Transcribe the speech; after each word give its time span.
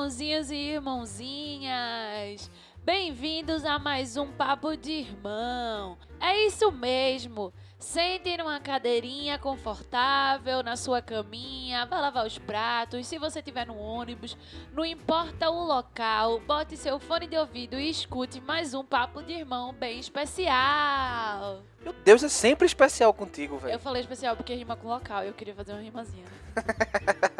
irmãozinhos 0.00 0.50
e 0.50 0.56
irmãozinhas! 0.56 2.50
Bem-vindos 2.82 3.66
a 3.66 3.78
mais 3.78 4.16
um 4.16 4.32
Papo 4.32 4.74
de 4.74 4.92
Irmão. 4.92 5.98
É 6.18 6.46
isso 6.46 6.72
mesmo. 6.72 7.52
Sente 7.78 8.34
numa 8.38 8.58
cadeirinha 8.60 9.38
confortável, 9.38 10.62
na 10.62 10.74
sua 10.74 11.02
caminha, 11.02 11.84
vá 11.84 12.00
lavar 12.00 12.26
os 12.26 12.38
pratos. 12.38 13.06
Se 13.06 13.18
você 13.18 13.40
estiver 13.40 13.66
no 13.66 13.76
ônibus, 13.76 14.38
não 14.72 14.86
importa 14.86 15.50
o 15.50 15.66
local, 15.66 16.40
bote 16.40 16.78
seu 16.78 16.98
fone 16.98 17.26
de 17.26 17.36
ouvido 17.36 17.78
e 17.78 17.90
escute 17.90 18.40
mais 18.40 18.72
um 18.72 18.82
Papo 18.82 19.22
de 19.22 19.34
Irmão 19.34 19.74
bem 19.74 20.00
especial. 20.00 21.62
Meu 21.82 21.92
Deus, 21.92 22.22
é 22.22 22.28
sempre 22.30 22.64
especial 22.64 23.12
contigo, 23.12 23.58
velho. 23.58 23.74
Eu 23.74 23.78
falei 23.78 24.00
especial 24.00 24.34
porque 24.34 24.54
rima 24.54 24.76
com 24.76 24.88
local, 24.88 25.24
eu 25.24 25.34
queria 25.34 25.54
fazer 25.54 25.72
uma 25.72 25.82
rimazinha. 25.82 26.24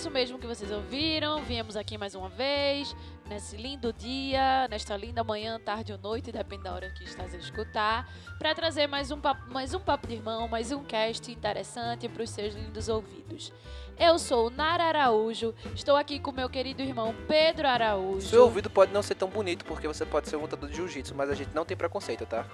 Isso 0.00 0.10
mesmo 0.10 0.38
que 0.38 0.46
vocês 0.46 0.70
ouviram. 0.70 1.42
Viemos 1.42 1.76
aqui 1.76 1.98
mais 1.98 2.14
uma 2.14 2.30
vez, 2.30 2.96
nesse 3.28 3.54
lindo 3.54 3.92
dia, 3.92 4.66
nesta 4.68 4.96
linda 4.96 5.22
manhã, 5.22 5.60
tarde 5.60 5.92
ou 5.92 5.98
noite, 5.98 6.32
depende 6.32 6.62
da 6.62 6.72
hora 6.72 6.88
que 6.88 7.04
estás 7.04 7.34
a 7.34 7.36
escutar, 7.36 8.10
para 8.38 8.54
trazer 8.54 8.86
mais 8.86 9.10
um, 9.10 9.20
papo, 9.20 9.52
mais 9.52 9.74
um 9.74 9.78
papo 9.78 10.06
de 10.06 10.14
irmão, 10.14 10.48
mais 10.48 10.72
um 10.72 10.82
cast 10.82 11.30
interessante 11.30 12.08
para 12.08 12.22
os 12.22 12.30
seus 12.30 12.54
lindos 12.54 12.88
ouvidos. 12.88 13.52
Eu 13.98 14.18
sou 14.18 14.48
Nara 14.48 14.84
Araújo, 14.84 15.54
estou 15.74 15.96
aqui 15.96 16.18
com 16.18 16.32
meu 16.32 16.48
querido 16.48 16.80
irmão 16.80 17.14
Pedro 17.28 17.68
Araújo. 17.68 18.26
Seu 18.26 18.44
ouvido 18.44 18.70
pode 18.70 18.94
não 18.94 19.02
ser 19.02 19.16
tão 19.16 19.28
bonito 19.28 19.66
porque 19.66 19.86
você 19.86 20.06
pode 20.06 20.30
ser 20.30 20.36
um 20.36 20.40
lutador 20.40 20.70
de 20.70 20.76
jiu-jitsu, 20.76 21.14
mas 21.14 21.28
a 21.28 21.34
gente 21.34 21.54
não 21.54 21.66
tem 21.66 21.76
preconceito, 21.76 22.24
tá? 22.24 22.46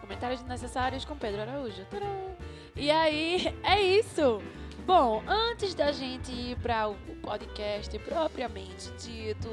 Comentários 0.00 0.42
necessários 0.44 1.04
com 1.04 1.14
Pedro 1.14 1.42
Araújo. 1.42 1.84
Tadã! 1.90 2.06
E 2.74 2.90
aí, 2.90 3.54
é 3.62 3.82
isso. 3.82 4.40
Bom, 4.86 5.22
antes 5.26 5.74
da 5.74 5.92
gente 5.92 6.30
ir 6.30 6.56
para 6.58 6.88
o 6.88 6.94
podcast 7.22 7.98
propriamente 8.00 8.90
dito, 8.98 9.48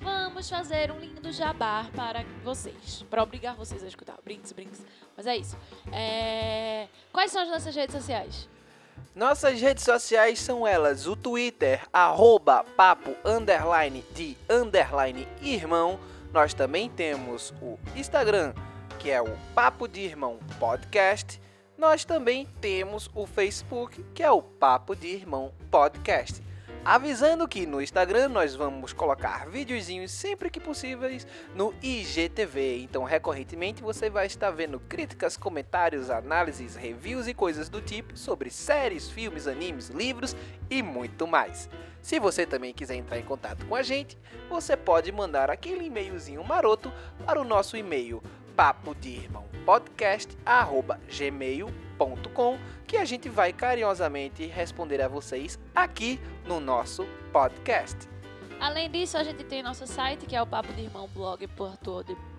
vamos 0.00 0.48
fazer 0.48 0.90
um 0.90 0.98
lindo 0.98 1.30
jabá 1.30 1.86
para 1.94 2.24
vocês, 2.42 3.04
para 3.10 3.22
obrigar 3.22 3.54
vocês 3.54 3.82
a 3.84 3.86
escutar. 3.86 4.16
Brinks, 4.24 4.50
brinks. 4.52 4.82
Mas 5.14 5.26
é 5.26 5.36
isso. 5.36 5.58
É, 5.92 6.88
Quais 7.12 7.30
são 7.30 7.42
as 7.42 7.50
nossas 7.50 7.76
redes 7.76 7.94
sociais? 7.94 8.48
Nossas 9.14 9.60
redes 9.60 9.84
sociais 9.84 10.38
são 10.40 10.66
elas: 10.66 11.06
o 11.06 11.14
Twitter, 11.14 11.86
arroba 11.92 12.64
papo 12.74 13.14
underline 13.26 14.02
de 14.14 14.38
underline 14.48 15.28
irmão. 15.42 16.00
Nós 16.32 16.54
também 16.54 16.88
temos 16.88 17.52
o 17.60 17.78
Instagram, 17.94 18.54
que 18.98 19.10
é 19.10 19.20
o 19.20 19.36
Papo 19.54 19.86
de 19.86 20.00
Irmão 20.00 20.38
Podcast. 20.58 21.41
Nós 21.82 22.04
também 22.04 22.46
temos 22.60 23.10
o 23.12 23.26
Facebook, 23.26 24.04
que 24.14 24.22
é 24.22 24.30
o 24.30 24.40
Papo 24.40 24.94
de 24.94 25.08
Irmão 25.08 25.52
Podcast. 25.68 26.40
Avisando 26.84 27.48
que 27.48 27.66
no 27.66 27.82
Instagram 27.82 28.28
nós 28.28 28.54
vamos 28.54 28.92
colocar 28.92 29.48
videozinhos 29.48 30.12
sempre 30.12 30.48
que 30.48 30.60
possíveis 30.60 31.26
no 31.56 31.74
IGTV. 31.82 32.84
Então, 32.84 33.02
recorrentemente 33.02 33.82
você 33.82 34.08
vai 34.08 34.26
estar 34.26 34.52
vendo 34.52 34.78
críticas, 34.78 35.36
comentários, 35.36 36.08
análises, 36.08 36.76
reviews 36.76 37.26
e 37.26 37.34
coisas 37.34 37.68
do 37.68 37.80
tipo 37.80 38.16
sobre 38.16 38.48
séries, 38.48 39.10
filmes, 39.10 39.48
animes, 39.48 39.88
livros 39.88 40.36
e 40.70 40.84
muito 40.84 41.26
mais. 41.26 41.68
Se 42.00 42.20
você 42.20 42.46
também 42.46 42.72
quiser 42.72 42.94
entrar 42.94 43.18
em 43.18 43.24
contato 43.24 43.66
com 43.66 43.74
a 43.74 43.82
gente, 43.82 44.16
você 44.48 44.76
pode 44.76 45.10
mandar 45.10 45.50
aquele 45.50 45.86
e-mailzinho 45.86 46.44
maroto 46.44 46.92
para 47.26 47.40
o 47.40 47.44
nosso 47.44 47.76
e-mail 47.76 48.22
papo 48.54 48.94
de 48.94 49.08
irmão 49.08 49.51
podcast@gmail.com 49.64 52.58
que 52.86 52.96
a 52.96 53.04
gente 53.04 53.28
vai 53.28 53.52
carinhosamente 53.52 54.46
responder 54.46 55.00
a 55.00 55.08
vocês 55.08 55.58
aqui 55.74 56.20
no 56.46 56.60
nosso 56.60 57.04
podcast. 57.32 58.12
Além 58.62 58.88
disso, 58.88 59.18
a 59.18 59.24
gente 59.24 59.42
tem 59.42 59.60
nosso 59.60 59.88
site, 59.88 60.24
que 60.24 60.36
é 60.36 60.42
o 60.42 60.46
Papo 60.46 60.72
de 60.72 60.82
Irmão 60.82 61.08
Blog 61.08 61.48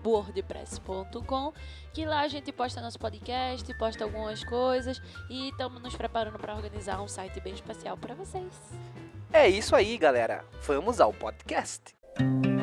wordpress.com, 0.02 1.52
que 1.92 2.06
lá 2.06 2.20
a 2.20 2.28
gente 2.28 2.50
posta 2.50 2.80
nosso 2.80 2.98
podcast, 2.98 3.74
posta 3.74 4.04
algumas 4.04 4.42
coisas 4.42 5.02
e 5.28 5.50
estamos 5.50 5.82
nos 5.82 5.94
preparando 5.94 6.38
para 6.38 6.54
organizar 6.54 7.02
um 7.02 7.08
site 7.08 7.40
bem 7.40 7.52
especial 7.52 7.98
para 7.98 8.14
vocês. 8.14 8.54
É 9.30 9.46
isso 9.48 9.76
aí, 9.76 9.98
galera. 9.98 10.46
Vamos 10.62 10.98
ao 10.98 11.12
podcast. 11.12 11.94
Bom, 12.18 12.53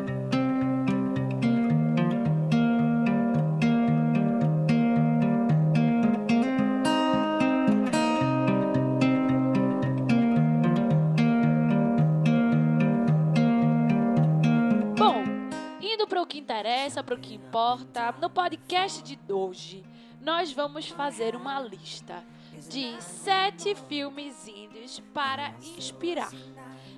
interessa, 16.62 17.04
para 17.04 17.16
o 17.16 17.18
que 17.18 17.34
importa, 17.34 18.14
no 18.22 18.30
podcast 18.30 19.02
de 19.02 19.18
hoje 19.34 19.84
nós 20.22 20.52
vamos 20.52 20.88
fazer 20.90 21.36
uma 21.36 21.60
lista 21.60 22.24
de 22.72 22.96
sete 23.04 23.76
filmes 23.76 24.48
índios 24.48 25.02
para 25.14 25.54
inspirar. 25.78 26.32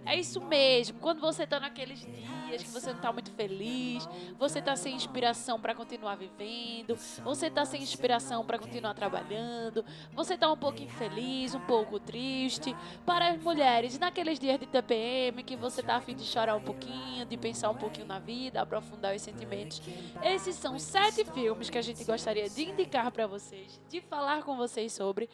É 0.06 0.18
isso 0.18 0.42
mesmo. 0.42 1.00
Quando 1.00 1.22
você 1.22 1.48
tá 1.48 1.60
naqueles 1.60 2.00
dias 2.00 2.62
que 2.62 2.70
você 2.70 2.92
não 2.92 3.00
tá 3.00 3.12
muito 3.12 3.32
feliz, 3.32 4.08
você 4.38 4.62
tá 4.62 4.76
sem 4.76 4.96
inspiração 4.96 5.60
para 5.60 5.74
continuar 5.74 6.16
vivendo, 6.16 6.98
você 7.24 7.50
tá 7.50 7.66
sem 7.66 7.82
inspiração 7.82 8.46
para 8.46 8.60
continuar 8.60 8.94
trabalhando, 8.94 9.84
você 10.14 10.38
tá 10.38 10.52
um 10.52 10.58
pouco 10.58 10.82
infeliz, 10.82 11.56
um 11.56 11.62
pouco 11.62 12.00
triste. 12.00 12.76
Para 13.06 13.30
as 13.30 13.42
mulheres, 13.42 13.98
naqueles 13.98 14.40
dias 14.40 14.60
de 14.60 14.66
TPM 14.66 15.42
que 15.42 15.56
você 15.56 15.82
tá 15.82 15.96
a 15.96 16.02
fim 16.02 16.16
de 16.16 16.24
chorar 16.24 16.56
um 16.56 16.62
pouquinho, 16.62 17.26
de 17.26 17.38
pensar 17.38 17.70
um 17.70 17.76
pouquinho 17.76 18.06
na 18.06 18.20
vida, 18.20 18.62
aprofundar 18.62 19.16
os 19.16 19.22
sentimentos. 19.22 19.82
Esses 20.22 20.56
são 20.56 20.78
sete 20.78 21.24
filmes 21.24 21.70
que 21.70 21.78
a 21.78 21.82
gente 21.82 22.04
gostaria 22.04 22.50
de 22.50 22.70
indicar 22.70 23.10
para 23.10 23.26
vocês, 23.26 23.80
de 23.90 24.02
falar 24.02 24.44
com 24.44 24.58
vocês 24.58 24.92
sobre, 24.92 25.30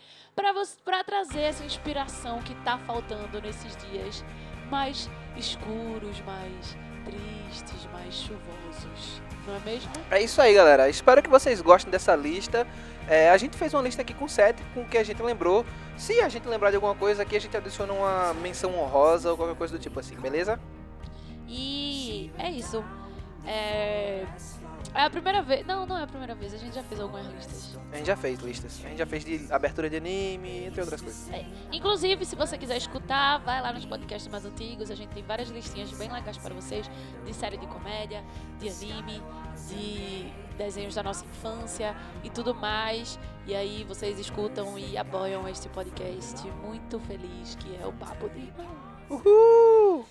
para 0.83 1.03
trazer 1.03 1.41
essa 1.41 1.63
inspiração 1.63 2.39
que 2.41 2.55
tá 2.63 2.77
faltando 2.79 3.41
nesses 3.41 3.75
dias 3.77 4.23
mais 4.69 5.09
escuros, 5.35 6.21
mais 6.21 6.77
tristes, 7.05 7.85
mais 7.91 8.13
chuvosos. 8.13 9.21
Não 9.47 9.55
é 9.55 9.59
mesmo? 9.59 9.91
É 10.11 10.21
isso 10.21 10.41
aí, 10.41 10.53
galera. 10.53 10.89
Espero 10.89 11.21
que 11.21 11.29
vocês 11.29 11.61
gostem 11.61 11.91
dessa 11.91 12.15
lista. 12.15 12.67
É, 13.07 13.29
a 13.29 13.37
gente 13.37 13.57
fez 13.57 13.73
uma 13.73 13.81
lista 13.81 14.01
aqui 14.01 14.13
com 14.13 14.27
sete, 14.27 14.61
com 14.73 14.81
o 14.81 14.85
que 14.85 14.97
a 14.97 15.03
gente 15.03 15.21
lembrou. 15.21 15.65
Se 15.97 16.21
a 16.21 16.29
gente 16.29 16.47
lembrar 16.47 16.69
de 16.69 16.75
alguma 16.75 16.95
coisa 16.95 17.23
aqui, 17.23 17.35
a 17.35 17.41
gente 17.41 17.55
adiciona 17.57 17.91
uma 17.91 18.33
menção 18.35 18.77
honrosa 18.77 19.31
ou 19.31 19.37
qualquer 19.37 19.55
coisa 19.55 19.77
do 19.77 19.81
tipo 19.81 19.99
assim, 19.99 20.15
beleza? 20.15 20.59
E 21.47 22.31
é 22.37 22.51
isso. 22.51 22.83
É... 23.45 24.25
é 24.93 25.03
a 25.03 25.09
primeira 25.09 25.41
vez. 25.41 25.65
Não, 25.65 25.85
não 25.85 25.97
é 25.97 26.03
a 26.03 26.07
primeira 26.07 26.35
vez. 26.35 26.53
A 26.53 26.57
gente 26.57 26.75
já 26.75 26.83
fez 26.83 26.99
algumas 26.99 27.25
listas. 27.27 27.77
A 27.91 27.97
gente 27.97 28.07
já 28.07 28.15
fez 28.15 28.39
listas. 28.39 28.81
A 28.83 28.89
gente 28.89 28.97
já 28.97 29.05
fez 29.05 29.25
de 29.25 29.51
abertura 29.51 29.89
de 29.89 29.97
anime, 29.97 30.65
entre 30.65 30.81
outras 30.81 31.01
coisas. 31.01 31.29
É. 31.31 31.45
Inclusive, 31.71 32.25
se 32.25 32.35
você 32.35 32.57
quiser 32.57 32.77
escutar, 32.77 33.37
vai 33.39 33.61
lá 33.61 33.71
nos 33.71 33.85
podcasts 33.85 34.29
mais 34.31 34.45
antigos. 34.45 34.91
A 34.91 34.95
gente 34.95 35.09
tem 35.09 35.23
várias 35.23 35.49
listinhas 35.49 35.91
bem 35.91 36.11
legais 36.11 36.37
para 36.37 36.53
vocês 36.53 36.89
de 37.25 37.33
série 37.33 37.57
de 37.57 37.67
comédia, 37.67 38.23
de 38.59 38.69
anime, 38.69 39.21
de 39.67 40.31
desenhos 40.57 40.95
da 40.95 41.03
nossa 41.03 41.25
infância 41.25 41.95
e 42.23 42.29
tudo 42.29 42.53
mais. 42.53 43.19
E 43.47 43.55
aí 43.55 43.83
vocês 43.85 44.19
escutam 44.19 44.77
e 44.77 44.97
apoiam 44.97 45.47
este 45.47 45.69
podcast 45.69 46.47
muito 46.63 46.99
feliz 46.99 47.55
que 47.55 47.77
é 47.81 47.85
o 47.85 47.93
Papo 47.93 48.29
de 48.29 48.39
Irmão. 48.39 48.89
Uhul! 49.09 50.05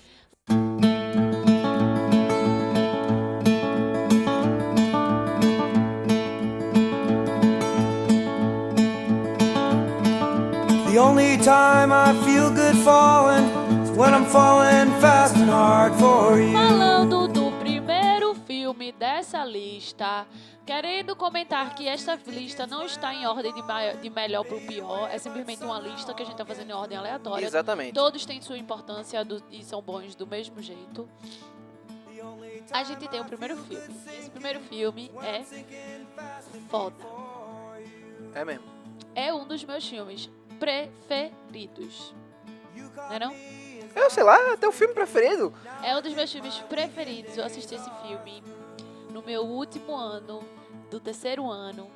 The 10.99 11.05
only 11.05 11.39
time 11.39 11.93
I 11.93 12.12
feel 12.27 12.50
good 12.50 12.75
falling 12.83 13.45
is 13.85 13.91
when 13.97 14.12
I'm 14.12 14.25
falling 14.27 14.91
fast 15.00 15.37
and 15.37 15.49
hard 15.49 15.95
for 15.95 16.37
you. 16.41 16.50
Falando 16.53 17.29
do 17.29 17.53
primeiro 17.61 18.35
filme 18.35 18.91
dessa 18.91 19.39
essa 19.39 19.45
lista, 19.45 20.27
querendo 20.67 21.15
comentar 21.15 21.73
que 21.77 21.87
esta 21.87 22.19
lista 22.27 22.67
não 22.67 22.83
está 22.85 23.15
em 23.15 23.25
ordem 23.29 23.55
de, 23.55 23.62
mai- 23.62 23.97
de 23.97 24.11
melhor 24.11 24.45
para 24.45 24.56
o 24.56 24.61
pior, 24.61 25.09
é 25.09 25.19
simplesmente 25.19 25.62
uma 25.62 25.79
lista 25.79 26.12
que 26.12 26.23
a 26.23 26.25
gente 26.25 26.35
está 26.35 26.45
fazendo 26.45 26.71
em 26.71 26.75
ordem 26.75 26.99
aleatória. 26.99 27.47
Exatamente. 27.47 27.93
Todos 27.93 28.27
têm 28.27 28.41
sua 28.43 28.59
importância 28.59 29.25
do- 29.25 29.41
e 29.53 29.62
são 29.62 29.81
bons 29.81 30.17
do 30.17 30.27
mesmo 30.27 30.61
jeito. 30.61 31.09
A 32.73 32.83
gente 32.83 33.06
tem 33.09 33.21
o 33.21 33.25
primeiro 33.25 33.56
filme. 33.56 33.87
Esse 34.19 34.31
primeiro 34.31 34.59
filme 34.62 35.12
é 35.23 35.45
foda. 36.69 36.97
É 38.35 38.45
mesmo. 38.45 38.65
É 39.15 39.33
um 39.33 39.47
dos 39.47 39.62
meus 39.65 39.87
filmes 39.89 40.29
preferidos. 40.59 42.15
Não 42.75 43.13
é 43.13 43.19
não? 43.19 43.35
Eu 43.95 44.11
sei 44.11 44.23
lá, 44.23 44.39
é 44.53 44.57
teu 44.57 44.71
filme 44.71 44.95
preferido. 44.95 45.53
É 45.83 45.97
um 45.97 46.03
dos 46.03 46.13
meus 46.15 46.31
filmes 46.31 46.55
preferidos. 46.61 47.37
Eu 47.37 47.45
assisti 47.45 47.75
esse 47.75 47.91
filme 48.03 48.43
no 49.11 49.23
meu 49.23 49.43
último 49.43 49.95
ano, 49.95 50.41
do 50.91 51.01
terceiro 51.01 51.51
ano. 51.51 51.91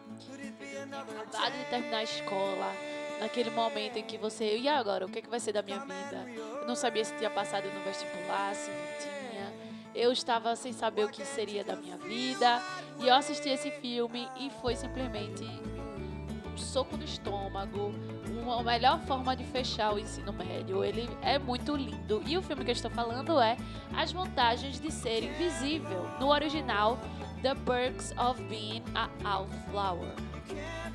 Acabado 1.28 1.52
de 1.52 1.64
terminar 1.66 1.98
a 1.98 2.02
escola. 2.02 2.72
Naquele 3.20 3.50
momento 3.50 3.98
em 3.98 4.02
que 4.02 4.18
você. 4.18 4.56
E 4.56 4.68
agora? 4.68 5.06
O 5.06 5.08
que, 5.08 5.20
é 5.20 5.22
que 5.22 5.28
vai 5.28 5.38
ser 5.38 5.52
da 5.52 5.62
minha 5.62 5.78
vida? 5.78 6.28
Eu 6.60 6.66
não 6.66 6.74
sabia 6.74 7.04
se 7.04 7.14
tinha 7.14 7.30
passado 7.30 7.64
no 7.72 7.84
vestibular, 7.84 8.54
se 8.54 8.70
não 8.70 8.86
tinha. 8.98 9.52
Eu 9.94 10.10
estava 10.10 10.56
sem 10.56 10.72
saber 10.72 11.04
o 11.04 11.08
que 11.08 11.24
seria 11.24 11.62
da 11.62 11.76
minha 11.76 11.96
vida. 11.98 12.60
E 12.98 13.06
eu 13.06 13.14
assisti 13.14 13.48
esse 13.48 13.70
filme 13.70 14.28
e 14.40 14.50
foi 14.60 14.74
simplesmente 14.74 15.44
um 16.52 16.56
soco 16.58 16.96
no 16.96 17.04
estômago. 17.04 17.94
Uma 18.42 18.62
melhor 18.62 18.98
forma 19.00 19.36
de 19.36 19.44
fechar 19.44 19.94
o 19.94 19.98
ensino 19.98 20.32
médio. 20.32 20.84
Ele 20.84 21.08
é 21.22 21.38
muito 21.38 21.76
lindo. 21.76 22.22
E 22.26 22.36
o 22.36 22.42
filme 22.42 22.64
que 22.64 22.70
eu 22.70 22.74
estou 22.74 22.90
falando 22.90 23.40
é 23.40 23.56
As 23.96 24.12
Vantagens 24.12 24.80
de 24.80 24.90
Ser 24.90 25.22
Invisível. 25.24 26.08
No 26.18 26.28
original, 26.30 26.98
The 27.42 27.54
Perks 27.54 28.12
of 28.18 28.42
Being 28.44 28.82
a 28.94 29.08
Wallflower. 29.22 30.08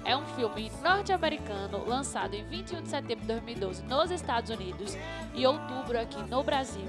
É 0.06 0.15
um 0.15 0.25
filme 0.27 0.71
norte-americano 0.83 1.83
lançado 1.88 2.33
em 2.36 2.44
21 2.45 2.81
de 2.83 2.89
setembro 2.89 3.21
de 3.21 3.27
2012 3.27 3.83
nos 3.83 4.12
Estados 4.12 4.50
Unidos 4.50 4.95
e 5.33 5.45
outubro 5.45 6.00
aqui 6.00 6.21
no 6.30 6.44
Brasil. 6.44 6.86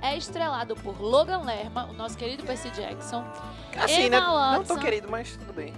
É 0.00 0.16
estrelado 0.16 0.74
por 0.76 1.00
Logan 1.00 1.42
Lerma, 1.42 1.86
o 1.86 1.92
nosso 1.94 2.16
querido 2.16 2.42
Percy 2.44 2.70
Jackson, 2.70 3.24
Assim, 3.76 4.06
Emma 4.06 4.20
né? 4.20 4.26
Não 4.26 4.32
tão 4.64 4.76
Watson. 4.76 4.78
querido, 4.78 5.08
mas 5.10 5.36
tudo 5.36 5.52
bem. 5.52 5.72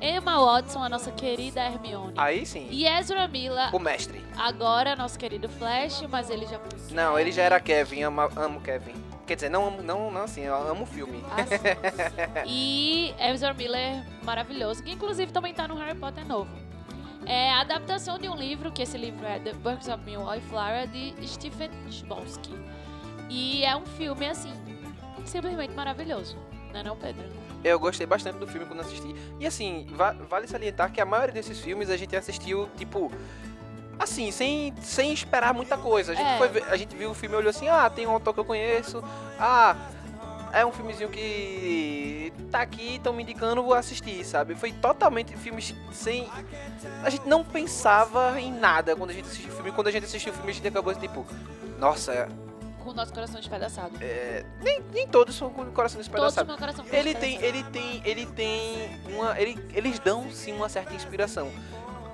Emma 0.00 0.38
Watson, 0.40 0.82
a 0.82 0.88
nossa 0.88 1.10
querida 1.10 1.60
Hermione, 1.60 2.14
Aí 2.16 2.46
sim. 2.46 2.68
e 2.70 2.86
Ezra 2.86 3.26
Miller, 3.26 3.74
O 3.74 3.78
mestre. 3.80 4.24
agora 4.36 4.94
nosso 4.94 5.18
querido 5.18 5.48
Flash, 5.48 6.02
mas 6.08 6.30
ele 6.30 6.46
já 6.46 6.58
foi 6.58 6.94
Não, 6.94 7.18
ele 7.18 7.32
já 7.32 7.42
era 7.42 7.58
Kevin, 7.58 8.02
ama, 8.02 8.30
amo 8.36 8.60
Kevin. 8.60 8.94
Quer 9.26 9.34
dizer, 9.34 9.50
não 9.50 9.66
amo, 9.66 9.82
não, 9.82 10.10
não 10.10 10.22
assim, 10.22 10.42
eu 10.42 10.54
amo 10.54 10.84
o 10.84 10.86
filme. 10.86 11.22
Assim. 11.36 11.56
E 12.46 13.12
Ezra 13.18 13.52
Miller, 13.52 14.02
maravilhoso, 14.24 14.82
que 14.82 14.90
inclusive 14.92 15.30
também 15.32 15.52
tá 15.52 15.66
no 15.68 15.74
Harry 15.76 15.98
Potter 15.98 16.26
novo. 16.26 16.50
É 17.26 17.50
a 17.50 17.60
adaptação 17.60 18.18
de 18.18 18.26
um 18.28 18.34
livro, 18.34 18.72
que 18.72 18.80
esse 18.82 18.96
livro 18.96 19.26
é 19.26 19.38
The 19.38 19.52
Birds 19.52 19.86
of 19.88 20.02
Being 20.02 20.16
Wallflower, 20.18 20.86
de 20.86 21.14
Stephen 21.28 21.70
Chbosky. 21.90 22.54
E 23.28 23.64
é 23.64 23.76
um 23.76 23.84
filme, 23.84 24.26
assim, 24.26 24.52
simplesmente 25.26 25.74
maravilhoso. 25.74 26.38
Não 26.72 26.80
é 26.80 26.82
não, 26.82 26.96
Pedro? 26.96 27.24
Eu 27.64 27.78
gostei 27.80 28.06
bastante 28.06 28.38
do 28.38 28.46
filme 28.46 28.66
quando 28.66 28.80
assisti. 28.80 29.14
E 29.40 29.46
assim, 29.46 29.86
va- 29.90 30.14
vale 30.28 30.46
salientar 30.46 30.92
que 30.92 31.00
a 31.00 31.04
maioria 31.04 31.32
desses 31.34 31.58
filmes 31.58 31.90
a 31.90 31.96
gente 31.96 32.14
assistiu, 32.16 32.68
tipo. 32.76 33.10
Assim, 33.98 34.30
sem, 34.30 34.72
sem 34.80 35.12
esperar 35.12 35.52
muita 35.52 35.76
coisa. 35.76 36.12
A 36.12 36.14
gente, 36.14 36.26
É. 36.28 36.38
foi 36.38 36.62
a 36.70 36.76
gente 36.76 36.94
viu 36.96 37.10
o 37.10 37.14
filme 37.14 37.34
e 37.34 37.38
olhou 37.38 37.50
assim, 37.50 37.68
ah, 37.68 37.90
tem 37.90 38.06
um 38.06 38.12
autor 38.12 38.32
que 38.32 38.38
eu 38.38 38.44
conheço. 38.44 39.02
Ah, 39.40 39.74
é 40.52 40.64
um 40.64 40.70
filmezinho 40.70 41.08
que 41.08 42.32
tá 42.50 42.60
aqui, 42.60 42.94
estão 42.94 43.12
me 43.12 43.24
indicando, 43.24 43.60
vou 43.62 43.74
assistir, 43.74 44.24
sabe? 44.24 44.54
Foi 44.54 44.70
totalmente 44.72 45.36
filmes 45.36 45.74
sem. 45.92 46.28
A 47.02 47.10
gente 47.10 47.26
não 47.28 47.42
pensava 47.44 48.40
em 48.40 48.52
nada 48.52 48.94
quando 48.94 49.10
a 49.10 49.12
gente 49.12 49.26
assistiu 49.26 49.50
o 49.52 49.56
filme. 49.56 49.72
Quando 49.72 49.88
a 49.88 49.90
gente 49.90 50.04
assistiu 50.04 50.32
o 50.32 50.36
filme, 50.36 50.50
a 50.52 50.54
gente 50.54 50.68
acabou 50.68 50.94
tipo. 50.94 51.26
Nossa, 51.78 52.28
Com 52.82 52.90
o 52.90 52.94
nosso 52.94 53.12
coração 53.12 53.36
despedaçado. 53.40 53.92
é, 54.00 54.44
nem, 54.62 54.80
nem 54.92 55.06
todos 55.08 55.34
são 55.34 55.50
com 55.50 55.62
o 55.62 55.72
coração 55.72 55.96
Todos 56.02 56.08
despedaçado. 56.08 56.46
meu 56.48 56.56
coração 56.58 56.84
Ele 56.90 57.14
tem, 57.14 57.38
despedaçado. 57.38 57.44
ele 57.46 57.64
tem, 57.70 58.02
ele 58.04 58.26
tem 58.26 59.00
uma, 59.14 59.38
ele, 59.40 59.68
eles 59.74 59.98
dão 59.98 60.30
sim 60.30 60.52
uma 60.52 60.68
certa 60.68 60.94
inspiração. 60.94 61.50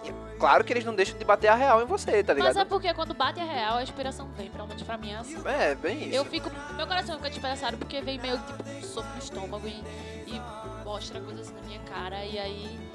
E 0.03 0.09
é 0.11 0.13
claro 0.39 0.65
que 0.65 0.73
eles 0.73 0.85
não 0.85 0.95
deixam 0.95 1.17
de 1.17 1.25
bater 1.25 1.49
a 1.49 1.55
real 1.55 1.81
em 1.83 1.87
você, 1.87 2.23
tá 2.25 2.35
Mas 2.35 2.45
é 2.45 2.49
ligado? 2.49 2.69
porque 2.69 2.93
quando 2.93 3.15
bate 3.15 3.41
a 3.41 3.45
real, 3.45 3.77
a 3.79 3.83
inspiração 3.83 4.29
vem. 4.37 4.51
Pelo 4.51 4.67
menos 4.67 4.83
pra 4.83 4.99
mim 4.99 5.13
é 5.13 5.17
assim. 5.17 5.37
É, 5.47 5.75
bem 5.75 6.09
isso. 6.09 6.15
Eu 6.17 6.25
fico. 6.25 6.51
Meu 6.77 6.87
coração 6.87 7.17
fica 7.17 7.31
despedaçado 7.31 7.77
porque 7.79 8.01
vem 8.01 8.19
meio 8.19 8.37
tipo 8.39 8.63
um 8.69 8.83
soco 8.83 9.09
no 9.13 9.19
estômago 9.19 9.67
e, 9.69 9.83
e 10.27 10.43
mostra 10.85 11.21
coisas 11.21 11.47
assim 11.47 11.55
na 11.55 11.63
minha 11.63 11.81
cara. 11.81 12.25
E 12.25 12.39
aí 12.39 12.91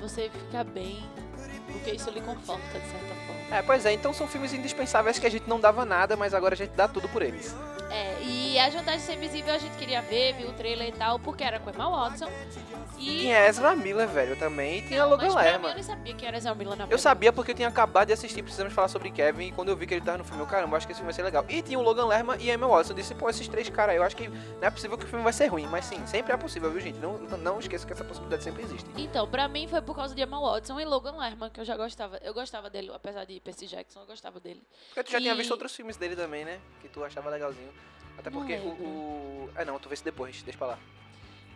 você 0.00 0.28
fica 0.30 0.64
bem. 0.64 0.98
Porque 1.72 1.92
isso 1.92 2.10
lhe 2.10 2.20
conforta, 2.20 2.78
de 2.78 2.86
certa 2.86 3.14
forma. 3.26 3.56
É, 3.56 3.62
pois 3.62 3.84
é, 3.84 3.92
então 3.92 4.12
são 4.12 4.28
filmes 4.28 4.52
indispensáveis 4.52 5.18
que 5.18 5.26
a 5.26 5.30
gente 5.30 5.48
não 5.48 5.58
dava 5.58 5.84
nada, 5.84 6.16
mas 6.16 6.34
agora 6.34 6.54
a 6.54 6.56
gente 6.56 6.70
dá 6.70 6.86
tudo 6.86 7.08
por 7.08 7.22
eles. 7.22 7.54
É, 7.90 8.22
e 8.22 8.56
a 8.58 8.70
Jantar 8.70 8.96
de 8.96 9.02
Ser 9.02 9.14
Invisível 9.14 9.52
a 9.52 9.58
gente 9.58 9.76
queria 9.76 10.00
ver, 10.00 10.34
viu 10.34 10.48
o 10.48 10.52
trailer 10.52 10.88
e 10.88 10.92
tal, 10.92 11.18
porque 11.18 11.42
era 11.42 11.58
com 11.58 11.70
Emma 11.70 11.88
Watson. 11.90 12.30
E. 12.98 13.20
Tinha 13.20 13.46
Ezra 13.48 13.74
Miller, 13.74 14.06
velho, 14.06 14.36
também, 14.36 14.78
e 14.78 14.82
tinha 14.82 15.02
Não, 15.02 15.10
Logan 15.10 15.34
Lerman. 15.34 15.70
eu 15.70 15.74
nem 15.74 15.82
sabia 15.82 16.14
que 16.14 16.24
era 16.26 16.36
Ezra 16.36 16.54
Miller 16.54 16.76
na 16.76 16.84
Eu 16.84 16.88
verdade. 16.88 17.02
sabia 17.02 17.32
porque 17.32 17.50
eu 17.50 17.54
tinha 17.54 17.66
acabado 17.68 18.08
de 18.08 18.12
assistir 18.12 18.42
Precisamos 18.42 18.72
Falar 18.72 18.88
Sobre 18.88 19.10
Kevin 19.10 19.46
e 19.48 19.52
quando 19.52 19.70
eu 19.70 19.76
vi 19.76 19.86
que 19.86 19.94
ele 19.94 20.04
tava 20.04 20.18
no 20.18 20.24
filme, 20.24 20.40
eu, 20.40 20.46
caramba, 20.46 20.76
acho 20.76 20.86
que 20.86 20.92
esse 20.92 21.00
filme 21.00 21.10
vai 21.10 21.14
ser 21.16 21.22
legal. 21.22 21.44
E 21.48 21.62
tinha 21.62 21.78
o 21.78 21.82
Logan 21.82 22.06
Lerman 22.06 22.36
e 22.40 22.50
a 22.50 22.54
Emma 22.54 22.68
Watson. 22.68 22.92
Eu 22.92 22.96
disse, 22.96 23.14
pô, 23.14 23.28
esses 23.28 23.48
três 23.48 23.68
caras, 23.70 23.96
eu 23.96 24.02
acho 24.04 24.14
que 24.14 24.28
não 24.28 24.36
é 24.60 24.70
possível 24.70 24.96
que 24.98 25.04
o 25.04 25.08
filme 25.08 25.24
vai 25.24 25.32
ser 25.32 25.46
ruim. 25.46 25.66
Mas 25.66 25.86
sim, 25.86 26.06
sempre 26.06 26.32
é 26.32 26.36
possível, 26.36 26.70
viu, 26.70 26.80
gente? 26.80 26.98
Não, 26.98 27.18
não, 27.18 27.58
esqueça 27.58 27.84
que 27.86 27.92
essa 27.92 28.04
possibilidade 28.04 28.44
sempre 28.44 28.62
existe. 28.62 28.88
Então, 28.96 29.26
pra 29.26 29.48
mim 29.48 29.66
foi 29.66 29.80
por 29.82 29.96
causa 29.96 30.14
de 30.14 30.22
Emma 30.22 30.38
Watson 30.40 30.78
e 30.78 30.84
Logan 30.84 31.16
Lerman, 31.16 31.50
que 31.50 31.60
eu 31.60 31.64
já 31.64 31.76
gostava. 31.76 32.18
Eu 32.22 32.32
gostava 32.34 32.68
dele, 32.70 32.90
apesar 32.94 33.24
de 33.24 33.40
Percy 33.40 33.66
Jackson, 33.66 34.00
eu 34.00 34.06
gostava 34.06 34.38
dele. 34.38 34.62
Porque 34.88 35.02
tu 35.04 35.10
já 35.12 35.18
tinha 35.18 35.32
E- 35.32 35.36
visto 35.36 35.50
outros 35.50 35.74
filmes 35.74 35.96
dele 35.96 36.14
também, 36.14 36.44
né? 36.44 36.60
Que 36.82 36.88
tu 36.88 37.02
achava 37.02 37.30
legalzinho. 37.30 37.70
Até 38.20 38.30
Não 38.30 38.38
porque 38.38 38.54
o, 38.54 38.68
o. 38.68 39.50
É 39.56 39.64
não, 39.64 39.78
tu 39.78 39.88
vê 39.88 39.94
isso 39.94 40.04
depois, 40.04 40.40
deixa 40.42 40.58
pra 40.58 40.68
lá. 40.68 40.78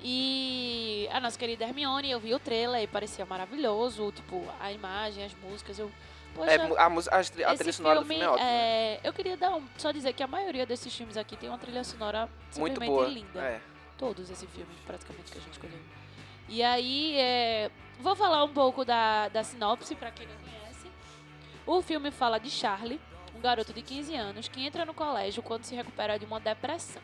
E 0.03 1.09
a 1.13 1.21
nossa 1.21 1.39
querida 1.39 1.65
Hermione, 1.65 2.11
eu 2.11 2.21
vi 2.21 2.35
o 2.35 2.39
trailer 2.39 2.83
e 2.83 2.87
parecia 2.87 3.25
maravilhoso, 3.25 4.13
tipo, 4.13 4.45
a 4.61 4.71
imagem, 4.71 5.25
as 5.25 5.35
músicas, 5.35 5.79
eu... 5.79 5.91
Poxa, 6.35 6.51
É, 6.51 6.57
a, 6.57 6.87
a, 6.87 7.53
a 7.53 7.57
trilha 7.57 7.73
sonora 7.73 8.01
do 8.01 8.07
filme, 8.07 8.21
filme 8.21 8.23
é 8.25 8.29
ótima. 8.29 8.47
é, 8.47 9.01
eu 9.03 9.13
queria 9.13 9.37
dar 9.37 9.55
um, 9.57 9.63
só 9.79 9.93
dizer 9.93 10.13
que 10.13 10.23
a 10.23 10.27
maioria 10.27 10.67
desses 10.67 10.95
filmes 10.95 11.17
aqui 11.17 11.37
tem 11.37 11.49
uma 11.49 11.57
trilha 11.59 11.83
sonora 11.85 12.29
Muito 12.57 12.81
boa. 12.81 13.07
linda. 13.07 13.41
É. 13.41 13.61
Todos 13.97 14.29
esses 14.29 14.51
filmes, 14.51 14.77
praticamente, 14.85 15.31
que 15.33 15.39
a 15.39 15.41
gente 15.41 15.53
escolheu. 15.53 15.79
E 16.49 16.63
aí, 16.63 17.17
é, 17.17 17.71
vou 18.01 18.15
falar 18.17 18.45
um 18.45 18.53
pouco 18.53 18.85
da, 18.85 19.29
da 19.29 19.43
sinopse, 19.43 19.95
pra 19.95 20.11
quem 20.11 20.27
não 20.27 20.35
conhece. 20.37 20.87
O 21.65 21.81
filme 21.81 22.11
fala 22.11 22.39
de 22.39 22.51
Charlie, 22.51 23.01
um 23.35 23.41
garoto 23.41 23.73
de 23.73 23.83
15 23.83 24.15
anos 24.15 24.49
que 24.49 24.65
entra 24.65 24.85
no 24.85 24.95
colégio 24.95 25.43
quando 25.43 25.65
se 25.65 25.75
recupera 25.75 26.19
de 26.19 26.25
uma 26.25 26.41
depressão. 26.41 27.03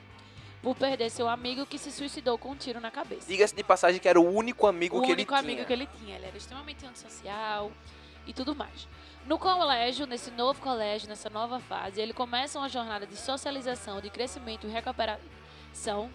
Por 0.62 0.76
perder 0.76 1.10
seu 1.10 1.26
amigo 1.26 1.64
que 1.64 1.78
se 1.78 1.90
suicidou 1.90 2.36
com 2.36 2.50
um 2.50 2.56
tiro 2.56 2.80
na 2.80 2.90
cabeça. 2.90 3.26
Diga-se 3.26 3.54
de 3.54 3.64
passagem 3.64 3.98
que 3.98 4.06
era 4.06 4.20
o 4.20 4.30
único 4.30 4.66
amigo 4.66 4.98
o 4.98 5.02
que 5.02 5.12
único 5.12 5.32
ele 5.32 5.38
amigo 5.40 5.54
tinha. 5.56 5.66
que 5.66 5.72
ele 5.72 5.88
tinha. 5.98 6.16
Ele 6.16 6.26
era 6.26 6.36
extremamente 6.36 6.84
antissocial 6.84 7.72
e 8.26 8.32
tudo 8.34 8.54
mais. 8.54 8.86
No 9.26 9.38
colégio, 9.38 10.06
nesse 10.06 10.30
novo 10.30 10.60
colégio, 10.60 11.08
nessa 11.08 11.30
nova 11.30 11.60
fase, 11.60 12.00
ele 12.00 12.12
começa 12.12 12.58
uma 12.58 12.68
jornada 12.68 13.06
de 13.06 13.16
socialização, 13.16 14.02
de 14.02 14.10
crescimento 14.10 14.66
e 14.66 14.70
recuperação. 14.70 16.10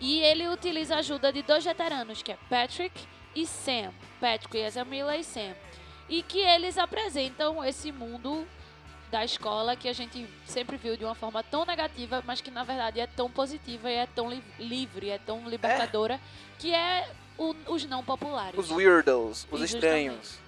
E 0.00 0.20
ele 0.20 0.48
utiliza 0.48 0.96
a 0.96 0.98
ajuda 0.98 1.32
de 1.32 1.42
dois 1.42 1.64
veteranos, 1.64 2.22
que 2.22 2.32
é 2.32 2.38
Patrick 2.50 3.00
e 3.34 3.46
Sam. 3.46 3.92
Patrick 4.20 4.56
e 4.56 4.60
Ezra 4.60 4.84
Miller 4.84 5.20
e 5.20 5.24
Sam. 5.24 5.54
E 6.08 6.20
que 6.22 6.40
eles 6.40 6.78
apresentam 6.78 7.64
esse 7.64 7.92
mundo 7.92 8.46
da 9.10 9.24
escola 9.24 9.76
que 9.76 9.88
a 9.88 9.92
gente 9.92 10.26
sempre 10.44 10.76
viu 10.76 10.96
de 10.96 11.04
uma 11.04 11.14
forma 11.14 11.42
tão 11.42 11.64
negativa, 11.64 12.22
mas 12.26 12.40
que 12.40 12.50
na 12.50 12.64
verdade 12.64 13.00
é 13.00 13.06
tão 13.06 13.30
positiva 13.30 13.90
e 13.90 13.94
é 13.94 14.06
tão 14.06 14.28
li- 14.28 14.42
livre, 14.58 15.10
é 15.10 15.18
tão 15.18 15.48
libertadora, 15.48 16.20
que 16.58 16.74
é 16.74 17.08
o- 17.38 17.54
os 17.68 17.84
não 17.84 18.02
populares. 18.04 18.58
Os 18.58 18.70
weirdos, 18.70 19.46
os 19.50 19.60
estranhos. 19.62 20.38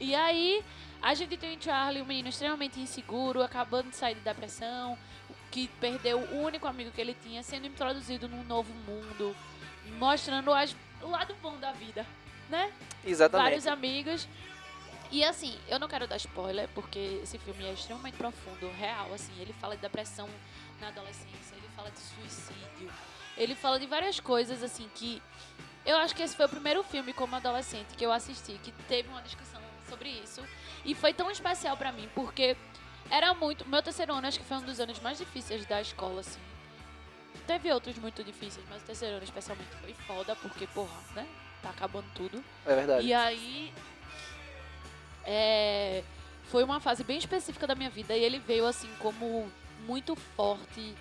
E 0.00 0.14
aí, 0.14 0.62
a 1.00 1.14
gente 1.14 1.36
tem 1.36 1.56
o 1.56 1.62
Charlie, 1.62 2.02
um 2.02 2.06
menino 2.06 2.28
extremamente 2.28 2.80
inseguro, 2.80 3.42
acabando 3.42 3.90
de 3.90 3.96
sair 3.96 4.14
de 4.16 4.20
depressão, 4.22 4.98
que 5.50 5.68
perdeu 5.80 6.18
o 6.18 6.42
único 6.42 6.66
amigo 6.66 6.90
que 6.90 7.00
ele 7.00 7.16
tinha, 7.22 7.42
sendo 7.42 7.66
introduzido 7.66 8.28
num 8.28 8.42
novo 8.42 8.72
mundo, 8.86 9.36
mostrando 9.98 10.52
as- 10.52 10.74
o 11.02 11.08
lado 11.08 11.34
bom 11.42 11.56
da 11.58 11.72
vida, 11.72 12.04
né? 12.48 12.72
Exatamente. 13.04 13.44
Vários 13.50 13.66
amigos. 13.66 14.26
E 15.12 15.22
assim, 15.22 15.54
eu 15.68 15.78
não 15.78 15.88
quero 15.88 16.08
dar 16.08 16.16
spoiler, 16.16 16.66
porque 16.74 17.20
esse 17.22 17.36
filme 17.36 17.66
é 17.66 17.72
extremamente 17.74 18.16
profundo, 18.16 18.72
real, 18.72 19.12
assim. 19.12 19.32
Ele 19.38 19.52
fala 19.52 19.76
de 19.76 19.82
depressão 19.82 20.26
na 20.80 20.88
adolescência, 20.88 21.54
ele 21.54 21.68
fala 21.76 21.90
de 21.90 21.98
suicídio, 21.98 22.90
ele 23.36 23.54
fala 23.54 23.78
de 23.78 23.86
várias 23.86 24.18
coisas, 24.18 24.62
assim, 24.62 24.88
que... 24.94 25.22
Eu 25.84 25.98
acho 25.98 26.14
que 26.14 26.22
esse 26.22 26.34
foi 26.34 26.46
o 26.46 26.48
primeiro 26.48 26.82
filme 26.82 27.12
como 27.12 27.36
adolescente 27.36 27.94
que 27.94 28.06
eu 28.06 28.10
assisti, 28.10 28.52
que 28.62 28.72
teve 28.88 29.08
uma 29.10 29.20
discussão 29.20 29.60
sobre 29.86 30.08
isso. 30.08 30.42
E 30.82 30.94
foi 30.94 31.12
tão 31.12 31.30
especial 31.30 31.76
pra 31.76 31.92
mim, 31.92 32.08
porque 32.14 32.56
era 33.10 33.34
muito... 33.34 33.68
Meu 33.68 33.82
terceiro 33.82 34.14
ano, 34.14 34.26
acho 34.26 34.38
que 34.38 34.46
foi 34.46 34.56
um 34.56 34.62
dos 34.62 34.80
anos 34.80 34.98
mais 35.00 35.18
difíceis 35.18 35.66
da 35.66 35.78
escola, 35.78 36.20
assim. 36.20 36.40
teve 37.46 37.70
outros 37.70 37.98
muito 37.98 38.24
difíceis, 38.24 38.64
mas 38.70 38.80
o 38.80 38.86
terceiro 38.86 39.16
ano 39.16 39.24
especialmente 39.24 39.68
foi 39.76 39.92
foda, 39.92 40.34
porque, 40.36 40.66
porra, 40.68 40.98
né? 41.14 41.26
Tá 41.60 41.68
acabando 41.68 42.06
tudo. 42.14 42.42
É 42.64 42.74
verdade. 42.74 43.06
E 43.06 43.12
aí. 43.12 43.74
É, 45.24 46.02
foi 46.44 46.64
uma 46.64 46.80
fase 46.80 47.04
bem 47.04 47.18
específica 47.18 47.66
da 47.66 47.74
minha 47.74 47.90
vida 47.90 48.16
e 48.16 48.22
ele 48.22 48.38
veio 48.38 48.66
assim 48.66 48.88
como 48.98 49.50
muito 49.86 50.14
forte, 50.14 50.94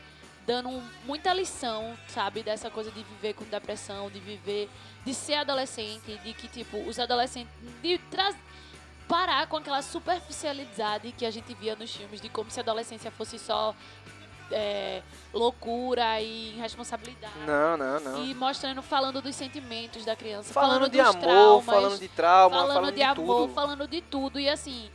dando 0.45 0.69
muita 1.05 1.33
lição, 1.33 1.95
sabe, 2.07 2.41
dessa 2.43 2.69
coisa 2.69 2.91
de 2.91 3.03
viver 3.03 3.33
com 3.33 3.43
depressão, 3.45 4.09
de 4.09 4.19
viver, 4.19 4.69
de 5.05 5.13
ser 5.13 5.35
adolescente, 5.35 6.17
de 6.23 6.33
que 6.33 6.47
tipo 6.47 6.77
os 6.87 6.97
adolescentes 6.99 7.51
de 7.81 7.97
tra- 8.09 8.33
parar 9.07 9.45
com 9.47 9.57
aquela 9.57 9.81
superficialidade 9.81 11.11
que 11.11 11.25
a 11.25 11.31
gente 11.31 11.53
via 11.53 11.75
nos 11.75 11.93
filmes 11.95 12.21
de 12.21 12.29
como 12.29 12.49
se 12.49 12.59
a 12.59 12.63
adolescência 12.63 13.11
fosse 13.11 13.37
só 13.37 13.75
é, 14.51 15.01
loucura 15.33 16.21
e 16.21 16.55
irresponsabilidade. 16.55 17.33
Não, 17.45 17.77
não, 17.77 17.99
não. 17.99 18.25
E 18.25 18.33
mostrando, 18.33 18.81
falando 18.81 19.21
dos 19.21 19.35
sentimentos 19.35 20.05
da 20.05 20.15
criança, 20.15 20.53
Falando, 20.53 20.73
falando, 20.73 20.91
de 20.91 20.97
dos 20.97 21.07
amor, 21.07 21.21
traumas, 21.21 21.65
falando 21.65 21.99
de 21.99 22.07
trauma, 22.07 22.55
falando, 22.55 22.73
falando, 22.73 22.91
de, 22.91 22.97
de, 22.97 23.03
amor, 23.03 23.41
tudo. 23.41 23.53
falando 23.53 23.87
de 23.87 24.01
tudo 24.01 24.39
e 24.39 24.49
assim, 24.49 24.89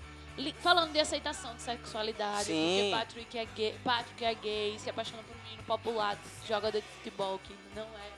falando 0.61 0.93
de 0.93 1.01
aceitação 1.01 1.55
de 1.55 1.63
sexualidade, 1.63 2.45
Sim. 2.45 2.91
porque 2.93 2.97
Patrick 2.99 3.39
é 3.39 3.45
gay, 3.57 3.75
Patrick 3.83 4.25
é 4.25 4.35
gay, 4.35 4.79
se 4.79 4.91
apaixona 4.91 5.23
por 5.23 5.37
um 5.37 5.43
menino 5.45 5.63
popular, 5.65 6.19
jogador 6.47 6.81
de 6.81 6.87
futebol 6.87 7.41
que 7.43 7.55
não 7.75 7.85
é, 7.85 8.11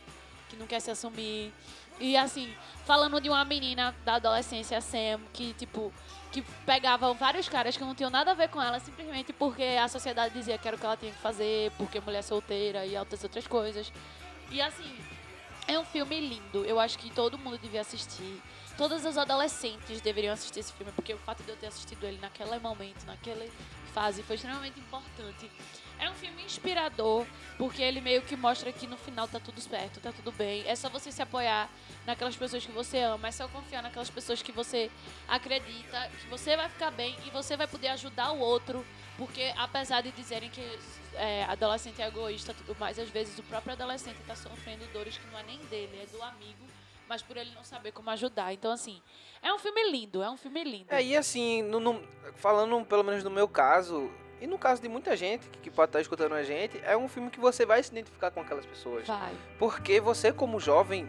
que 0.49 0.57
não 0.57 0.67
quer 0.67 0.81
se 0.81 0.91
assumir. 0.91 1.53
E 2.01 2.17
assim, 2.17 2.53
falando 2.85 3.21
de 3.21 3.29
uma 3.29 3.45
menina 3.45 3.95
da 4.05 4.15
adolescência, 4.15 4.81
Sam, 4.81 5.21
que 5.33 5.53
tipo, 5.55 5.93
que 6.31 6.43
pegava 6.65 7.13
vários 7.15 7.49
caras 7.49 7.77
que 7.77 7.83
não 7.83 7.95
tinham 7.95 8.11
nada 8.11 8.33
a 8.33 8.35
ver 8.35 8.49
com 8.49 8.61
ela, 8.61 8.79
simplesmente 8.81 9.33
porque 9.33 9.63
a 9.63 9.89
sociedade 9.89 10.35
dizia 10.35 10.59
que 10.59 10.69
era 10.69 10.77
o 10.77 10.81
que 10.81 10.87
ela 10.87 10.97
tinha 10.97 11.13
que 11.13 11.19
fazer, 11.19 11.71
porque 11.79 12.01
mulher 12.01 12.23
solteira 12.23 12.85
e 12.85 12.97
outras 12.97 13.23
outras 13.23 13.47
coisas. 13.47 13.93
E 14.51 14.61
assim, 14.61 14.97
é 15.67 15.79
um 15.79 15.85
filme 15.85 16.21
lindo. 16.21 16.65
Eu 16.65 16.81
acho 16.81 16.99
que 16.99 17.11
todo 17.11 17.39
mundo 17.39 17.59
devia 17.59 17.83
assistir. 17.83 18.43
Todos 18.77 19.05
os 19.05 19.19
adolescentes 19.19 20.01
deveriam 20.01 20.33
assistir 20.33 20.61
esse 20.61 20.73
filme, 20.73 20.93
porque 20.93 21.13
o 21.13 21.19
fato 21.19 21.43
de 21.43 21.51
eu 21.51 21.57
ter 21.57 21.67
assistido 21.67 22.05
ele 22.05 22.19
naquele 22.21 22.59
momento, 22.59 23.05
naquela 23.07 23.45
fase, 23.93 24.23
foi 24.23 24.37
extremamente 24.37 24.79
importante. 24.79 25.51
É 26.01 26.09
um 26.09 26.15
filme 26.15 26.43
inspirador, 26.45 27.27
porque 27.57 27.83
ele 27.83 28.01
meio 28.01 28.23
que 28.23 28.37
mostra 28.37 28.73
que 28.73 28.87
no 28.87 28.97
final 28.97 29.27
tá 29.27 29.41
tudo 29.41 29.61
certo, 29.61 29.99
tá 30.01 30.13
tudo 30.13 30.31
bem. 30.33 30.63
É 30.67 30.77
só 30.77 30.89
você 30.89 31.11
se 31.11 31.21
apoiar 31.21 31.69
naquelas 32.07 32.37
pessoas 32.37 32.65
que 32.65 32.71
você 32.73 32.99
ama, 33.01 33.29
é 33.29 33.33
só 33.33 33.49
confiar 33.49 33.83
naquelas 33.83 34.09
pessoas 34.09 34.41
que 34.41 34.53
você 34.53 34.91
acredita, 35.27 36.11
que 36.21 36.27
você 36.29 36.57
vai 36.57 36.69
ficar 36.69 36.91
bem 36.91 37.17
e 37.27 37.31
você 37.31 37.57
vai 37.57 37.67
poder 37.67 37.89
ajudar 37.89 38.33
o 38.33 38.39
outro. 38.39 38.85
Porque 39.17 39.53
apesar 39.57 40.01
de 40.01 40.13
dizerem 40.13 40.49
que 40.49 40.79
é, 41.15 41.45
adolescente 41.45 42.01
é 42.01 42.07
egoísta 42.07 42.55
tudo 42.55 42.79
mais, 42.79 42.99
às 42.99 43.09
vezes 43.09 43.37
o 43.39 43.43
próprio 43.43 43.73
adolescente 43.73 44.19
tá 44.27 44.37
sofrendo 44.37 44.87
dores 44.93 45.19
que 45.19 45.27
não 45.33 45.39
é 45.39 45.43
nem 45.43 45.59
dele, 45.65 46.01
é 46.03 46.07
do 46.07 46.23
amigo, 46.23 46.65
mas 47.09 47.21
por 47.23 47.37
ele 47.37 47.51
não 47.57 47.65
saber 47.65 47.91
como 47.91 48.09
ajudar. 48.11 48.53
Então, 48.53 48.71
assim, 48.71 49.03
é 49.43 49.53
um 49.53 49.59
filme 49.59 49.91
lindo, 49.91 50.23
é 50.23 50.31
um 50.31 50.37
filme 50.37 50.63
lindo. 50.63 50.87
É, 50.95 51.03
e 51.03 51.17
assim, 51.17 51.63
no- 51.63 51.81
no- 51.81 52.01
falando 52.37 52.85
pelo 52.87 53.03
menos 53.03 53.25
no 53.25 53.31
meu 53.31 53.49
caso, 53.49 54.09
e 54.41 54.47
no 54.47 54.59
caso 54.59 54.81
de 54.83 54.89
muita 54.89 55.17
gente 55.17 55.49
que, 55.51 55.59
que 55.59 55.71
pode 55.71 55.89
estar 55.91 56.01
escutando 56.01 56.35
a 56.35 56.43
gente, 56.43 56.81
é 56.85 56.97
um 56.97 57.09
filme 57.09 57.31
que 57.31 57.41
você 57.41 57.65
vai 57.67 57.83
se 57.83 57.91
identificar 57.91 58.31
com 58.31 58.41
aquelas 58.41 58.65
pessoas. 58.67 59.07
Vai. 59.07 59.33
Porque 59.59 60.01
você, 60.01 60.33
como 60.33 60.59
jovem, 60.61 61.09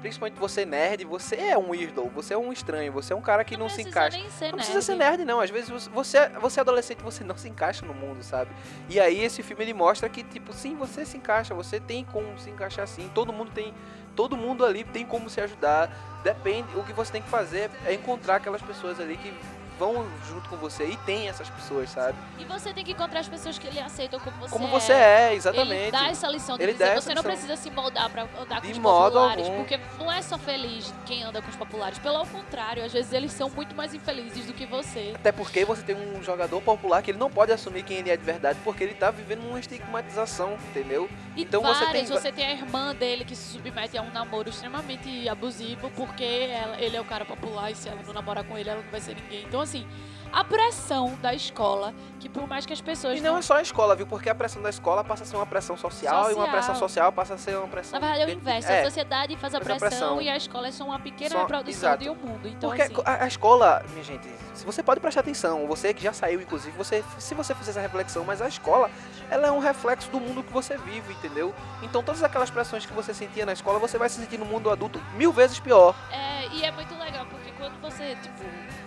principalmente 0.00 0.38
você 0.38 0.66
nerd, 0.66 1.04
você 1.04 1.36
é 1.36 1.56
um 1.56 1.70
weirdo, 1.70 2.04
você 2.10 2.34
é 2.34 2.38
um 2.38 2.52
estranho, 2.52 2.92
você 2.92 3.12
é 3.14 3.16
um 3.16 3.22
cara 3.22 3.42
que 3.42 3.56
não, 3.56 3.68
se 3.70 3.76
precisa 3.76 3.88
encaixa. 3.90 4.18
Não 4.18 4.24
nerd. 4.24 4.54
precisa 4.56 4.82
ser 4.82 4.94
nerd, 4.96 5.24
não. 5.24 5.40
Às 5.40 5.48
vezes 5.50 5.70
você- 5.70 5.88
você, 5.88 6.28
você 6.40 6.60
é 6.60 6.62
adolescente, 6.62 7.02
você 7.02 7.24
não 7.24 7.36
se 7.38 7.48
encaixa 7.48 7.86
no 7.86 7.94
mundo, 7.94 8.22
sabe? 8.22 8.50
E 8.88 9.00
aí 9.00 9.22
esse 9.24 9.42
filme 9.42 9.64
ele 9.64 9.72
mostra 9.72 10.08
que, 10.08 10.22
tipo, 10.22 10.52
sim, 10.52 10.76
você 10.76 11.06
se 11.06 11.16
encaixa, 11.16 11.54
você 11.54 11.80
tem 11.80 12.04
como 12.04 12.38
se 12.38 12.50
encaixar 12.50 12.86
sim. 12.86 13.10
Todo 13.14 13.32
mundo 13.32 13.50
tem. 13.50 13.72
Todo 14.14 14.36
mundo 14.36 14.64
ali 14.64 14.84
tem 14.84 15.04
como 15.06 15.28
se 15.30 15.40
ajudar. 15.40 15.90
Depende. 16.22 16.68
O 16.76 16.84
que 16.84 16.92
você 16.92 17.10
tem 17.12 17.22
que 17.22 17.28
fazer 17.30 17.70
é 17.86 17.94
encontrar 17.94 18.36
aquelas 18.36 18.60
pessoas 18.62 19.00
ali 19.00 19.16
que 19.16 19.32
vão 19.78 20.06
junto 20.28 20.48
com 20.48 20.56
você. 20.56 20.84
E 20.86 20.96
tem 20.98 21.28
essas 21.28 21.48
pessoas, 21.50 21.90
sabe? 21.90 22.16
E 22.38 22.44
você 22.44 22.72
tem 22.72 22.84
que 22.84 22.92
encontrar 22.92 23.20
as 23.20 23.28
pessoas 23.28 23.58
que 23.58 23.68
lhe 23.68 23.80
aceitam 23.80 24.18
como 24.20 24.36
você 24.38 24.50
Como 24.52 24.66
é. 24.66 24.70
você 24.70 24.92
é, 24.92 25.26
Ele 25.28 25.36
exatamente. 25.36 25.90
dá 25.90 26.06
essa 26.08 26.28
lição 26.28 26.56
de 26.56 26.62
Ele 26.62 26.72
dizer, 26.72 26.94
você 26.94 27.14
não 27.14 27.22
precisa 27.22 27.56
se 27.56 27.70
moldar 27.70 28.08
pra 28.10 28.22
andar 28.40 28.60
com 28.60 28.66
De 28.66 28.72
os 28.72 28.78
modo 28.78 29.12
populares, 29.14 29.44
algum. 29.46 29.58
porque 29.58 29.80
não 29.98 30.10
é 30.10 30.22
só 30.22 30.38
feliz 30.38 30.92
quem 31.06 31.22
anda 31.22 31.40
com 31.42 31.48
os 31.50 31.56
populares. 31.56 31.98
Pelo 31.98 32.24
contrário, 32.26 32.84
às 32.84 32.92
vezes 32.92 33.12
eles 33.12 33.32
são 33.32 33.48
muito 33.50 33.74
mais 33.74 33.94
infelizes 33.94 34.46
do 34.46 34.52
que 34.52 34.66
você. 34.66 35.12
Até 35.14 35.32
porque 35.32 35.64
você 35.64 35.82
tem 35.82 35.94
um 35.96 36.22
jogador 36.22 36.60
popular 36.60 37.02
que 37.02 37.10
ele 37.10 37.18
não 37.18 37.30
pode 37.30 37.52
assumir 37.52 37.82
quem 37.82 37.98
ele 37.98 38.10
é 38.10 38.16
de 38.16 38.24
verdade, 38.24 38.58
porque 38.64 38.82
ele 38.84 38.94
tá 38.94 39.10
vivendo 39.10 39.46
uma 39.48 39.58
estigmatização, 39.60 40.54
entendeu? 40.70 41.08
E 41.36 41.42
Então 41.42 41.62
você 41.62 41.84
várias, 41.84 42.08
tem- 42.08 42.18
você 42.20 42.32
tem 42.32 42.46
a 42.46 42.52
irmã 42.52 42.94
dele 42.94 43.24
que 43.24 43.34
se 43.36 43.52
submete 43.52 43.96
a 43.98 44.02
um 44.02 44.10
namoro 44.10 44.48
extremamente 44.48 45.28
abusivo, 45.28 45.90
porque 45.96 46.24
ela- 46.24 46.80
ele 46.80 46.96
é 46.96 47.00
o 47.00 47.04
cara 47.04 47.24
popular 47.24 47.70
e 47.70 47.74
se 47.74 47.88
ela 47.88 48.00
não 48.06 48.12
namorar 48.12 48.44
com 48.44 48.56
ele, 48.56 48.68
ela 48.70 48.80
não 48.82 48.90
vai 48.90 49.00
ser 49.00 49.14
ninguém. 49.16 49.44
Então, 49.44 49.63
assim, 49.64 49.86
a 50.32 50.42
pressão 50.42 51.14
da 51.22 51.32
escola, 51.32 51.94
que 52.18 52.28
por 52.28 52.48
mais 52.48 52.66
que 52.66 52.72
as 52.72 52.80
pessoas 52.80 53.18
E 53.18 53.20
não 53.22 53.36
é 53.38 53.42
só 53.42 53.56
a 53.58 53.62
escola, 53.62 53.94
viu? 53.94 54.04
Porque 54.04 54.28
a 54.28 54.34
pressão 54.34 54.60
da 54.60 54.68
escola 54.70 55.04
passa 55.04 55.22
a 55.22 55.26
ser 55.26 55.36
uma 55.36 55.46
pressão 55.46 55.76
social, 55.76 56.22
e 56.30 56.34
uma 56.34 56.46
Social. 56.46 56.50
pressão 56.50 56.74
social 56.74 57.12
passa 57.12 57.34
a 57.34 57.38
ser 57.38 57.56
uma 57.56 57.68
pressão. 57.68 58.00
Na 58.00 58.04
verdade, 58.08 58.30
é 58.30 58.34
o 58.34 58.36
inverso. 58.36 58.68
É, 58.68 58.80
A 58.80 58.84
sociedade 58.84 59.36
faz 59.36 59.54
a 59.54 59.60
faz 59.60 59.76
a 59.76 59.78
pressão, 59.78 59.88
pressão. 60.16 60.22
e 60.22 60.28
a 60.28 60.36
escola 60.36 60.66
é 60.66 60.72
só 60.72 60.84
uma 60.84 60.98
pequena 60.98 61.30
Só- 61.30 61.38
reprodução 61.42 61.88
exato. 61.90 62.02
de 62.02 62.10
um 62.10 62.14
mundo. 62.16 62.48
Então, 62.48 62.68
Porque 62.70 62.82
assim, 62.82 62.94
a, 63.04 63.22
a 63.24 63.26
escola, 63.28 63.84
minha 63.92 64.02
gente, 64.02 64.28
se 64.54 64.66
você 64.66 64.82
pode 64.82 64.98
prestar 65.00 65.20
atenção, 65.20 65.68
você 65.68 65.94
que 65.94 66.02
já 66.02 66.12
saiu, 66.12 66.40
inclusive, 66.40 66.76
você, 66.76 67.04
se 67.18 67.32
você 67.34 67.54
fizer 67.54 67.70
essa 67.70 67.80
reflexão, 67.80 68.24
mas 68.24 68.42
a 68.42 68.48
escola, 68.48 68.90
ela 69.30 69.46
é 69.46 69.52
um 69.52 69.60
reflexo 69.60 70.10
do 70.10 70.18
mundo 70.18 70.42
que 70.42 70.52
você 70.52 70.76
vive, 70.78 71.12
entendeu? 71.12 71.54
Então 71.80 72.02
todas 72.02 72.24
aquelas 72.24 72.50
pressões 72.50 72.84
que 72.84 72.92
você 72.92 73.14
sentia 73.14 73.46
na 73.46 73.52
escola, 73.52 73.78
você 73.78 73.96
vai 73.98 74.08
se 74.08 74.18
sentir 74.20 74.38
no 74.38 74.44
mundo 74.46 74.68
adulto 74.68 75.00
mil 75.16 75.32
vezes 75.32 75.60
pior. 75.60 75.94
É, 76.10 76.48
e 76.48 76.64
é 76.64 76.72
muito 76.72 76.92
legal, 76.98 77.24
porque 77.26 77.52
quando 77.52 77.80
você, 77.80 78.16
tipo, 78.16 78.42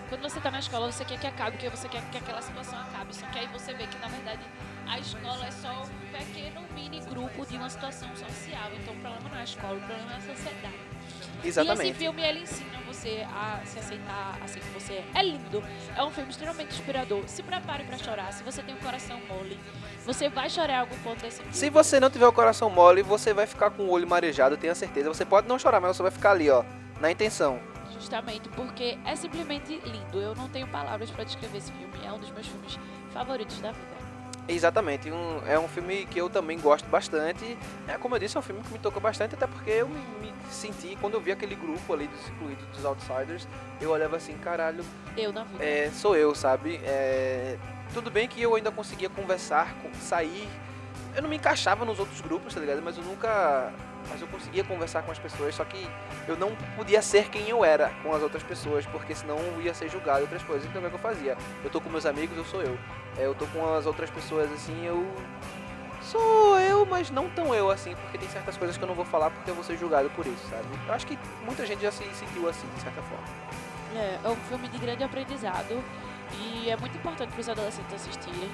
quando 0.09 0.21
você 0.21 0.39
tá 0.39 0.49
na 0.49 0.59
escola, 0.59 0.91
você 0.91 1.03
quer 1.05 1.19
que 1.19 1.27
acabe, 1.27 1.51
porque 1.51 1.69
você 1.69 1.87
quer 1.87 2.01
que 2.09 2.17
aquela 2.17 2.41
situação 2.41 2.79
acabe. 2.79 3.15
Só 3.15 3.25
que 3.27 3.39
aí 3.39 3.47
você 3.47 3.73
vê 3.73 3.87
que, 3.87 3.97
na 3.99 4.07
verdade, 4.07 4.41
a 4.87 4.99
escola 4.99 5.45
é 5.45 5.51
só 5.51 5.83
um 5.83 6.17
pequeno 6.17 6.61
mini 6.73 6.99
grupo 7.01 7.45
de 7.45 7.57
uma 7.57 7.69
situação 7.69 8.09
social. 8.15 8.69
Então 8.79 8.93
o 8.93 8.97
problema 8.97 9.29
não 9.29 9.37
é 9.37 9.41
a 9.41 9.43
escola, 9.43 9.73
o 9.73 9.79
problema 9.79 10.13
é 10.13 10.15
a 10.15 10.21
sociedade. 10.21 10.97
E 11.43 11.49
esse 11.49 11.59
Exatamente. 11.59 11.97
filme, 11.97 12.21
ele 12.21 12.39
ensina 12.41 12.79
você 12.87 13.25
a 13.29 13.61
se 13.65 13.77
aceitar 13.77 14.37
assim 14.43 14.59
como 14.59 14.79
você 14.79 14.93
é. 14.93 15.05
É 15.15 15.23
lindo. 15.23 15.63
É 15.95 16.03
um 16.03 16.11
filme 16.11 16.31
extremamente 16.31 16.73
inspirador. 16.73 17.23
Se 17.27 17.43
prepare 17.43 17.83
pra 17.83 17.97
chorar. 17.97 18.31
Se 18.33 18.43
você 18.43 18.63
tem 18.63 18.73
um 18.73 18.79
coração 18.79 19.19
mole, 19.27 19.59
você 20.05 20.29
vai 20.29 20.49
chorar 20.49 20.73
em 20.73 20.79
algum 20.79 20.97
ponto 20.99 21.21
desse 21.21 21.37
filme. 21.37 21.53
Se 21.53 21.69
você 21.69 21.99
não 21.99 22.09
tiver 22.09 22.27
o 22.27 22.33
coração 22.33 22.69
mole, 22.69 23.03
você 23.03 23.33
vai 23.33 23.45
ficar 23.45 23.69
com 23.71 23.83
o 23.83 23.89
olho 23.89 24.07
marejado, 24.07 24.57
tenha 24.57 24.73
certeza. 24.73 25.09
Você 25.09 25.25
pode 25.25 25.47
não 25.47 25.59
chorar, 25.59 25.79
mas 25.79 25.95
você 25.95 26.01
vai 26.01 26.11
ficar 26.11 26.31
ali, 26.31 26.49
ó, 26.49 26.63
na 26.99 27.11
intenção. 27.11 27.59
Justamente 27.99 28.47
porque 28.49 28.97
é 29.05 29.15
simplesmente 29.15 29.81
lindo. 29.85 30.19
Eu 30.21 30.35
não 30.35 30.47
tenho 30.49 30.67
palavras 30.67 31.09
pra 31.11 31.23
descrever 31.23 31.57
esse 31.57 31.71
filme. 31.71 31.93
É 32.05 32.11
um 32.11 32.19
dos 32.19 32.29
meus 32.31 32.47
filmes 32.47 32.79
favoritos 33.11 33.59
da 33.59 33.71
vida. 33.71 33.97
Exatamente, 34.49 35.11
um- 35.11 35.41
é 35.45 35.59
um 35.59 35.67
filme 35.67 36.05
que 36.05 36.17
eu 36.21 36.29
também 36.29 36.57
gosto 36.57 36.87
bastante. 36.87 37.57
É, 37.85 37.97
como 37.97 38.15
eu 38.15 38.19
disse, 38.19 38.37
é 38.37 38.39
um 38.39 38.43
filme 38.43 38.61
que 38.63 38.71
me 38.71 38.79
tocou 38.79 39.01
bastante, 39.01 39.35
até 39.35 39.45
porque 39.45 39.69
eu 39.71 39.89
me, 39.89 39.99
me 40.21 40.31
senti, 40.49 40.95
quando 41.01 41.15
eu 41.15 41.19
vi 41.21 41.33
aquele 41.33 41.53
grupo 41.53 41.93
ali 41.93 42.07
dos 42.07 42.21
excluídos, 42.21 42.65
dos 42.67 42.85
outsiders, 42.85 43.45
eu 43.81 43.89
olhava 43.91 44.15
assim, 44.15 44.37
caralho, 44.37 44.85
Eu 45.17 45.33
na 45.33 45.43
vida. 45.43 45.61
é, 45.65 45.91
sou 45.91 46.15
eu, 46.15 46.33
sabe? 46.33 46.77
É, 46.85 47.57
tudo 47.93 48.09
bem 48.09 48.25
que 48.25 48.41
eu 48.41 48.55
ainda 48.55 48.71
conseguia 48.71 49.09
conversar, 49.09 49.75
sair. 49.99 50.47
Eu 51.13 51.21
não 51.21 51.29
me 51.29 51.35
encaixava 51.35 51.83
nos 51.83 51.99
outros 51.99 52.21
grupos, 52.21 52.53
tá 52.53 52.61
ligado? 52.61 52.81
Mas 52.81 52.97
eu 52.97 53.03
nunca. 53.03 53.73
Mas 54.09 54.21
eu 54.21 54.27
conseguia 54.27 54.63
conversar 54.63 55.01
com 55.03 55.11
as 55.11 55.19
pessoas, 55.19 55.55
só 55.55 55.65
que 55.65 55.87
eu 56.27 56.37
não 56.37 56.55
podia 56.75 57.01
ser 57.01 57.29
quem 57.29 57.49
eu 57.49 57.63
era 57.63 57.89
com 58.03 58.13
as 58.13 58.21
outras 58.21 58.43
pessoas, 58.43 58.85
porque 58.85 59.13
senão 59.13 59.37
eu 59.37 59.61
ia 59.61 59.73
ser 59.73 59.89
julgado 59.89 60.21
outras 60.21 60.43
coisas. 60.43 60.65
Então 60.65 60.79
o 60.79 60.81
que, 60.81 60.87
é 60.87 60.89
que 60.89 60.95
eu 60.95 60.99
fazia? 60.99 61.37
Eu 61.63 61.69
tô 61.69 61.81
com 61.81 61.89
meus 61.89 62.05
amigos, 62.05 62.37
eu 62.37 62.45
sou 62.45 62.61
eu. 62.61 62.77
É, 63.17 63.25
eu 63.25 63.35
tô 63.35 63.45
com 63.47 63.75
as 63.75 63.85
outras 63.85 64.09
pessoas 64.09 64.51
assim, 64.51 64.85
eu. 64.85 65.05
Sou 66.01 66.57
eu, 66.59 66.85
mas 66.85 67.09
não 67.09 67.29
tão 67.29 67.53
eu 67.53 67.69
assim, 67.69 67.93
porque 67.95 68.17
tem 68.17 68.29
certas 68.29 68.55
coisas 68.55 68.77
que 68.77 68.83
eu 68.83 68.87
não 68.87 68.95
vou 68.95 69.03
falar 69.03 69.29
porque 69.29 69.51
eu 69.51 69.55
vou 69.55 69.63
ser 69.63 69.77
julgado 69.77 70.09
por 70.11 70.25
isso, 70.25 70.47
sabe? 70.49 70.63
Eu 70.87 70.93
acho 70.93 71.05
que 71.05 71.19
muita 71.43 71.65
gente 71.65 71.81
já 71.81 71.91
se 71.91 72.03
sentiu 72.13 72.47
assim, 72.47 72.67
de 72.75 72.81
certa 72.81 73.01
forma. 73.01 73.25
É, 73.93 74.19
é 74.23 74.29
um 74.29 74.35
filme 74.47 74.69
de 74.69 74.77
grande 74.77 75.03
aprendizado 75.03 75.83
e 76.33 76.69
é 76.69 76.77
muito 76.77 76.95
importante 76.97 77.31
para 77.31 77.41
os 77.41 77.49
adolescentes 77.49 77.93
assistirem. 77.93 78.49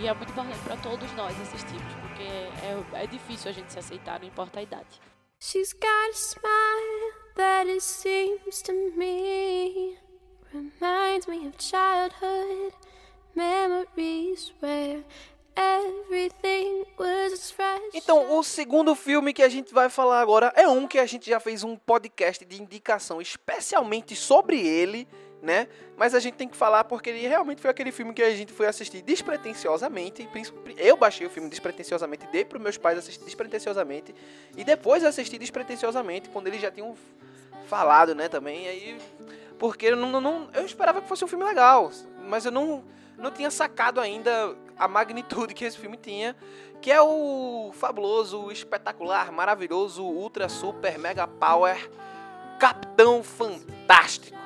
E 0.00 0.06
é 0.06 0.14
muito 0.14 0.30
importante 0.30 0.58
para 0.60 0.76
todos 0.76 1.12
nós 1.12 1.38
assistirmos, 1.40 1.94
porque 1.94 2.22
é, 2.22 3.04
é 3.04 3.06
difícil 3.06 3.50
a 3.50 3.54
gente 3.54 3.72
se 3.72 3.78
aceitar, 3.78 4.20
não 4.20 4.26
importa 4.26 4.58
a 4.60 4.62
idade. 4.62 5.00
She's 5.40 5.72
got 5.72 6.10
a 6.10 6.14
smile 6.14 7.12
that 7.36 7.68
it 7.68 7.82
seems 7.82 8.62
to 8.62 8.72
me 8.96 9.98
reminds 10.52 11.26
me 11.26 11.48
of 11.48 11.56
childhood 11.58 12.72
memories 13.34 14.52
where 14.60 15.02
everything 15.56 16.84
was 16.98 17.32
as 17.32 17.50
fresh. 17.50 17.80
Então, 17.94 18.38
o 18.38 18.42
segundo 18.42 18.94
filme 18.94 19.32
que 19.32 19.42
a 19.42 19.48
gente 19.48 19.72
vai 19.72 19.88
falar 19.88 20.20
agora 20.20 20.52
é 20.56 20.66
um 20.68 20.86
que 20.86 20.98
a 20.98 21.06
gente 21.06 21.28
já 21.28 21.40
fez 21.40 21.64
um 21.64 21.76
podcast 21.76 22.44
de 22.44 22.60
indicação 22.60 23.20
especialmente 23.20 24.14
sobre 24.14 24.60
ele. 24.60 25.08
Né? 25.42 25.66
Mas 25.96 26.14
a 26.14 26.20
gente 26.20 26.34
tem 26.34 26.48
que 26.48 26.56
falar 26.56 26.84
porque 26.84 27.10
ele 27.10 27.26
realmente 27.26 27.60
foi 27.60 27.70
aquele 27.70 27.90
filme 27.90 28.14
que 28.14 28.22
a 28.22 28.30
gente 28.30 28.52
foi 28.52 28.66
assistir 28.66 29.02
despretensiosamente. 29.02 30.28
Eu 30.78 30.96
baixei 30.96 31.26
o 31.26 31.30
filme 31.30 31.48
despretensiosamente, 31.50 32.26
dei 32.30 32.44
para 32.44 32.60
meus 32.60 32.78
pais 32.78 32.96
assistir 32.96 33.24
despretensiosamente 33.24 34.14
e 34.56 34.62
depois 34.62 35.04
assisti 35.04 35.36
despretensiosamente 35.38 36.28
quando 36.28 36.46
eles 36.46 36.60
já 36.60 36.70
tinham 36.70 36.96
falado, 37.66 38.14
né, 38.14 38.28
também. 38.28 38.68
Aí 38.68 38.98
porque 39.58 39.86
eu 39.86 39.96
não, 39.96 40.20
não 40.20 40.48
eu 40.54 40.64
esperava 40.64 41.02
que 41.02 41.08
fosse 41.08 41.24
um 41.24 41.28
filme 41.28 41.44
legal, 41.44 41.90
mas 42.28 42.44
eu 42.44 42.52
não 42.52 42.84
não 43.18 43.30
tinha 43.30 43.50
sacado 43.50 44.00
ainda 44.00 44.56
a 44.76 44.88
magnitude 44.88 45.54
que 45.54 45.64
esse 45.64 45.78
filme 45.78 45.96
tinha, 45.96 46.34
que 46.80 46.90
é 46.90 47.00
o 47.00 47.70
fabuloso, 47.74 48.50
espetacular, 48.50 49.30
maravilhoso, 49.30 50.02
ultra 50.02 50.48
super 50.48 50.98
mega 50.98 51.26
power 51.26 51.90
Capitão 52.58 53.22
Fantástico. 53.22 54.41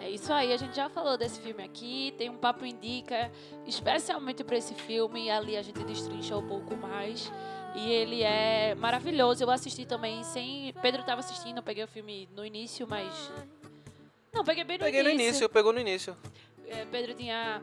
É 0.00 0.08
isso 0.08 0.32
aí, 0.32 0.50
a 0.52 0.56
gente 0.56 0.74
já 0.74 0.88
falou 0.88 1.18
desse 1.18 1.38
filme 1.40 1.62
aqui, 1.62 2.14
tem 2.16 2.30
um 2.30 2.36
papo 2.36 2.64
indica, 2.64 3.30
especialmente 3.66 4.42
para 4.42 4.56
esse 4.56 4.74
filme, 4.74 5.26
e 5.26 5.30
ali 5.30 5.58
a 5.58 5.62
gente 5.62 5.84
destrincha 5.84 6.36
um 6.36 6.46
pouco 6.46 6.74
mais. 6.74 7.30
E 7.74 7.92
ele 7.92 8.22
é 8.22 8.74
maravilhoso. 8.74 9.44
Eu 9.44 9.50
assisti 9.50 9.84
também 9.84 10.24
sem. 10.24 10.72
Pedro 10.80 11.02
estava 11.02 11.20
assistindo, 11.20 11.58
eu 11.58 11.62
peguei 11.62 11.84
o 11.84 11.88
filme 11.88 12.28
no 12.34 12.44
início, 12.44 12.86
mas. 12.88 13.30
Não, 14.32 14.42
peguei 14.42 14.64
bem 14.64 14.78
no 14.78 14.84
Peguei 14.84 15.02
no 15.02 15.10
início, 15.10 15.48
pegou 15.48 15.72
no 15.72 15.78
início. 15.78 16.16
É, 16.66 16.84
Pedro 16.86 17.14
tinha. 17.14 17.62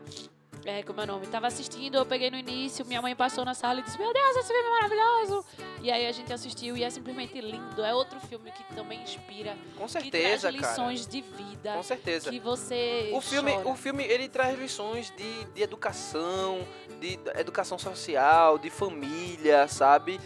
É, 0.64 0.82
como 0.82 1.00
é 1.00 1.04
o 1.04 1.06
nome? 1.06 1.26
Tava 1.28 1.46
assistindo, 1.46 1.96
eu 1.96 2.04
peguei 2.04 2.30
no 2.30 2.36
início, 2.36 2.84
minha 2.84 3.00
mãe 3.00 3.14
passou 3.16 3.44
na 3.44 3.54
sala 3.54 3.80
e 3.80 3.82
disse: 3.82 3.96
Meu 3.98 4.12
Deus, 4.12 4.36
esse 4.36 4.48
filme 4.52 4.62
é 4.68 4.70
maravilhoso! 4.70 5.44
E 5.80 5.90
aí 5.90 6.06
a 6.06 6.12
gente 6.12 6.32
assistiu 6.32 6.76
e 6.76 6.82
é 6.84 6.90
simplesmente 6.90 7.40
lindo. 7.40 7.82
É 7.84 7.94
outro 7.94 8.18
filme 8.20 8.50
que 8.50 8.64
também 8.74 9.00
inspira, 9.02 9.56
Com 9.76 9.86
que 9.86 9.92
certeza, 9.92 10.48
traz 10.50 10.56
cara. 10.60 10.70
lições 10.72 11.06
de 11.06 11.20
vida. 11.20 11.72
Com 11.74 11.82
certeza. 11.82 12.30
Que 12.30 12.40
você. 12.40 13.10
O 13.14 13.20
filme, 13.20 13.52
chora. 13.52 13.68
o 13.68 13.76
filme 13.76 14.04
ele 14.04 14.28
traz 14.28 14.58
lições 14.58 15.12
de, 15.16 15.44
de 15.54 15.62
educação, 15.62 16.60
de 17.00 17.18
educação 17.38 17.78
social, 17.78 18.58
de 18.58 18.68
família, 18.68 19.68
sabe? 19.68 20.20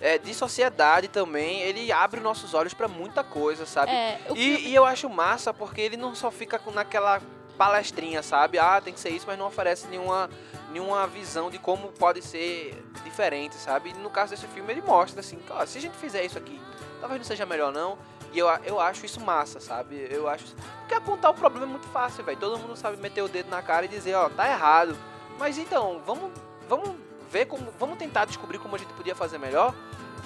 É, 0.00 0.18
de 0.18 0.34
sociedade 0.34 1.08
também. 1.08 1.60
Ele 1.62 1.90
abre 1.90 2.20
nossos 2.20 2.52
olhos 2.52 2.74
pra 2.74 2.86
muita 2.88 3.24
coisa, 3.24 3.64
sabe? 3.64 3.92
É, 3.92 4.20
o 4.28 4.34
filme- 4.34 4.40
E, 4.60 4.68
e 4.68 4.74
eu 4.74 4.84
acho 4.84 5.08
massa 5.08 5.54
porque 5.54 5.80
ele 5.80 5.96
não 5.96 6.14
só 6.14 6.30
fica 6.30 6.60
naquela 6.74 7.22
palestrinha, 7.56 8.22
sabe? 8.22 8.58
Ah, 8.58 8.80
tem 8.80 8.92
que 8.92 9.00
ser 9.00 9.10
isso, 9.10 9.26
mas 9.26 9.38
não 9.38 9.46
oferece 9.46 9.86
nenhuma, 9.88 10.30
nenhuma 10.70 11.06
visão 11.06 11.50
de 11.50 11.58
como 11.58 11.88
pode 11.92 12.22
ser 12.22 12.74
diferente, 13.04 13.54
sabe? 13.56 13.92
No 13.94 14.10
caso 14.10 14.30
desse 14.30 14.46
filme 14.48 14.72
ele 14.72 14.82
mostra 14.82 15.20
assim, 15.20 15.38
ó, 15.50 15.64
se 15.66 15.78
a 15.78 15.80
gente 15.80 15.96
fizer 15.96 16.24
isso 16.24 16.38
aqui, 16.38 16.60
talvez 17.00 17.20
não 17.20 17.26
seja 17.26 17.46
melhor 17.46 17.72
não. 17.72 17.98
E 18.32 18.38
eu, 18.38 18.48
eu 18.64 18.78
acho 18.78 19.06
isso 19.06 19.20
massa, 19.20 19.60
sabe? 19.60 20.06
Eu 20.10 20.28
acho. 20.28 20.44
Porque 20.80 20.94
apontar 20.94 21.30
o 21.30 21.34
problema 21.34 21.64
é 21.64 21.68
muito 21.68 21.86
fácil, 21.88 22.22
velho. 22.22 22.36
Todo 22.38 22.58
mundo 22.58 22.76
sabe 22.76 22.98
meter 22.98 23.22
o 23.22 23.28
dedo 23.28 23.48
na 23.48 23.62
cara 23.62 23.86
e 23.86 23.88
dizer, 23.88 24.14
ó, 24.14 24.28
tá 24.28 24.46
errado. 24.46 24.96
Mas 25.38 25.56
então, 25.56 26.02
vamos, 26.04 26.30
vamos 26.68 26.96
ver 27.30 27.46
como. 27.46 27.70
Vamos 27.78 27.96
tentar 27.96 28.26
descobrir 28.26 28.58
como 28.58 28.74
a 28.76 28.78
gente 28.78 28.92
podia 28.92 29.14
fazer 29.14 29.38
melhor. 29.38 29.74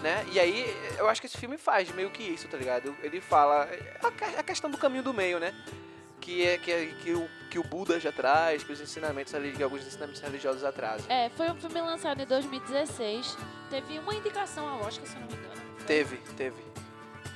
Né? 0.02 0.26
E 0.32 0.40
aí, 0.40 0.74
eu 0.98 1.08
acho 1.08 1.20
que 1.20 1.26
esse 1.26 1.36
filme 1.36 1.58
faz 1.58 1.92
meio 1.92 2.10
que 2.10 2.22
isso, 2.22 2.48
tá 2.48 2.56
ligado? 2.56 2.96
Ele 3.02 3.20
fala 3.20 3.68
que- 4.16 4.24
a 4.38 4.42
questão 4.42 4.70
do 4.70 4.78
caminho 4.78 5.02
do 5.02 5.12
meio, 5.12 5.38
né? 5.38 5.54
Que 6.20 6.46
é 6.46 6.58
que, 6.58 6.70
é- 6.70 6.86
que, 7.02 7.12
o, 7.14 7.28
que 7.50 7.58
o 7.58 7.62
Buda 7.64 7.98
já 7.98 8.12
traz, 8.12 8.62
que 8.62 8.72
os 8.72 8.80
ensinamentos 8.80 9.32
que 9.56 9.62
alguns 9.62 9.86
ensinamentos 9.86 10.20
religiosos 10.20 10.62
atrasam. 10.64 11.06
É, 11.08 11.28
foi 11.30 11.50
um 11.50 11.54
filme 11.54 11.80
lançado 11.80 12.20
em 12.20 12.26
2016. 12.26 13.36
Teve 13.70 13.98
uma 13.98 14.14
indicação 14.14 14.68
ao 14.68 14.80
Oscar, 14.80 15.06
se 15.06 15.14
não 15.18 15.26
me 15.26 15.34
engano. 15.34 15.60
Foi. 15.76 15.86
Teve, 15.86 16.16
teve. 16.36 16.56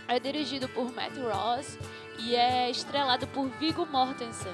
É 0.06 0.20
dirigido 0.20 0.68
por 0.68 0.92
Matt 0.92 1.16
Ross 1.16 1.78
e 2.18 2.36
é 2.36 2.70
estrelado 2.70 3.26
por 3.28 3.48
Viggo 3.58 3.86
Mortensen. 3.86 4.52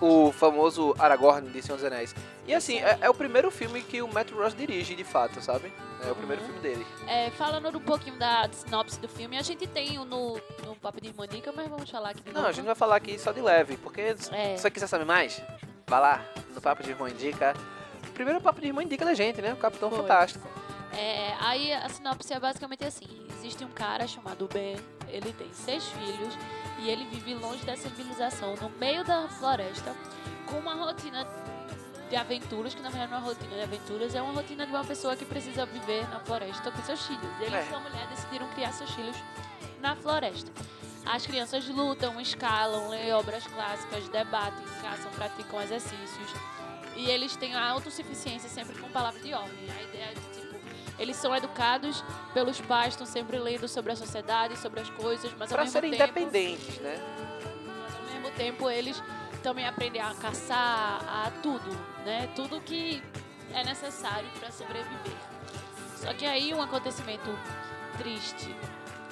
O 0.00 0.30
famoso 0.32 0.94
Aragorn 0.98 1.48
de 1.50 1.60
Senhor 1.60 1.76
dos 1.76 1.84
Anéis. 1.84 2.14
E 2.46 2.54
assim, 2.54 2.78
é, 2.78 2.98
é 3.00 3.10
o 3.10 3.14
primeiro 3.14 3.50
filme 3.50 3.82
que 3.82 4.00
o 4.00 4.06
Matt 4.06 4.30
Ross 4.30 4.54
dirige, 4.54 4.94
de 4.94 5.02
fato, 5.04 5.40
sabe? 5.42 5.72
É 6.06 6.10
o 6.10 6.14
primeiro 6.14 6.40
Uhum. 6.42 6.48
filme 6.48 6.60
dele. 6.62 6.86
É, 7.08 7.30
falando 7.30 7.76
um 7.76 7.80
pouquinho 7.80 8.16
da 8.16 8.48
sinopse 8.52 9.00
do 9.00 9.08
filme, 9.08 9.36
a 9.36 9.42
gente 9.42 9.66
tem 9.66 9.98
no, 9.98 10.40
no 10.64 10.76
Papo 10.80 11.00
de 11.00 11.08
Irmãnica, 11.08 11.52
mas 11.54 11.68
vamos 11.68 11.90
falar 11.90 12.10
aqui 12.10 12.20
de 12.22 12.28
Não, 12.28 12.34
novo. 12.42 12.46
a 12.48 12.52
gente 12.52 12.64
vai 12.66 12.74
falar 12.76 12.94
aqui 12.96 13.18
só 13.18 13.32
de 13.32 13.40
leve, 13.40 13.76
porque 13.78 14.16
se 14.16 14.32
É. 14.32 14.56
você 14.56 14.70
quiser 14.70 14.86
saber 14.86 15.04
mais, 15.04 15.42
vai 15.86 16.00
lá 16.00 16.24
no 16.54 16.60
Papo 16.60 16.82
de 16.84 16.90
Irmão 16.90 17.08
Indica. 17.08 17.54
O 18.08 18.12
primeiro 18.12 18.40
Papo 18.40 18.60
de 18.60 18.68
Irmão 18.68 18.82
Indica 18.82 19.04
da 19.04 19.14
gente, 19.14 19.42
né? 19.42 19.52
O 19.52 19.56
Capitão 19.56 19.90
Foi. 19.90 19.98
Fantástico. 20.00 20.48
É, 20.96 21.34
aí 21.40 21.72
a 21.72 21.88
sinopse 21.88 22.32
é 22.32 22.38
basicamente 22.40 22.84
assim: 22.84 23.06
existe 23.36 23.64
um 23.64 23.68
cara 23.68 24.06
chamado 24.06 24.48
Ben, 24.52 24.76
ele 25.08 25.32
tem 25.32 25.48
seis 25.52 25.84
filhos 25.88 26.34
e 26.78 26.88
ele 26.88 27.04
vive 27.06 27.34
longe 27.34 27.64
da 27.64 27.76
civilização, 27.76 28.54
no 28.56 28.70
meio 28.70 29.04
da 29.04 29.28
floresta, 29.28 29.94
com 30.46 30.56
uma 30.58 30.74
rotina 30.74 31.26
de 32.08 32.16
aventuras, 32.16 32.74
que 32.74 32.80
na 32.80 32.88
verdade 32.88 33.10
não 33.10 33.18
é 33.18 33.20
uma 33.20 33.28
rotina 33.28 33.54
de 33.56 33.62
aventuras, 33.62 34.14
é 34.14 34.22
uma 34.22 34.32
rotina 34.32 34.64
de 34.66 34.72
uma 34.72 34.84
pessoa 34.84 35.14
que 35.16 35.24
precisa 35.24 35.66
viver 35.66 36.08
na 36.08 36.20
floresta 36.20 36.70
com 36.70 36.82
seus 36.82 37.04
filhos. 37.06 37.40
Ele 37.40 37.54
É. 37.54 37.62
e 37.62 37.68
sua 37.68 37.80
mulher 37.80 38.06
decidiram 38.08 38.48
criar 38.50 38.72
seus 38.72 38.90
filhos 38.90 39.16
na 39.80 39.94
floresta. 39.96 40.50
As 41.04 41.26
crianças 41.26 41.66
lutam, 41.68 42.20
escalam, 42.20 42.88
leem 42.88 43.12
obras 43.12 43.46
clássicas, 43.46 44.08
debatem, 44.08 44.64
caçam, 44.82 45.10
praticam 45.12 45.60
exercícios. 45.62 46.32
E 46.96 47.08
eles 47.10 47.36
têm 47.36 47.54
a 47.54 47.70
autossuficiência 47.70 48.48
sempre 48.48 48.76
com 48.78 48.88
palavra 48.90 49.20
de 49.20 49.32
ordem. 49.32 49.70
A 49.70 49.82
ideia 49.84 50.14
de, 50.14 50.40
tipo, 50.40 50.47
eles 50.98 51.16
são 51.16 51.34
educados 51.34 52.04
pelos 52.34 52.60
pais, 52.60 52.94
estão 52.94 53.06
sempre 53.06 53.38
lendo 53.38 53.68
sobre 53.68 53.92
a 53.92 53.96
sociedade, 53.96 54.58
sobre 54.58 54.80
as 54.80 54.90
coisas, 54.90 55.30
mas 55.38 55.50
ao 55.50 55.56
Pra 55.56 55.64
mesmo 55.64 55.72
serem 55.72 55.90
tempo... 55.90 56.04
independentes, 56.04 56.78
né? 56.78 56.98
Mas 57.66 57.94
ao 57.96 58.02
mesmo 58.02 58.30
tempo 58.36 58.68
eles 58.68 59.02
também 59.42 59.66
aprendem 59.66 60.00
a 60.02 60.14
caçar, 60.14 61.00
a 61.06 61.30
tudo, 61.42 61.70
né? 62.04 62.28
Tudo 62.34 62.60
que 62.60 63.02
é 63.54 63.64
necessário 63.64 64.28
para 64.38 64.50
sobreviver. 64.50 65.16
Só 65.96 66.12
que 66.14 66.26
aí 66.26 66.52
um 66.54 66.62
acontecimento 66.62 67.30
triste 67.96 68.54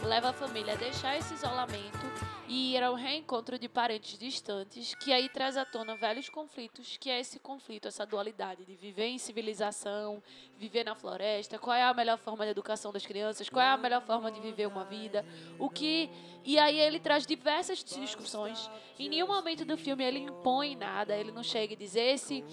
leva 0.03 0.31
a 0.31 0.33
família 0.33 0.75
a 0.75 0.77
deixar 0.77 1.17
esse 1.17 1.35
isolamento 1.35 2.07
e 2.49 2.75
ir 2.75 2.83
ao 2.83 2.95
reencontro 2.95 3.59
de 3.59 3.69
parentes 3.69 4.19
distantes, 4.19 4.95
que 4.95 5.13
aí 5.13 5.29
traz 5.29 5.57
à 5.57 5.65
tona 5.65 5.97
velhos 5.97 6.29
conflitos, 6.29 6.97
que 6.97 7.11
é 7.11 7.19
esse 7.19 7.39
conflito, 7.41 7.89
essa 7.89 8.07
dualidade 8.07 8.65
de 8.65 8.75
viver 8.77 9.07
em 9.07 9.19
civilização, 9.19 10.23
viver 10.57 10.85
na 10.85 10.95
floresta, 10.95 11.59
qual 11.59 11.77
é 11.77 11.83
a 11.83 11.93
melhor 11.93 12.19
forma 12.19 12.45
de 12.45 12.51
educação 12.53 12.93
das 12.93 13.05
crianças, 13.05 13.49
qual 13.49 13.65
é 13.65 13.69
a 13.69 13.77
melhor 13.77 14.03
forma 14.03 14.31
de 14.31 14.41
viver 14.41 14.67
uma 14.67 14.85
vida, 14.85 15.25
o 15.59 15.69
que 15.69 16.09
e 16.45 16.59
aí 16.59 16.79
ele 16.79 17.01
traz 17.01 17.27
diversas 17.27 17.83
discussões. 17.83 18.71
Em 18.99 19.09
nenhum 19.09 19.27
momento 19.27 19.65
do 19.65 19.77
filme 19.77 20.05
ele 20.05 20.21
impõe 20.21 20.77
nada, 20.77 21.17
ele 21.17 21.33
não 21.33 21.43
chega 21.43 21.73
e 21.73 21.77
diz 21.77 21.97
esse 21.97 22.45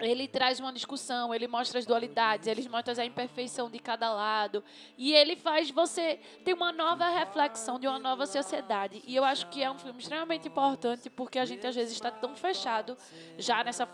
ele 0.00 0.28
traz 0.28 0.60
uma 0.60 0.72
discussão, 0.72 1.34
ele 1.34 1.48
mostra 1.48 1.78
as 1.78 1.86
dualidades, 1.86 2.46
ele 2.46 2.66
mostra 2.68 3.00
a 3.00 3.04
imperfeição 3.04 3.68
de 3.68 3.78
cada 3.78 4.12
lado. 4.12 4.62
E 4.96 5.12
ele 5.12 5.36
faz 5.36 5.70
você 5.70 6.18
ter 6.44 6.52
uma 6.54 6.72
nova 6.72 7.08
reflexão 7.08 7.78
de 7.78 7.86
uma 7.86 7.98
nova 7.98 8.26
sociedade. 8.26 9.02
E 9.06 9.14
eu 9.16 9.24
acho 9.24 9.48
que 9.48 9.62
é 9.62 9.70
um 9.70 9.78
filme 9.78 9.98
extremamente 10.00 10.48
importante 10.48 11.10
porque 11.10 11.38
a 11.38 11.44
gente 11.44 11.66
às 11.66 11.74
vezes 11.74 11.94
está 11.94 12.10
tão 12.10 12.34
fechado 12.36 12.96
já 13.36 13.64
nessa, 13.64 13.88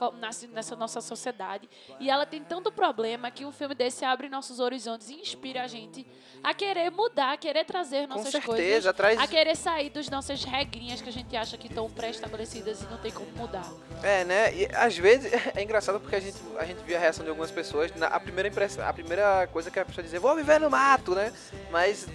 nessa, 0.52 0.76
nossa 0.76 1.00
sociedade. 1.00 1.68
E 1.98 2.10
ela 2.10 2.26
tem 2.26 2.42
tanto 2.42 2.70
problema 2.70 3.30
que 3.30 3.44
um 3.44 3.52
filme 3.52 3.74
desse 3.74 4.04
abre 4.04 4.28
nossos 4.28 4.60
horizontes 4.60 5.08
e 5.08 5.14
inspira 5.14 5.62
a 5.62 5.66
gente 5.66 6.06
a 6.42 6.52
querer 6.52 6.90
mudar, 6.90 7.32
a 7.32 7.36
querer 7.36 7.64
trazer 7.64 8.06
nossas 8.06 8.30
certeza, 8.30 8.52
coisas. 8.52 8.96
traz. 8.96 9.18
A 9.18 9.26
querer 9.26 9.56
sair 9.56 9.88
das 9.88 10.10
nossas 10.10 10.44
regrinhas 10.44 11.00
que 11.00 11.08
a 11.08 11.12
gente 11.12 11.34
acha 11.34 11.56
que 11.56 11.68
estão 11.68 11.88
pré-estabelecidas 11.90 12.82
e 12.82 12.84
não 12.86 12.98
tem 12.98 13.10
como 13.10 13.30
mudar. 13.32 13.66
É, 14.02 14.24
né? 14.24 14.54
E 14.54 14.68
às 14.74 14.96
vezes 14.96 15.32
é 15.56 15.62
engraçado 15.62 15.93
porque 16.00 16.16
a 16.16 16.20
gente, 16.20 16.36
a 16.58 16.64
gente 16.64 16.82
vê 16.84 16.96
a 16.96 16.98
reação 16.98 17.24
de 17.24 17.30
algumas 17.30 17.50
pessoas. 17.50 17.92
Na, 17.94 18.08
a, 18.08 18.20
primeira 18.20 18.48
impressão, 18.48 18.86
a 18.86 18.92
primeira 18.92 19.46
coisa 19.48 19.70
que 19.70 19.78
a 19.78 19.84
pessoa 19.84 20.04
dizer, 20.04 20.18
vou 20.18 20.34
viver 20.34 20.60
no 20.60 20.70
mato, 20.70 21.14
né? 21.14 21.32
Mas 21.70 22.06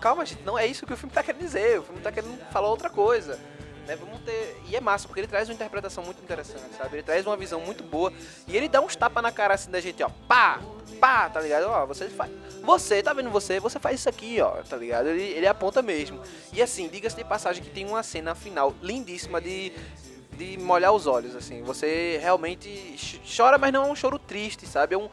calma, 0.00 0.24
gente, 0.26 0.42
não 0.42 0.58
é 0.58 0.66
isso 0.66 0.86
que 0.86 0.92
o 0.92 0.96
filme 0.96 1.12
tá 1.14 1.22
querendo 1.22 1.40
dizer. 1.40 1.78
O 1.78 1.82
filme 1.82 2.00
tá 2.00 2.12
querendo 2.12 2.38
falar 2.50 2.68
outra 2.68 2.90
coisa. 2.90 3.38
Né? 3.86 3.96
Vamos 3.96 4.20
ter. 4.20 4.60
E 4.68 4.76
é 4.76 4.80
massa, 4.80 5.06
porque 5.06 5.20
ele 5.20 5.26
traz 5.26 5.48
uma 5.48 5.54
interpretação 5.54 6.04
muito 6.04 6.22
interessante, 6.22 6.74
sabe? 6.76 6.96
Ele 6.96 7.02
traz 7.02 7.26
uma 7.26 7.36
visão 7.36 7.60
muito 7.60 7.82
boa. 7.82 8.12
E 8.46 8.56
ele 8.56 8.68
dá 8.68 8.80
uns 8.80 8.94
tapas 8.94 9.22
na 9.22 9.32
cara 9.32 9.54
assim 9.54 9.70
da 9.70 9.80
gente, 9.80 10.02
ó. 10.02 10.10
Pá! 10.28 10.60
Pá, 11.00 11.30
tá 11.30 11.40
ligado? 11.40 11.64
Ó, 11.64 11.86
você 11.86 12.08
faz. 12.08 12.30
Você, 12.62 13.02
tá 13.02 13.12
vendo 13.12 13.30
você? 13.30 13.58
Você 13.58 13.78
faz 13.78 14.00
isso 14.00 14.08
aqui, 14.08 14.40
ó, 14.40 14.50
tá 14.62 14.76
ligado? 14.76 15.08
Ele, 15.08 15.22
ele 15.22 15.46
aponta 15.46 15.80
mesmo. 15.80 16.20
E 16.52 16.60
assim, 16.60 16.88
diga-se 16.88 17.16
de 17.16 17.24
passagem 17.24 17.62
que 17.62 17.70
tem 17.70 17.86
uma 17.86 18.02
cena 18.02 18.34
final 18.34 18.74
lindíssima 18.82 19.40
de 19.40 19.72
de 20.40 20.58
molhar 20.58 20.92
os 20.92 21.06
olhos, 21.06 21.36
assim. 21.36 21.62
Você 21.62 22.18
realmente 22.22 22.68
ch- 22.96 23.20
chora, 23.36 23.58
mas 23.58 23.72
não 23.72 23.84
é 23.86 23.90
um 23.90 23.94
choro 23.94 24.18
triste, 24.18 24.66
sabe? 24.66 24.94
É, 24.94 24.98
um, 24.98 25.08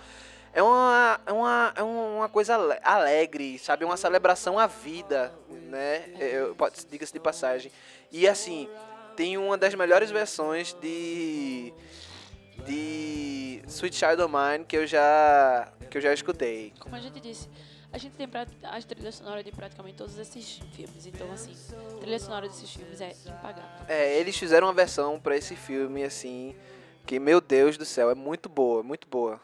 é, 0.53 0.61
uma, 0.63 1.19
é, 1.25 1.31
uma, 1.33 1.73
é 1.75 1.83
uma 1.83 2.29
coisa 2.29 2.55
ale- 2.55 2.79
alegre, 2.83 3.59
sabe? 3.59 3.83
É 3.83 3.85
uma 3.87 3.97
celebração 3.97 4.57
à 4.57 4.65
vida, 4.67 5.33
né? 5.49 6.05
É, 6.19 6.49
pode- 6.57 6.85
Diga-se 6.89 7.11
de 7.13 7.19
passagem. 7.19 7.71
E 8.11 8.27
assim, 8.27 8.69
tem 9.15 9.37
uma 9.37 9.57
das 9.57 9.75
melhores 9.75 10.09
versões 10.11 10.73
de 10.81 11.73
de 12.65 13.61
Sweet 13.67 13.95
Child 13.95 14.21
of 14.23 14.33
Mine 14.33 14.65
que 14.65 14.75
eu 14.77 14.87
já 14.87 15.71
que 15.89 15.97
eu 15.97 16.01
já 16.01 16.13
escutei. 16.13 16.73
Como 16.79 16.95
a 16.95 16.99
gente 16.99 17.19
disse, 17.19 17.47
a 17.91 17.97
gente 17.97 18.15
tem 18.15 18.27
as 18.63 18.85
trilhas 18.85 19.15
sonoras 19.15 19.43
de 19.43 19.51
praticamente 19.51 19.97
todos 19.97 20.17
esses 20.17 20.59
filmes. 20.73 21.05
Então, 21.05 21.31
assim, 21.31 21.53
a 21.95 21.99
trilha 21.99 22.19
sonora 22.19 22.47
desses 22.47 22.73
filmes 22.73 23.01
é 23.01 23.11
impagável. 23.25 23.85
É, 23.87 24.19
eles 24.19 24.37
fizeram 24.37 24.67
uma 24.67 24.73
versão 24.73 25.19
pra 25.19 25.35
esse 25.35 25.55
filme, 25.55 26.03
assim, 26.03 26.55
que, 27.05 27.19
meu 27.19 27.39
Deus 27.39 27.77
do 27.77 27.85
céu, 27.85 28.09
é 28.11 28.15
muito 28.15 28.49
boa, 28.49 28.83
muito 28.83 29.07
boa. 29.07 29.41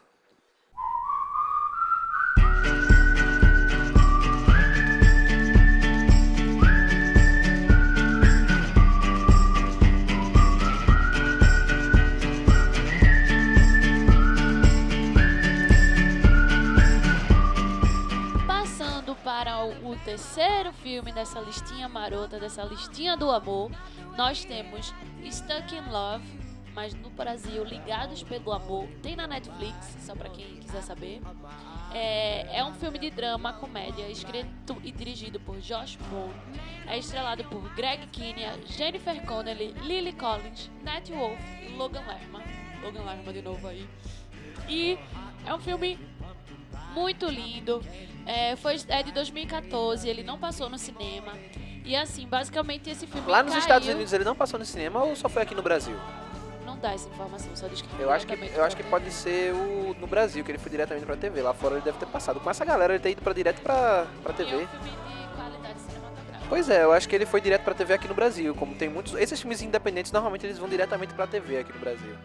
Marota, 22.03 22.37
dessa 22.37 22.63
listinha 22.63 23.15
do 23.15 23.31
amor, 23.31 23.71
nós 24.17 24.43
temos 24.43 24.93
Stuck 25.31 25.73
in 25.73 25.89
Love, 25.89 26.25
mas 26.75 26.93
no 26.95 27.09
Brasil, 27.09 27.63
Ligados 27.63 28.23
pelo 28.23 28.51
Amor, 28.51 28.89
tem 29.01 29.15
na 29.15 29.25
Netflix, 29.25 29.95
só 29.99 30.13
para 30.13 30.27
quem 30.29 30.57
quiser 30.57 30.81
saber. 30.81 31.21
É, 31.93 32.57
é 32.59 32.65
um 32.65 32.73
filme 32.73 32.99
de 32.99 33.09
drama, 33.09 33.53
comédia, 33.53 34.09
escrito 34.09 34.75
e 34.83 34.91
dirigido 34.91 35.39
por 35.39 35.57
Josh 35.59 35.97
Moore. 36.11 36.33
É 36.87 36.97
estrelado 36.97 37.45
por 37.45 37.61
Greg 37.73 38.05
Kinnear, 38.07 38.57
Jennifer 38.65 39.25
Connelly, 39.25 39.73
Lily 39.83 40.11
Collins, 40.11 40.69
Nat 40.83 41.09
Wolff 41.09 41.41
e 41.63 41.69
Logan 41.69 42.01
Lerman. 42.01 42.43
Logan 42.83 43.03
Lerman 43.03 43.33
de 43.33 43.41
novo 43.41 43.65
aí. 43.65 43.87
E 44.67 44.97
é 45.45 45.53
um 45.53 45.59
filme 45.59 45.97
muito 46.93 47.27
lindo. 47.27 47.81
É, 48.25 48.55
foi, 48.55 48.75
é 48.87 49.03
de 49.03 49.11
2014, 49.11 50.09
ele 50.09 50.23
não 50.23 50.37
passou 50.37 50.69
no 50.69 50.77
cinema. 50.77 51.33
E 51.85 51.95
assim, 51.95 52.25
basicamente 52.27 52.89
esse 52.89 53.05
filme 53.05 53.29
Lá 53.29 53.43
nos 53.43 53.51
caiu- 53.51 53.61
Estados 53.61 53.87
Unidos 53.87 54.13
ele 54.13 54.23
não 54.23 54.35
passou 54.35 54.57
no 54.59 54.65
cinema 54.65 55.03
ou 55.03 55.15
só 55.15 55.27
foi 55.27 55.41
aqui 55.41 55.53
no 55.53 55.61
Brasil? 55.61 55.95
Não 56.65 56.77
dá 56.77 56.93
essa 56.93 57.09
informação, 57.09 57.53
só 57.55 57.67
diz 57.67 57.81
que 57.81 57.89
Eu 58.01 58.09
acho 58.11 58.25
que, 58.25 58.33
eu 58.55 58.63
acho 58.63 58.75
que 58.77 58.83
pode 58.83 59.11
ser 59.11 59.53
o 59.53 59.95
no 59.99 60.07
Brasil, 60.07 60.43
que 60.45 60.51
ele 60.51 60.57
foi 60.57 60.71
diretamente 60.71 61.05
pra 61.05 61.15
TV. 61.17 61.41
Lá 61.41 61.53
fora 61.53 61.75
ele 61.75 61.83
deve 61.83 61.97
ter 61.97 62.05
passado. 62.05 62.39
Com 62.39 62.49
essa 62.49 62.63
galera 62.63 62.93
ele 62.93 63.03
ter 63.03 63.11
ido 63.11 63.21
pra 63.21 63.33
direto 63.33 63.61
pra, 63.61 64.05
pra 64.23 64.33
TV. 64.33 64.49
E 64.49 64.53
é 64.53 64.57
um 64.63 64.67
filme 64.67 64.89
de 64.89 65.35
qualidade 65.35 65.79
cinematográfica. 65.79 66.45
Pois 66.47 66.69
é, 66.69 66.83
eu 66.83 66.93
acho 66.93 67.07
que 67.09 67.15
ele 67.15 67.25
foi 67.25 67.41
direto 67.41 67.63
pra 67.63 67.73
TV 67.73 67.93
aqui 67.93 68.07
no 68.07 68.13
Brasil. 68.13 68.55
Como 68.55 68.73
tem 68.75 68.87
muitos. 68.89 69.13
Esses 69.15 69.39
filmes 69.41 69.61
independentes 69.61 70.11
normalmente 70.13 70.45
eles 70.45 70.57
vão 70.57 70.69
diretamente 70.69 71.13
pra 71.13 71.27
TV 71.27 71.59
aqui 71.59 71.73
no 71.73 71.79
Brasil. 71.79 72.15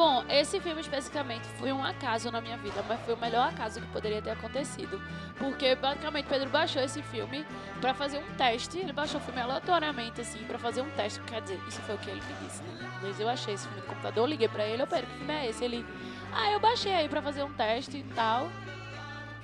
Bom, 0.00 0.24
esse 0.30 0.58
filme 0.60 0.80
especificamente 0.80 1.46
foi 1.58 1.70
um 1.74 1.84
acaso 1.84 2.30
na 2.30 2.40
minha 2.40 2.56
vida, 2.56 2.82
mas 2.88 2.98
foi 3.00 3.12
o 3.12 3.18
melhor 3.18 3.46
acaso 3.46 3.82
que 3.82 3.86
poderia 3.88 4.22
ter 4.22 4.30
acontecido. 4.30 4.98
Porque 5.36 5.74
basicamente 5.74 6.24
Pedro 6.24 6.48
baixou 6.48 6.80
esse 6.80 7.02
filme 7.02 7.44
pra 7.82 7.92
fazer 7.92 8.16
um 8.16 8.34
teste. 8.34 8.78
Ele 8.78 8.94
baixou 8.94 9.20
o 9.20 9.22
filme 9.22 9.38
aleatoriamente, 9.42 10.22
assim, 10.22 10.42
pra 10.44 10.58
fazer 10.58 10.80
um 10.80 10.88
teste. 10.92 11.20
Quer 11.24 11.42
dizer, 11.42 11.60
isso 11.68 11.82
foi 11.82 11.96
o 11.96 11.98
que 11.98 12.08
ele 12.08 12.22
me 12.22 12.32
disse, 12.46 12.62
né? 12.62 12.90
Mas 13.02 13.20
eu 13.20 13.28
achei 13.28 13.52
esse 13.52 13.68
filme 13.68 13.82
no 13.82 13.88
computador, 13.88 14.26
liguei 14.26 14.48
pra 14.48 14.64
ele, 14.64 14.82
eu 14.82 14.86
Pedro, 14.86 15.06
que 15.06 15.18
filme 15.18 15.34
é 15.34 15.50
esse? 15.50 15.62
Ele, 15.62 15.84
ah, 16.32 16.50
eu 16.50 16.58
baixei 16.58 16.94
aí 16.94 17.06
pra 17.06 17.20
fazer 17.20 17.42
um 17.42 17.52
teste 17.52 17.98
e 17.98 18.04
tal. 18.14 18.48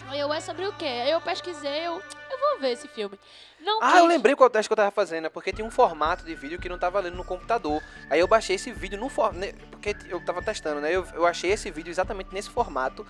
Aí 0.09 0.19
eu, 0.19 0.33
é 0.33 0.41
sobre 0.41 0.67
o 0.67 0.73
quê? 0.73 0.87
Aí 0.87 1.11
eu 1.11 1.21
pesquisei, 1.21 1.87
eu, 1.87 2.03
eu 2.31 2.41
vou 2.41 2.61
ver 2.61 2.71
esse 2.71 2.89
filme. 2.89 3.19
Não 3.67 3.81
Ah, 3.83 3.99
eu 3.99 4.07
lembrei 4.07 4.37
qual 4.37 4.49
teste 4.49 4.69
que 4.69 4.73
eu 4.73 4.77
tava 4.77 4.93
fazendo, 4.93 5.27
é 5.27 5.29
porque 5.29 5.53
tinha 5.53 5.67
um 5.67 5.71
formato 5.73 6.25
de 6.25 6.37
vídeo 6.37 6.57
que 6.57 6.69
não 6.69 6.79
tava 6.79 7.01
lendo 7.01 7.17
no 7.17 7.25
computador. 7.25 7.83
Aí 8.09 8.21
eu 8.21 8.29
baixei 8.29 8.55
esse 8.55 8.73
vídeo 8.73 8.97
no 8.97 9.09
formato. 9.09 9.55
Porque 9.73 9.97
eu 10.09 10.25
tava 10.25 10.41
testando, 10.41 10.81
né? 10.81 10.93
Eu, 10.93 11.05
eu 11.15 11.27
achei 11.27 11.51
esse 11.51 11.69
vídeo 11.69 11.91
exatamente 11.91 12.33
nesse 12.33 12.49
formato, 12.49 13.05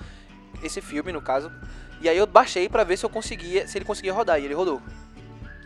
esse 0.63 0.81
filme 0.81 1.13
no 1.13 1.21
caso. 1.21 1.53
E 2.01 2.09
aí 2.09 2.17
eu 2.17 2.27
baixei 2.27 2.71
pra 2.71 2.85
ver 2.85 2.97
se 2.97 3.05
eu 3.05 3.11
conseguia, 3.11 3.69
se 3.69 3.77
ele 3.77 3.85
conseguia 3.85 4.15
rodar, 4.15 4.41
e 4.41 4.47
ele 4.47 4.55
rodou. 4.55 4.81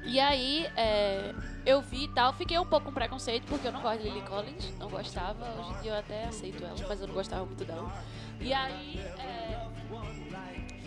E 0.02 0.18
aí, 0.18 0.66
é, 0.76 1.34
eu 1.64 1.80
vi 1.80 2.04
e 2.04 2.08
tal, 2.08 2.32
fiquei 2.32 2.58
um 2.58 2.66
pouco 2.66 2.86
com 2.86 2.92
preconceito, 2.92 3.46
porque 3.46 3.68
eu 3.68 3.72
não 3.72 3.82
gosto 3.82 4.02
de 4.02 4.08
Lily 4.08 4.22
Collins, 4.22 4.76
não 4.78 4.88
gostava, 4.88 5.44
hoje 5.60 5.70
em 5.70 5.82
dia 5.82 5.92
eu 5.92 5.98
até 5.98 6.24
aceito 6.24 6.64
ela, 6.64 6.74
mas 6.88 7.00
eu 7.00 7.06
não 7.06 7.14
gostava 7.14 7.44
muito 7.44 7.64
dela. 7.64 7.92
E 8.40 8.52
aí, 8.52 8.98
é, 9.18 9.68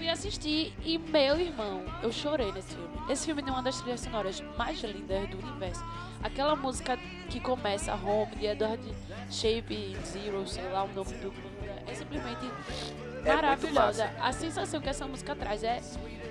fui 0.03 0.09
assistir 0.09 0.73
e, 0.83 0.97
meu 0.97 1.39
irmão, 1.39 1.81
eu 2.01 2.11
chorei 2.11 2.51
nesse 2.51 2.75
filme. 2.75 2.89
Esse 3.09 3.25
filme 3.25 3.41
tem 3.41 3.53
uma 3.53 3.63
das 3.63 3.79
trilhas 3.79 4.01
sonoras 4.01 4.43
mais 4.57 4.81
lindas 4.81 5.29
do 5.29 5.37
universo. 5.39 5.81
Aquela 6.21 6.57
música 6.57 6.97
que 7.29 7.39
começa, 7.39 7.93
Home, 7.95 8.35
de 8.35 8.47
Edward 8.47 8.83
Shape 9.31 9.95
Zero, 10.05 10.45
sei 10.45 10.63
lá 10.71 10.83
o 10.83 10.87
nome 10.89 11.13
do 11.13 11.31
banda, 11.31 11.83
é 11.87 11.93
simplesmente 11.93 12.41
muito 12.41 13.25
maravilhosa. 13.25 14.11
A 14.19 14.33
sensação 14.33 14.81
que 14.81 14.89
essa 14.89 15.07
música 15.07 15.33
traz 15.35 15.63
é, 15.63 15.81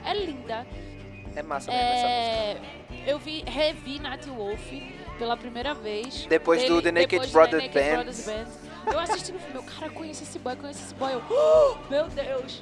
é 0.05 0.15
linda. 0.15 0.67
É 1.35 1.43
massa 1.43 1.71
mesmo 1.71 1.87
essa 1.87 2.07
música. 2.07 3.07
É, 3.07 3.11
eu 3.11 3.19
vi, 3.19 3.43
revi 3.47 3.99
Nat 3.99 4.27
Wolf 4.27 4.71
pela 5.19 5.35
primeira 5.35 5.73
vez. 5.73 6.27
Depois 6.27 6.63
do 6.65 6.83
The 6.83 6.93
Naked 6.93 7.27
Brothers 7.29 7.73
Band. 7.73 7.95
Brothers 7.95 8.27
Band. 8.27 8.73
Eu 8.93 8.99
assisti 8.99 9.33
no 9.33 9.39
filme, 9.39 9.57
eu, 9.57 9.63
cara, 9.63 9.91
conheço 9.91 10.25
esse 10.25 10.39
boy, 10.39 10.57
conheço 10.57 10.83
esse 10.83 10.95
boy. 10.95 11.13
Eu, 11.13 11.23
"Oh, 11.31 11.91
meu 11.91 12.09
Deus! 12.09 12.61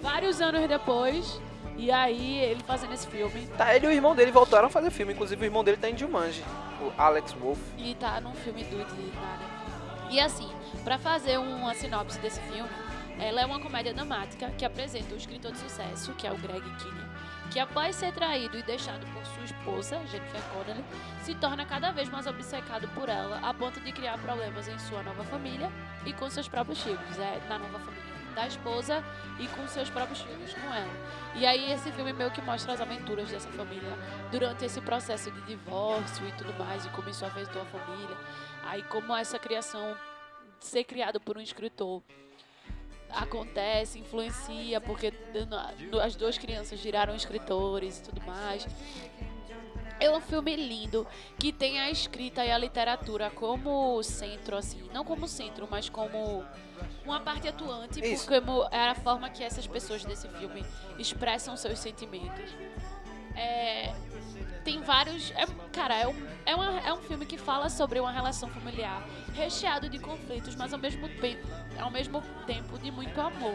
Vários 0.00 0.40
anos 0.40 0.66
depois, 0.66 1.40
e 1.76 1.90
aí 1.90 2.38
ele 2.38 2.62
fazendo 2.62 2.94
esse 2.94 3.06
filme. 3.06 3.46
Tá, 3.56 3.74
ele 3.74 3.86
e 3.86 3.88
o 3.88 3.92
irmão 3.92 4.14
dele 4.14 4.30
voltaram 4.30 4.66
a 4.66 4.70
fazer 4.70 4.90
filme, 4.90 5.12
inclusive 5.12 5.42
o 5.42 5.46
irmão 5.46 5.62
dele 5.62 5.76
tá 5.76 5.90
em 5.90 5.96
Jumanji, 5.96 6.42
o 6.80 6.92
Alex 7.00 7.32
Wolf. 7.32 7.58
E 7.76 7.94
tá 7.94 8.20
num 8.20 8.34
filme 8.34 8.64
do 8.64 8.78
nada. 8.78 9.60
E 10.10 10.18
assim, 10.18 10.50
pra 10.84 10.98
fazer 10.98 11.38
uma 11.38 11.74
sinopse 11.74 12.18
desse 12.18 12.40
filme, 12.40 12.68
ela 13.18 13.42
é 13.42 13.46
uma 13.46 13.60
comédia 13.60 13.92
dramática 13.92 14.50
que 14.52 14.64
apresenta 14.64 15.14
o 15.14 15.16
escritor 15.16 15.52
de 15.52 15.58
sucesso, 15.58 16.14
que 16.14 16.26
é 16.26 16.32
o 16.32 16.38
Greg 16.38 16.62
Kinnear, 16.62 17.08
que 17.50 17.58
após 17.58 17.94
ser 17.94 18.12
traído 18.12 18.58
e 18.58 18.62
deixado 18.62 19.06
por 19.12 19.24
sua 19.26 19.44
esposa, 19.44 20.00
Jennifer 20.10 20.40
Connelly, 20.54 20.84
se 21.22 21.34
torna 21.34 21.66
cada 21.66 21.90
vez 21.92 22.08
mais 22.08 22.26
obcecado 22.26 22.88
por 22.94 23.08
ela, 23.08 23.38
a 23.42 23.52
ponto 23.52 23.78
de 23.80 23.92
criar 23.92 24.18
problemas 24.18 24.66
em 24.66 24.78
sua 24.78 25.02
nova 25.02 25.22
família 25.24 25.70
e 26.06 26.12
com 26.14 26.30
seus 26.30 26.48
próprios 26.48 26.82
filhos, 26.82 27.18
é, 27.18 27.40
na 27.48 27.58
nova 27.58 27.78
família 27.78 28.09
da 28.34 28.46
esposa 28.46 29.04
e 29.38 29.46
com 29.48 29.66
seus 29.68 29.90
próprios 29.90 30.20
filhos 30.20 30.54
com 30.54 30.74
ela. 30.74 30.92
E 31.34 31.46
aí 31.46 31.72
esse 31.72 31.90
filme 31.92 32.12
meio 32.12 32.30
que 32.30 32.42
mostra 32.42 32.72
as 32.72 32.80
aventuras 32.80 33.30
dessa 33.30 33.48
família 33.50 33.92
durante 34.30 34.64
esse 34.64 34.80
processo 34.80 35.30
de 35.30 35.40
divórcio 35.42 36.26
e 36.28 36.32
tudo 36.32 36.52
mais, 36.58 36.84
e 36.84 36.88
como 36.90 37.08
isso 37.08 37.24
afetou 37.24 37.62
a 37.62 37.64
família. 37.66 38.16
Aí 38.64 38.82
como 38.84 39.14
essa 39.16 39.38
criação, 39.38 39.96
ser 40.58 40.84
criado 40.84 41.20
por 41.20 41.38
um 41.38 41.40
escritor 41.40 42.02
acontece, 43.10 43.98
influencia, 43.98 44.80
porque 44.80 45.12
as 46.02 46.14
duas 46.14 46.38
crianças 46.38 46.80
viraram 46.80 47.14
escritores 47.14 47.98
e 47.98 48.02
tudo 48.02 48.22
mais. 48.22 48.66
É 50.00 50.10
um 50.10 50.20
filme 50.20 50.56
lindo 50.56 51.06
que 51.38 51.52
tem 51.52 51.78
a 51.78 51.90
escrita 51.90 52.44
e 52.44 52.50
a 52.50 52.56
literatura 52.58 53.30
como 53.30 54.02
centro, 54.02 54.56
assim, 54.56 54.82
não 54.94 55.04
como 55.04 55.28
centro, 55.28 55.68
mas 55.70 55.88
como 55.90 56.42
uma 57.04 57.20
parte 57.20 57.46
atuante, 57.46 58.00
Isso. 58.00 58.26
porque 58.26 58.42
é 58.74 58.88
a 58.88 58.94
forma 58.94 59.28
que 59.28 59.44
essas 59.44 59.66
pessoas 59.66 60.02
desse 60.04 60.26
filme 60.28 60.64
expressam 60.98 61.54
seus 61.56 61.78
sentimentos. 61.78 62.50
É, 63.36 63.92
tem 64.64 64.80
vários. 64.82 65.30
É, 65.32 65.46
cara, 65.72 65.94
é 65.94 66.06
um, 66.08 66.26
é, 66.46 66.54
uma- 66.54 66.80
é 66.80 66.92
um 66.92 67.00
filme 67.02 67.24
que 67.26 67.36
fala 67.38 67.68
sobre 67.68 68.00
uma 68.00 68.10
relação 68.10 68.48
familiar 68.48 69.06
recheado 69.34 69.88
de 69.88 69.98
conflitos, 69.98 70.56
mas 70.56 70.72
ao 70.72 70.78
mesmo, 70.78 71.08
ao 71.78 71.90
mesmo 71.90 72.22
tempo 72.46 72.78
de 72.78 72.90
muito 72.90 73.20
amor. 73.20 73.54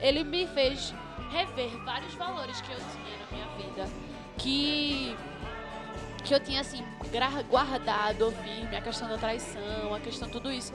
Ele 0.00 0.22
me 0.24 0.46
fez 0.46 0.94
rever 1.30 1.70
vários 1.84 2.14
valores 2.14 2.60
que 2.60 2.70
eu 2.70 2.76
tinha 2.78 3.18
na 3.18 3.26
minha 3.32 3.46
vida. 3.56 3.90
Que 4.38 5.16
que 6.26 6.34
eu 6.34 6.40
tinha 6.40 6.60
assim 6.60 6.84
guardado 7.48 8.32
firme 8.42 8.76
a 8.76 8.80
questão 8.80 9.08
da 9.08 9.16
traição, 9.16 9.94
a 9.94 10.00
questão 10.00 10.28
tudo 10.28 10.50
isso, 10.52 10.72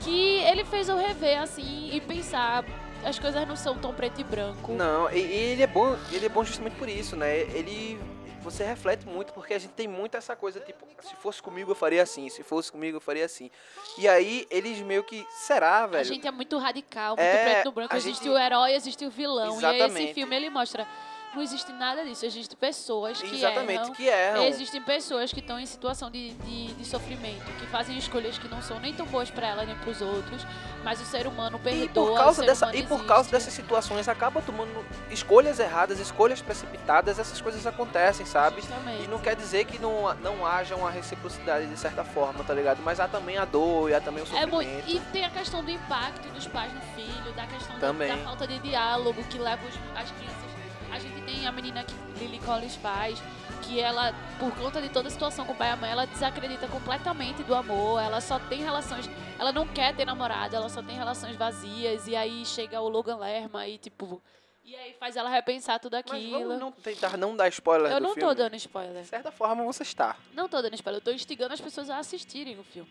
que 0.00 0.38
ele 0.44 0.64
fez 0.64 0.88
eu 0.88 0.96
rever 0.96 1.40
assim 1.40 1.90
e 1.92 2.00
pensar 2.00 2.64
as 3.04 3.18
coisas 3.18 3.46
não 3.48 3.56
são 3.56 3.76
tão 3.76 3.92
preto 3.92 4.20
e 4.20 4.24
branco. 4.24 4.72
Não, 4.72 5.10
e, 5.10 5.18
e 5.18 5.34
ele 5.52 5.62
é 5.62 5.66
bom, 5.66 5.96
ele 6.12 6.26
é 6.26 6.28
bom 6.28 6.44
justamente 6.44 6.76
por 6.76 6.88
isso, 6.88 7.16
né? 7.16 7.38
Ele 7.40 7.98
você 8.42 8.64
reflete 8.64 9.06
muito 9.06 9.32
porque 9.32 9.54
a 9.54 9.58
gente 9.58 9.70
tem 9.72 9.86
muito 9.86 10.16
essa 10.16 10.34
coisa 10.34 10.58
tipo, 10.58 10.84
se 11.02 11.14
fosse 11.14 11.40
comigo 11.40 11.70
eu 11.70 11.74
faria 11.76 12.02
assim, 12.02 12.28
se 12.28 12.42
fosse 12.42 12.72
comigo 12.72 12.96
eu 12.96 13.00
faria 13.00 13.24
assim. 13.24 13.50
E 13.96 14.08
aí 14.08 14.46
eles 14.50 14.80
meio 14.80 15.04
que 15.04 15.24
será, 15.30 15.84
A 15.84 15.86
velho? 15.86 16.04
gente 16.04 16.26
é 16.26 16.30
muito 16.32 16.58
radical, 16.58 17.10
muito 17.16 17.20
É, 17.20 17.44
preto 17.52 17.64
no 17.66 17.72
branco. 17.72 17.94
a 17.94 17.96
Existe 17.96 18.24
gente- 18.24 18.32
o 18.34 18.38
herói, 18.38 18.72
existe 18.74 19.04
o 19.06 19.10
vilão. 19.10 19.60
E 19.60 19.64
aí 19.64 19.76
Exatamente. 19.76 20.04
esse 20.06 20.14
filme 20.14 20.34
ele 20.34 20.50
mostra 20.50 20.86
não 21.34 21.42
existe 21.42 21.72
nada 21.72 22.04
disso. 22.04 22.24
Existem 22.26 22.56
pessoas 22.56 23.20
que 23.20 23.34
Exatamente, 23.36 23.80
erram. 23.82 23.92
que 23.94 24.06
erram. 24.06 24.42
Existem 24.44 24.82
pessoas 24.82 25.32
que 25.32 25.40
estão 25.40 25.58
em 25.58 25.66
situação 25.66 26.10
de, 26.10 26.32
de, 26.34 26.74
de 26.74 26.84
sofrimento, 26.84 27.44
que 27.58 27.66
fazem 27.66 27.96
escolhas 27.96 28.38
que 28.38 28.48
não 28.48 28.60
são 28.60 28.78
nem 28.80 28.92
tão 28.92 29.06
boas 29.06 29.30
para 29.30 29.46
ela 29.48 29.64
nem 29.64 29.74
para 29.76 29.90
os 29.90 30.00
outros, 30.00 30.46
mas 30.84 31.00
o 31.00 31.04
ser 31.04 31.26
humano 31.26 31.58
perdoa. 31.58 31.84
E 31.84 31.88
por 31.88 32.10
o 32.10 32.14
causa 32.14 32.42
dessa 32.44 32.74
e 32.76 32.82
por 32.82 33.04
causa 33.06 33.30
dessas 33.30 33.52
situações 33.54 34.08
acaba 34.08 34.42
tomando 34.42 34.84
escolhas 35.10 35.58
erradas, 35.58 35.98
escolhas 35.98 36.42
precipitadas, 36.42 37.18
essas 37.18 37.40
coisas 37.40 37.66
acontecem, 37.66 38.26
sabe? 38.26 38.60
Justamente. 38.60 39.04
E 39.04 39.08
não 39.08 39.18
quer 39.18 39.34
dizer 39.36 39.64
que 39.64 39.78
não, 39.78 40.12
não 40.16 40.46
haja 40.46 40.76
uma 40.76 40.90
reciprocidade 40.90 41.66
de 41.66 41.76
certa 41.78 42.04
forma, 42.04 42.44
tá 42.44 42.52
ligado? 42.54 42.80
Mas 42.82 43.00
há 43.00 43.08
também 43.08 43.38
a 43.38 43.44
dor 43.44 43.90
e 43.90 43.94
há 43.94 44.00
também 44.00 44.22
o 44.22 44.26
É 44.26 44.26
sofrimento. 44.26 44.52
muito, 44.54 44.90
e 44.90 45.00
tem 45.12 45.24
a 45.24 45.30
questão 45.30 45.64
do 45.64 45.70
impacto 45.70 46.28
dos 46.30 46.46
pais 46.46 46.72
no 46.72 46.80
filho, 46.94 47.32
da 47.34 47.46
questão 47.46 47.78
da, 47.78 47.92
da 47.92 48.16
falta 48.18 48.46
de 48.46 48.58
diálogo 48.58 49.22
que 49.24 49.38
leva 49.38 49.62
os- 49.66 49.74
as 49.98 50.10
crianças. 50.10 50.51
A 50.92 50.98
gente 50.98 51.22
tem 51.22 51.46
a 51.46 51.52
menina 51.52 51.82
que 51.84 51.94
Lily 52.18 52.38
Collins 52.40 52.76
faz, 52.76 53.18
que 53.62 53.80
ela, 53.80 54.12
por 54.38 54.54
conta 54.56 54.80
de 54.80 54.90
toda 54.90 55.08
a 55.08 55.10
situação 55.10 55.46
com 55.46 55.52
o 55.52 55.56
pai 55.56 55.68
e 55.68 55.72
a 55.72 55.76
mãe, 55.76 55.90
ela 55.90 56.06
desacredita 56.06 56.68
completamente 56.68 57.42
do 57.42 57.54
amor, 57.54 57.98
ela 58.00 58.20
só 58.20 58.38
tem 58.38 58.62
relações, 58.62 59.08
ela 59.38 59.52
não 59.52 59.66
quer 59.66 59.96
ter 59.96 60.04
namorado, 60.04 60.54
ela 60.54 60.68
só 60.68 60.82
tem 60.82 60.94
relações 60.94 61.34
vazias, 61.34 62.06
e 62.06 62.14
aí 62.14 62.44
chega 62.44 62.78
o 62.80 62.88
Logan 62.90 63.16
Lerma 63.16 63.66
e 63.66 63.78
tipo, 63.78 64.22
e 64.62 64.76
aí 64.76 64.92
faz 65.00 65.16
ela 65.16 65.30
repensar 65.30 65.80
tudo 65.80 65.94
Mas 65.94 66.04
aquilo. 66.12 66.40
vamos 66.40 66.58
não 66.60 66.70
tentar 66.70 67.16
não 67.16 67.34
dar 67.34 67.48
spoiler 67.48 67.90
Eu 67.90 68.00
não 68.00 68.14
filme. 68.14 68.28
tô 68.28 68.34
dando 68.34 68.54
spoiler. 68.56 69.02
De 69.02 69.08
certa 69.08 69.32
forma, 69.32 69.64
você 69.64 69.82
está. 69.82 70.16
Não 70.34 70.46
tô 70.46 70.60
dando 70.60 70.74
spoiler, 70.74 71.00
eu 71.00 71.04
tô 71.04 71.10
instigando 71.10 71.54
as 71.54 71.60
pessoas 71.60 71.88
a 71.88 71.98
assistirem 71.98 72.58
o 72.58 72.62
filme. 72.62 72.90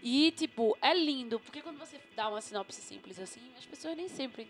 E, 0.00 0.30
tipo, 0.32 0.76
é 0.80 0.94
lindo, 0.94 1.38
porque 1.40 1.60
quando 1.60 1.78
você 1.78 2.00
dá 2.16 2.28
uma 2.28 2.40
sinopse 2.40 2.80
simples 2.80 3.18
assim, 3.18 3.40
as 3.58 3.66
pessoas 3.66 3.96
nem 3.96 4.08
sempre. 4.08 4.48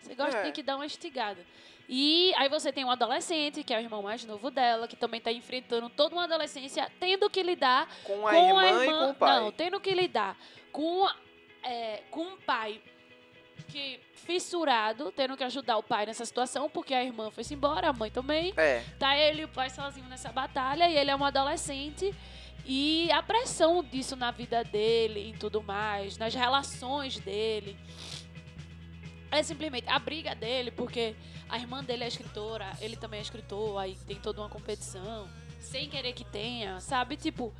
Você 0.00 0.14
gosta, 0.14 0.38
É. 0.38 0.42
tem 0.42 0.52
que 0.52 0.62
dar 0.62 0.76
uma 0.76 0.86
instigada. 0.86 1.44
E 1.88 2.32
aí 2.36 2.48
você 2.50 2.70
tem 2.70 2.84
um 2.84 2.90
adolescente, 2.90 3.64
que 3.64 3.72
é 3.72 3.78
o 3.78 3.80
irmão 3.80 4.02
mais 4.02 4.22
novo 4.24 4.50
dela, 4.50 4.86
que 4.86 4.94
também 4.96 5.20
tá 5.20 5.32
enfrentando 5.32 5.88
toda 5.88 6.14
uma 6.14 6.24
adolescência, 6.24 6.90
tendo 7.00 7.30
que 7.30 7.42
lidar 7.42 7.88
Com 8.04 8.26
a 8.28 8.30
com 8.32 8.36
irmã, 8.46 8.60
a 8.60 8.66
e 8.84 8.86
irmã. 8.88 8.98
com 9.06 9.10
o 9.10 9.14
pai. 9.14 9.40
Não, 9.40 9.52
tendo 9.52 9.80
que 9.80 9.94
lidar 9.94 10.36
com, 10.70 11.08
é, 11.62 12.02
com 12.10 12.20
um 12.22 12.36
pai 12.38 12.80
que 13.68 14.00
fissurado, 14.12 15.10
tendo 15.12 15.36
que 15.36 15.44
ajudar 15.44 15.78
o 15.78 15.82
pai 15.82 16.04
nessa 16.06 16.24
situação, 16.24 16.68
porque 16.68 16.92
a 16.94 17.02
irmã 17.02 17.30
foi-se 17.30 17.54
embora, 17.54 17.88
a 17.88 17.92
mãe 17.92 18.10
também. 18.10 18.52
É. 18.56 18.84
Tá 18.98 19.16
ele 19.16 19.42
e 19.42 19.44
o 19.44 19.48
pai 19.48 19.70
sozinho 19.70 20.06
nessa 20.08 20.30
batalha 20.30 20.88
e 20.88 20.96
ele 20.96 21.10
é 21.10 21.16
um 21.16 21.24
adolescente. 21.24 22.14
E 22.66 23.10
a 23.12 23.22
pressão 23.22 23.82
disso 23.82 24.14
na 24.14 24.30
vida 24.30 24.62
dele 24.62 25.30
e 25.34 25.38
tudo 25.38 25.62
mais, 25.62 26.18
nas 26.18 26.34
relações 26.34 27.18
dele. 27.18 27.76
É 29.30 29.42
simplesmente 29.42 29.88
a 29.88 29.98
briga 29.98 30.34
dele, 30.34 30.70
porque 30.70 31.14
a 31.48 31.58
irmã 31.58 31.84
dele 31.84 32.04
é 32.04 32.08
escritora, 32.08 32.72
ele 32.80 32.96
também 32.96 33.18
é 33.18 33.22
escritor, 33.22 33.78
aí 33.78 33.96
tem 34.06 34.16
toda 34.16 34.40
uma 34.40 34.48
competição, 34.48 35.28
sem 35.60 35.88
querer 35.88 36.12
que 36.14 36.24
tenha, 36.24 36.80
sabe? 36.80 37.16
Tipo, 37.16 37.52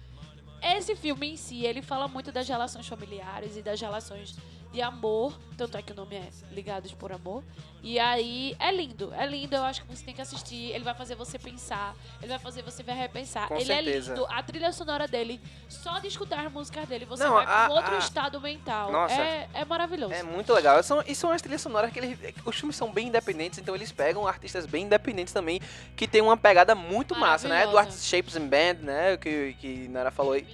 esse 0.63 0.97
filme 0.97 1.29
em 1.29 1.37
si, 1.37 1.65
ele 1.65 1.83
fala 1.83 2.09
muito 2.09 2.33
das 2.33 2.49
relações 2.49 2.87
familiares 2.87 3.57
e 3.57 3.63
das 3.63 3.81
relações 3.81 4.37
de 4.73 4.83
amor, 4.83 5.39
tanto 5.57 5.77
é 5.79 5.83
que 5.83 5.93
o 5.93 5.95
nome 5.95 6.17
é 6.17 6.29
Ligados 6.53 6.93
por 6.93 7.11
Amor. 7.11 7.43
E 7.83 7.99
aí 7.99 8.55
é 8.59 8.71
lindo, 8.73 9.15
é 9.15 9.25
lindo, 9.27 9.55
eu 9.57 9.63
acho 9.63 9.83
que 9.83 9.89
você 9.97 10.05
tem 10.05 10.13
que 10.15 10.21
assistir, 10.21 10.73
ele 10.73 10.83
vai 10.85 10.95
fazer 10.95 11.15
você 11.15 11.39
pensar, 11.39 11.95
ele 12.21 12.29
vai 12.29 12.39
fazer 12.39 12.61
você 12.63 12.83
ver 12.83 12.93
repensar. 12.93 13.47
Com 13.49 13.55
ele 13.55 13.65
certeza. 13.65 14.13
é 14.13 14.15
lindo, 14.17 14.27
a 14.29 14.43
trilha 14.43 14.73
sonora 14.73 15.07
dele, 15.07 15.41
só 15.69 15.99
de 16.01 16.09
escutar 16.09 16.45
as 16.45 16.53
músicas 16.53 16.87
dele, 16.89 17.05
você 17.07 17.23
Não, 17.25 17.35
vai 17.35 17.47
pra 17.47 17.67
a- 17.67 17.69
um 17.69 17.73
outro 17.73 17.95
a- 17.95 17.99
estado 17.99 18.41
mental. 18.41 18.91
Nossa. 18.93 19.15
É, 19.15 19.49
é 19.55 19.65
maravilhoso. 19.65 20.13
É 20.13 20.23
muito 20.25 20.53
legal. 20.53 20.83
São, 20.83 21.03
e 21.07 21.15
são 21.15 21.31
as 21.31 21.41
trilhas 21.41 21.61
sonoras 21.63 21.93
que 21.93 21.99
eles. 22.01 22.19
Os 22.45 22.57
filmes 22.57 22.77
são 22.77 22.93
bem 22.93 23.07
independentes, 23.09 23.59
então 23.61 23.75
eles 23.75 23.93
pegam 23.93 24.27
artistas 24.27 24.67
bem 24.67 24.85
independentes 24.85 25.33
também, 25.33 25.61
que 25.97 26.07
tem 26.09 26.21
uma 26.21 26.37
pegada 26.37 26.75
muito 26.75 27.15
massa, 27.15 27.47
né? 27.49 27.55
Maravilhosa. 27.65 27.87
Eduardo 27.89 28.03
Shapes 28.03 28.37
and 28.37 28.49
Band, 28.49 28.83
né? 28.85 29.17
Que, 29.17 29.55
que 29.61 29.89
Nara 29.89 30.11
falou 30.11 30.33
aí. 30.33 30.47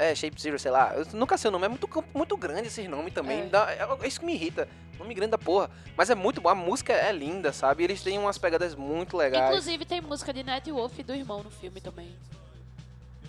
É, 0.00 0.14
Shape 0.14 0.40
Zero, 0.40 0.58
sei 0.58 0.70
lá. 0.70 0.94
Eu 0.94 1.06
nunca 1.12 1.36
sei 1.36 1.48
o 1.48 1.52
nome, 1.52 1.66
é 1.66 1.68
muito, 1.68 1.88
muito 2.14 2.36
grande 2.38 2.68
esse 2.68 2.88
nome 2.88 3.10
também. 3.10 3.40
É. 3.42 3.46
Dá- 3.46 3.70
é, 3.70 3.86
é 4.04 4.08
isso 4.08 4.18
que 4.20 4.24
me 4.24 4.32
irrita. 4.34 4.66
Nome 4.98 5.12
grande 5.14 5.32
da 5.32 5.38
porra. 5.38 5.70
Mas 5.96 6.08
é 6.08 6.14
muito 6.14 6.40
bom, 6.40 6.48
a 6.48 6.54
música 6.54 6.92
é 6.92 7.12
linda, 7.12 7.52
sabe? 7.52 7.84
Eles 7.84 8.02
têm 8.02 8.18
umas 8.18 8.38
pegadas 8.38 8.74
muito 8.74 9.16
legais. 9.16 9.50
Inclusive 9.50 9.84
tem 9.84 10.00
música 10.00 10.32
de 10.32 10.42
Night 10.42 10.70
Wolf 10.72 10.98
e 10.98 11.02
do 11.02 11.14
irmão 11.14 11.42
no 11.42 11.50
filme 11.50 11.80
também. 11.82 12.16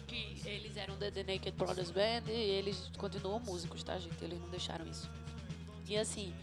Que 0.08 0.42
eles 0.46 0.76
eram 0.78 0.98
da 0.98 1.12
The 1.12 1.24
Naked 1.24 1.52
Brothers 1.58 1.92
Band 1.92 2.24
e 2.30 2.32
eles 2.32 2.90
continuam 2.98 3.40
músicos, 3.40 3.84
tá, 3.84 3.98
gente? 3.98 4.22
Eles 4.24 4.40
não 4.40 4.50
deixaram 4.50 4.86
isso. 4.86 5.10
E 5.88 5.98
assim, 5.98 6.34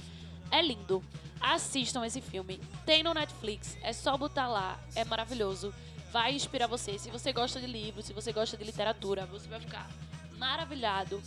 é 0.50 0.60
lindo. 0.60 1.02
Assistam 1.40 2.04
esse 2.04 2.20
filme. 2.20 2.60
Tem 2.84 3.02
no 3.02 3.14
Netflix. 3.14 3.78
É 3.82 3.92
só 3.94 4.16
botar 4.16 4.48
lá. 4.48 4.78
É 4.94 5.04
maravilhoso. 5.04 5.72
Vai 6.12 6.34
inspirar 6.34 6.66
você. 6.66 6.98
Se 6.98 7.10
você 7.10 7.32
gosta 7.32 7.60
de 7.60 7.66
livros, 7.66 8.04
se 8.06 8.12
você 8.12 8.32
gosta 8.32 8.56
de 8.56 8.64
literatura, 8.64 9.26
você 9.26 9.48
vai 9.48 9.60
ficar 9.60 9.88
maravilhado. 10.38 11.22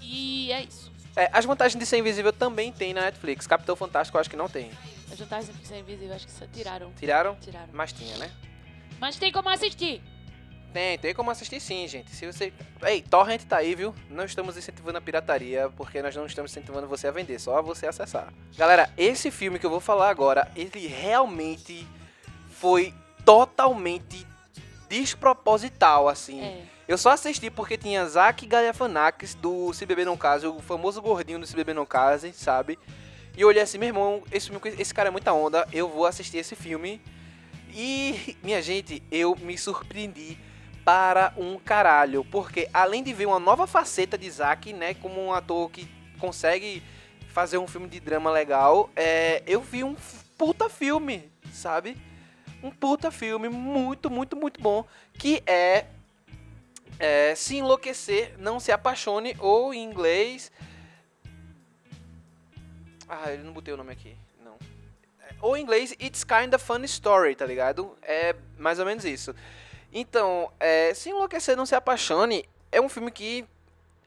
E 0.00 0.52
é 0.52 0.62
isso. 0.62 0.92
É, 1.16 1.28
as 1.32 1.44
vantagens 1.44 1.78
de 1.78 1.84
ser 1.86 1.98
invisível 1.98 2.32
também 2.32 2.72
tem 2.72 2.94
na 2.94 3.02
Netflix. 3.02 3.46
Capitão 3.46 3.76
Fantástico 3.76 4.16
eu 4.16 4.20
acho 4.20 4.30
que 4.30 4.36
não 4.36 4.48
tem. 4.48 4.70
As 5.10 5.18
vantagens 5.18 5.56
de 5.58 5.66
ser 5.66 5.78
invisível, 5.78 6.14
acho 6.14 6.26
que 6.26 6.32
só 6.32 6.46
tiraram. 6.46 6.92
Tiraram? 6.92 7.34
Tiraram. 7.36 7.68
Mas 7.72 7.92
tinha, 7.92 8.16
né? 8.16 8.30
Mas 8.98 9.16
tem 9.16 9.30
como 9.32 9.48
assistir. 9.48 10.02
Tem, 10.72 10.98
tem 10.98 11.14
como 11.14 11.30
assistir 11.30 11.60
sim, 11.60 11.86
gente. 11.86 12.10
Se 12.10 12.26
você. 12.26 12.52
Ei, 12.82 13.02
Torrent 13.02 13.42
tá 13.42 13.58
aí, 13.58 13.74
viu? 13.74 13.94
Não 14.08 14.24
estamos 14.24 14.56
incentivando 14.56 14.96
a 14.96 15.00
pirataria, 15.02 15.68
porque 15.76 16.00
nós 16.00 16.16
não 16.16 16.24
estamos 16.24 16.50
incentivando 16.50 16.88
você 16.88 17.08
a 17.08 17.10
vender, 17.10 17.38
só 17.38 17.60
você 17.60 17.86
acessar. 17.86 18.32
Galera, 18.56 18.90
esse 18.96 19.30
filme 19.30 19.58
que 19.58 19.66
eu 19.66 19.70
vou 19.70 19.80
falar 19.80 20.08
agora, 20.08 20.50
ele 20.56 20.86
realmente 20.86 21.86
foi 22.48 22.94
totalmente 23.22 24.26
desproposital, 24.88 26.08
assim. 26.08 26.40
É. 26.40 26.64
Eu 26.92 26.98
só 26.98 27.08
assisti 27.08 27.48
porque 27.48 27.78
tinha 27.78 28.06
Zack 28.06 28.44
Galifianakis 28.44 29.34
do 29.34 29.72
Se 29.72 29.86
Beber 29.86 30.04
Não 30.04 30.14
Case, 30.14 30.46
o 30.46 30.60
famoso 30.60 31.00
gordinho 31.00 31.38
do 31.38 31.46
Se 31.46 31.56
Beber 31.56 31.74
Não 31.74 31.86
Case, 31.86 32.34
sabe? 32.34 32.78
E 33.34 33.40
eu 33.40 33.48
olhei 33.48 33.62
assim, 33.62 33.78
meu 33.78 33.88
irmão, 33.88 34.22
esse, 34.30 34.52
esse 34.78 34.92
cara 34.92 35.08
é 35.08 35.10
muita 35.10 35.32
onda, 35.32 35.66
eu 35.72 35.88
vou 35.88 36.04
assistir 36.04 36.36
esse 36.36 36.54
filme. 36.54 37.00
E, 37.72 38.36
minha 38.44 38.60
gente, 38.60 39.02
eu 39.10 39.34
me 39.36 39.56
surpreendi 39.56 40.36
para 40.84 41.32
um 41.38 41.58
caralho, 41.58 42.26
porque 42.26 42.68
além 42.74 43.02
de 43.02 43.14
ver 43.14 43.24
uma 43.24 43.40
nova 43.40 43.66
faceta 43.66 44.18
de 44.18 44.30
Zack, 44.30 44.74
né, 44.74 44.92
como 44.92 45.18
um 45.18 45.32
ator 45.32 45.70
que 45.70 45.88
consegue 46.18 46.82
fazer 47.28 47.56
um 47.56 47.66
filme 47.66 47.88
de 47.88 48.00
drama 48.00 48.30
legal, 48.30 48.90
é, 48.94 49.42
eu 49.46 49.62
vi 49.62 49.82
um 49.82 49.96
puta 50.36 50.68
filme, 50.68 51.24
sabe? 51.54 51.96
Um 52.62 52.70
puta 52.70 53.10
filme 53.10 53.48
muito, 53.48 54.10
muito, 54.10 54.36
muito 54.36 54.60
bom, 54.60 54.84
que 55.14 55.42
é 55.46 55.86
é, 56.98 57.34
se 57.34 57.56
enlouquecer, 57.56 58.34
não 58.38 58.60
se 58.60 58.70
apaixone, 58.72 59.36
ou 59.38 59.74
em 59.74 59.82
inglês. 59.82 60.50
Ah, 63.08 63.32
ele 63.32 63.42
não 63.42 63.52
botei 63.52 63.74
o 63.74 63.76
nome 63.76 63.92
aqui. 63.92 64.16
Não. 64.42 64.56
É, 65.20 65.34
Ou 65.40 65.56
em 65.56 65.62
inglês, 65.62 65.92
It's 66.00 66.24
Kinda 66.24 66.58
Funny 66.58 66.86
Story, 66.86 67.34
tá 67.34 67.44
ligado? 67.44 67.96
É 68.02 68.34
mais 68.56 68.78
ou 68.78 68.86
menos 68.86 69.04
isso. 69.04 69.34
Então, 69.92 70.50
é, 70.58 70.94
se 70.94 71.10
enlouquecer, 71.10 71.56
não 71.56 71.66
se 71.66 71.74
apaixone, 71.74 72.48
é 72.70 72.80
um 72.80 72.88
filme 72.88 73.10
que 73.10 73.46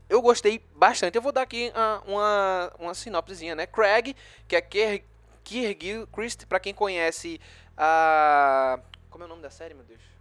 eu 0.09 0.21
gostei 0.21 0.63
bastante. 0.75 1.15
Eu 1.15 1.21
vou 1.21 1.31
dar 1.31 1.43
aqui 1.43 1.71
ah, 1.75 2.01
uma, 2.07 2.73
uma 2.79 2.93
sinopsezinha, 2.93 3.55
né? 3.55 3.67
Craig, 3.67 4.15
que 4.47 4.55
é 4.55 4.61
Kier, 4.61 5.03
Kier 5.43 5.77
Gilchrist, 5.79 6.45
pra 6.47 6.59
quem 6.59 6.73
conhece 6.73 7.39
a... 7.77 8.79
Como 9.09 9.23
é 9.23 9.27
o 9.27 9.29
nome 9.29 9.41
da 9.41 9.49
série, 9.49 9.73
meu 9.73 9.83
Deus? 9.83 10.14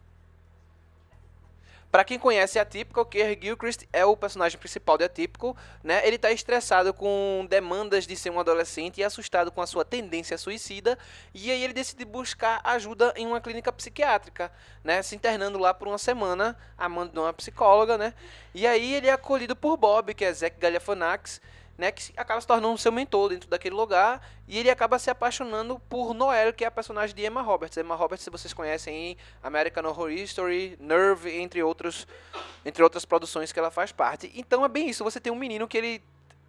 Pra 1.94 2.02
quem 2.02 2.18
conhece 2.18 2.58
Atypical, 2.58 3.06
Kier 3.06 3.38
Gilchrist 3.40 3.86
é 3.92 4.04
o 4.04 4.16
personagem 4.16 4.58
principal 4.58 4.98
de 4.98 5.04
Atypical, 5.04 5.56
né? 5.80 6.04
Ele 6.04 6.18
tá 6.18 6.32
estressado 6.32 6.92
com 6.92 7.46
demandas 7.48 8.04
de 8.04 8.16
ser 8.16 8.30
um 8.30 8.40
adolescente 8.40 8.98
e 8.98 9.04
assustado 9.04 9.52
com 9.52 9.62
a 9.62 9.66
sua 9.68 9.84
tendência 9.84 10.36
suicida, 10.36 10.98
e 11.32 11.52
aí 11.52 11.62
ele 11.62 11.72
decide 11.72 12.04
buscar 12.04 12.60
ajuda 12.64 13.14
em 13.14 13.28
uma 13.28 13.40
clínica 13.40 13.72
psiquiátrica, 13.72 14.50
né? 14.82 15.02
Se 15.02 15.14
internando 15.14 15.56
lá 15.56 15.72
por 15.72 15.86
uma 15.86 15.96
semana, 15.96 16.58
a 16.76 16.88
mando 16.88 17.12
de 17.12 17.18
uma 17.20 17.32
psicóloga, 17.32 17.96
né? 17.96 18.12
E 18.52 18.66
aí 18.66 18.92
ele 18.94 19.06
é 19.06 19.12
acolhido 19.12 19.54
por 19.54 19.76
Bob, 19.76 20.14
que 20.14 20.24
é 20.24 20.32
Zack 20.32 20.58
Galifianakis, 20.58 21.40
né, 21.76 21.90
que 21.90 22.02
se- 22.04 22.12
acaba 22.16 22.40
se 22.40 22.46
tornando 22.46 22.78
seu 22.78 22.92
mentor 22.92 23.30
dentro 23.30 23.48
daquele 23.48 23.74
lugar, 23.74 24.20
e 24.46 24.58
ele 24.58 24.70
acaba 24.70 24.98
se 24.98 25.10
apaixonando 25.10 25.78
por 25.88 26.14
Noelle, 26.14 26.52
que 26.52 26.64
é 26.64 26.68
a 26.68 26.70
personagem 26.70 27.14
de 27.16 27.24
Emma 27.26 27.42
Roberts. 27.42 27.76
Emma 27.76 27.94
Roberts, 27.96 28.22
se 28.24 28.30
vocês 28.30 28.52
conhecem 28.54 28.94
em 29.12 29.16
American 29.42 29.84
Horror 29.84 30.10
Story, 30.12 30.76
Nerve, 30.80 31.30
entre 31.36 31.62
outros, 31.62 32.06
entre 32.64 32.82
outras 32.82 33.04
produções 33.04 33.52
que 33.52 33.58
ela 33.58 33.70
faz 33.70 33.90
parte. 33.90 34.30
Então 34.34 34.64
é 34.64 34.68
bem 34.68 34.88
isso, 34.88 35.02
você 35.02 35.18
tem 35.20 35.32
um 35.32 35.36
menino 35.36 35.66
que 35.66 35.76
ele 35.76 36.02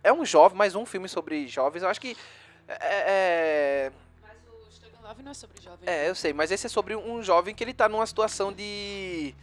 é 0.03 0.13
um 0.13 0.23
jovem, 0.23 0.55
mais 0.57 0.75
um 0.75 0.85
filme 0.85 1.09
sobre 1.09 1.47
jovens, 1.47 1.81
eu 1.81 1.89
acho 1.89 1.99
que 1.99 2.15
é, 2.67 2.77
é- 2.81 3.91
Mas 4.21 4.38
o 5.01 5.07
Love 5.07 5.23
não 5.23 5.31
é 5.31 5.33
sobre 5.33 5.59
jovem. 5.61 5.89
é, 5.89 6.07
eu 6.09 6.13
sei, 6.15 6.33
mas 6.33 6.51
esse 6.51 6.67
é 6.67 6.69
sobre 6.69 6.95
um 6.95 7.23
jovem 7.23 7.55
que 7.55 7.63
ele 7.63 7.73
tá 7.73 7.89
numa 7.89 8.05
situação 8.05 8.53
de 8.53 9.33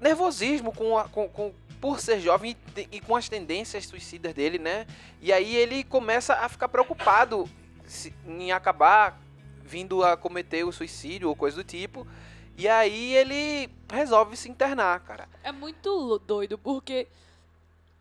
nervosismo 0.00 0.72
com, 0.72 0.96
a- 0.96 1.08
com, 1.08 1.28
com- 1.28 1.52
por 1.80 2.00
ser 2.00 2.20
jovem 2.20 2.56
e, 2.76 2.88
e 2.96 3.00
com 3.00 3.14
as 3.16 3.28
tendências 3.28 3.86
suicidas 3.86 4.34
dele, 4.34 4.58
né? 4.58 4.86
E 5.20 5.32
aí 5.32 5.54
ele 5.56 5.84
começa 5.84 6.34
a 6.34 6.48
ficar 6.48 6.68
preocupado 6.68 7.48
se- 7.86 8.14
em 8.26 8.52
acabar 8.52 9.20
vindo 9.62 10.02
a 10.02 10.16
cometer 10.16 10.64
o 10.64 10.72
suicídio 10.72 11.28
ou 11.28 11.36
coisa 11.36 11.56
do 11.56 11.64
tipo. 11.64 12.06
E 12.56 12.66
aí 12.66 13.14
ele 13.14 13.70
resolve 13.92 14.36
se 14.36 14.48
internar, 14.48 14.98
cara. 15.00 15.28
É 15.44 15.52
muito 15.52 16.18
doido, 16.26 16.58
porque 16.58 17.06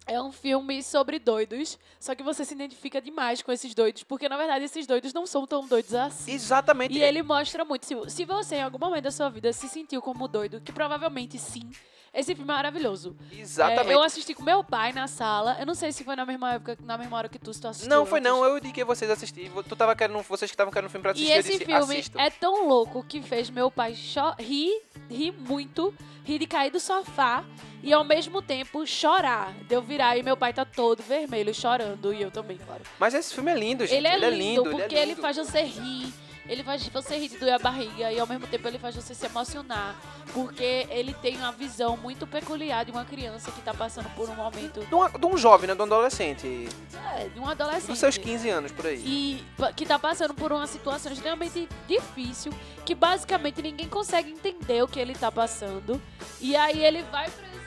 É 0.10 0.22
um 0.22 0.32
filme 0.32 0.82
sobre 0.82 1.20
doidos, 1.20 1.78
só 2.00 2.16
que 2.16 2.24
você 2.24 2.46
se 2.46 2.54
identifica 2.54 3.02
demais 3.02 3.42
com 3.42 3.52
esses 3.52 3.76
doidos, 3.76 4.04
porque 4.04 4.30
na 4.30 4.38
verdade 4.38 4.64
esses 4.64 4.88
doidos 4.88 5.14
não 5.14 5.28
são 5.28 5.46
tão 5.46 5.68
doidos 5.68 5.94
assim. 5.94 6.32
Exatamente. 6.32 6.98
E 6.98 7.02
ele 7.04 7.22
mostra 7.22 7.66
muito. 7.66 7.86
Se, 7.86 7.94
se 8.10 8.24
você 8.24 8.56
em 8.56 8.62
algum 8.64 8.78
momento 8.80 9.04
da 9.04 9.12
sua 9.12 9.28
vida 9.30 9.52
se 9.52 9.68
sentiu 9.68 10.02
como 10.02 10.26
doido, 10.30 10.62
que 10.62 10.72
provavelmente 10.72 11.38
sim, 11.38 11.70
esse 12.14 12.34
filme 12.36 12.50
é 12.52 12.54
maravilhoso. 12.56 13.16
Exatamente. 13.32 13.90
É, 13.92 13.94
eu 13.94 14.02
assisti 14.02 14.34
com 14.34 14.44
meu 14.44 14.64
pai 14.64 14.92
na 14.94 15.08
sala. 15.08 15.58
Eu 15.60 15.66
não 15.66 15.76
sei 15.76 15.92
se 15.92 16.04
foi 16.04 16.16
na 16.16 16.26
mesma 16.26 16.54
época, 16.54 16.78
na 16.84 16.98
mesma 16.98 17.18
hora 17.18 17.30
que 17.30 17.38
tu, 17.40 17.52
tu 17.52 17.68
assistiu. 17.68 17.90
Não, 17.90 18.06
foi 18.06 18.20
antes. 18.20 18.32
não. 18.32 18.44
Eu 18.44 18.58
indiquei 18.58 18.84
vocês 18.84 19.10
assistir. 19.12 19.52
Tu 19.68 19.76
tava 19.76 19.96
querendo, 19.96 20.22
vocês 20.24 20.50
que 20.50 20.56
estavam 20.56 20.72
querendo 20.72 20.88
um 20.88 20.92
filme 20.92 21.02
pra 21.04 21.12
assistir, 21.12 21.30
E 21.30 21.34
esse 21.34 21.52
disse, 21.54 21.66
filme 21.66 21.74
assistam. 21.74 22.20
é 22.20 22.30
tão 22.30 22.68
louco 22.68 23.04
que 23.04 23.22
fez 23.22 23.50
meu 23.50 23.70
pai 23.70 23.96
rir, 24.40 24.82
rir 25.10 25.32
muito, 25.32 25.94
rir 26.24 26.40
de 26.40 26.48
cair 26.48 26.72
do 26.72 26.80
sofá 26.80 27.44
e 27.84 27.94
ao 27.94 28.04
mesmo 28.04 28.42
tempo 28.42 28.86
chorar. 28.86 29.54
De 29.68 29.76
eu 29.76 29.82
virar 29.82 30.18
e 30.18 30.24
meu 30.24 30.36
pai 30.36 30.54
tá 30.54 30.66
todo 30.66 31.02
vermelho, 31.04 31.54
chorando. 31.54 32.14
E 32.14 32.22
eu 32.22 32.32
também, 32.32 32.58
claro. 32.58 32.82
Mas 33.00 33.14
esse 33.14 33.34
filme 33.34 33.52
é 33.52 33.56
lindo, 33.56 33.86
gente. 33.86 33.98
Ele 33.98 34.08
é 34.08 34.18
lindo, 34.18 34.64
lindo, 34.64 34.64
porque 34.72 34.82
ele, 34.84 34.96
é 34.96 35.02
ele 35.02 35.12
lindo. 35.12 35.22
faz 35.22 35.38
você 35.38 35.62
rir. 35.62 36.14
Ele 36.48 36.64
faz 36.64 36.88
você 36.88 37.18
rir 37.18 37.28
de 37.30 37.38
doer 37.38 37.56
a 37.56 37.60
barriga 37.60 38.12
e 38.12 38.20
ao 38.20 38.26
mesmo 38.26 38.48
tempo 38.48 38.68
ele 38.68 38.80
faz 38.80 38.96
você 38.96 39.14
se 39.14 39.26
emocionar. 39.26 39.96
Porque 40.34 40.88
ele 40.90 41.14
tem 41.16 41.36
uma 41.38 41.52
visão 41.52 41.98
muito 41.98 42.26
peculiar 42.26 42.86
de 42.86 42.92
uma 42.92 43.04
criança 43.04 43.52
que 43.52 43.62
tá 43.62 43.74
passando 43.74 44.10
por 44.16 44.30
um 44.30 44.36
momento. 44.36 44.80
De, 44.86 44.94
uma- 44.96 45.10
de 45.10 45.26
um 45.26 45.38
jovem, 45.38 45.68
né? 45.68 45.76
De 45.76 45.82
um 45.82 45.86
adolescente. 45.86 46.70
É, 47.18 47.28
de 47.28 47.40
um 47.40 47.48
adolescente. 47.48 47.88
Dos 47.90 48.00
seus 48.00 48.18
15 48.18 48.50
anos, 48.50 48.72
por 48.72 48.86
aí. 48.88 48.98
E 49.06 49.46
que 49.76 49.86
tá 49.86 50.00
passando 50.00 50.34
por 50.34 50.52
uma 50.54 50.68
situação 50.68 51.12
extremamente 51.12 51.68
difícil, 51.88 52.54
que 52.86 52.96
basicamente 52.96 53.62
ninguém 53.62 53.88
consegue 53.90 54.32
entender 54.32 54.82
o 54.84 54.88
que 54.88 55.00
ele 55.00 55.16
tá 55.16 55.32
passando. 55.32 56.02
E 56.40 56.56
aí 56.56 56.84
ele 56.84 57.04
vai 57.04 57.30
pra 57.30 57.44
esse 57.48 57.58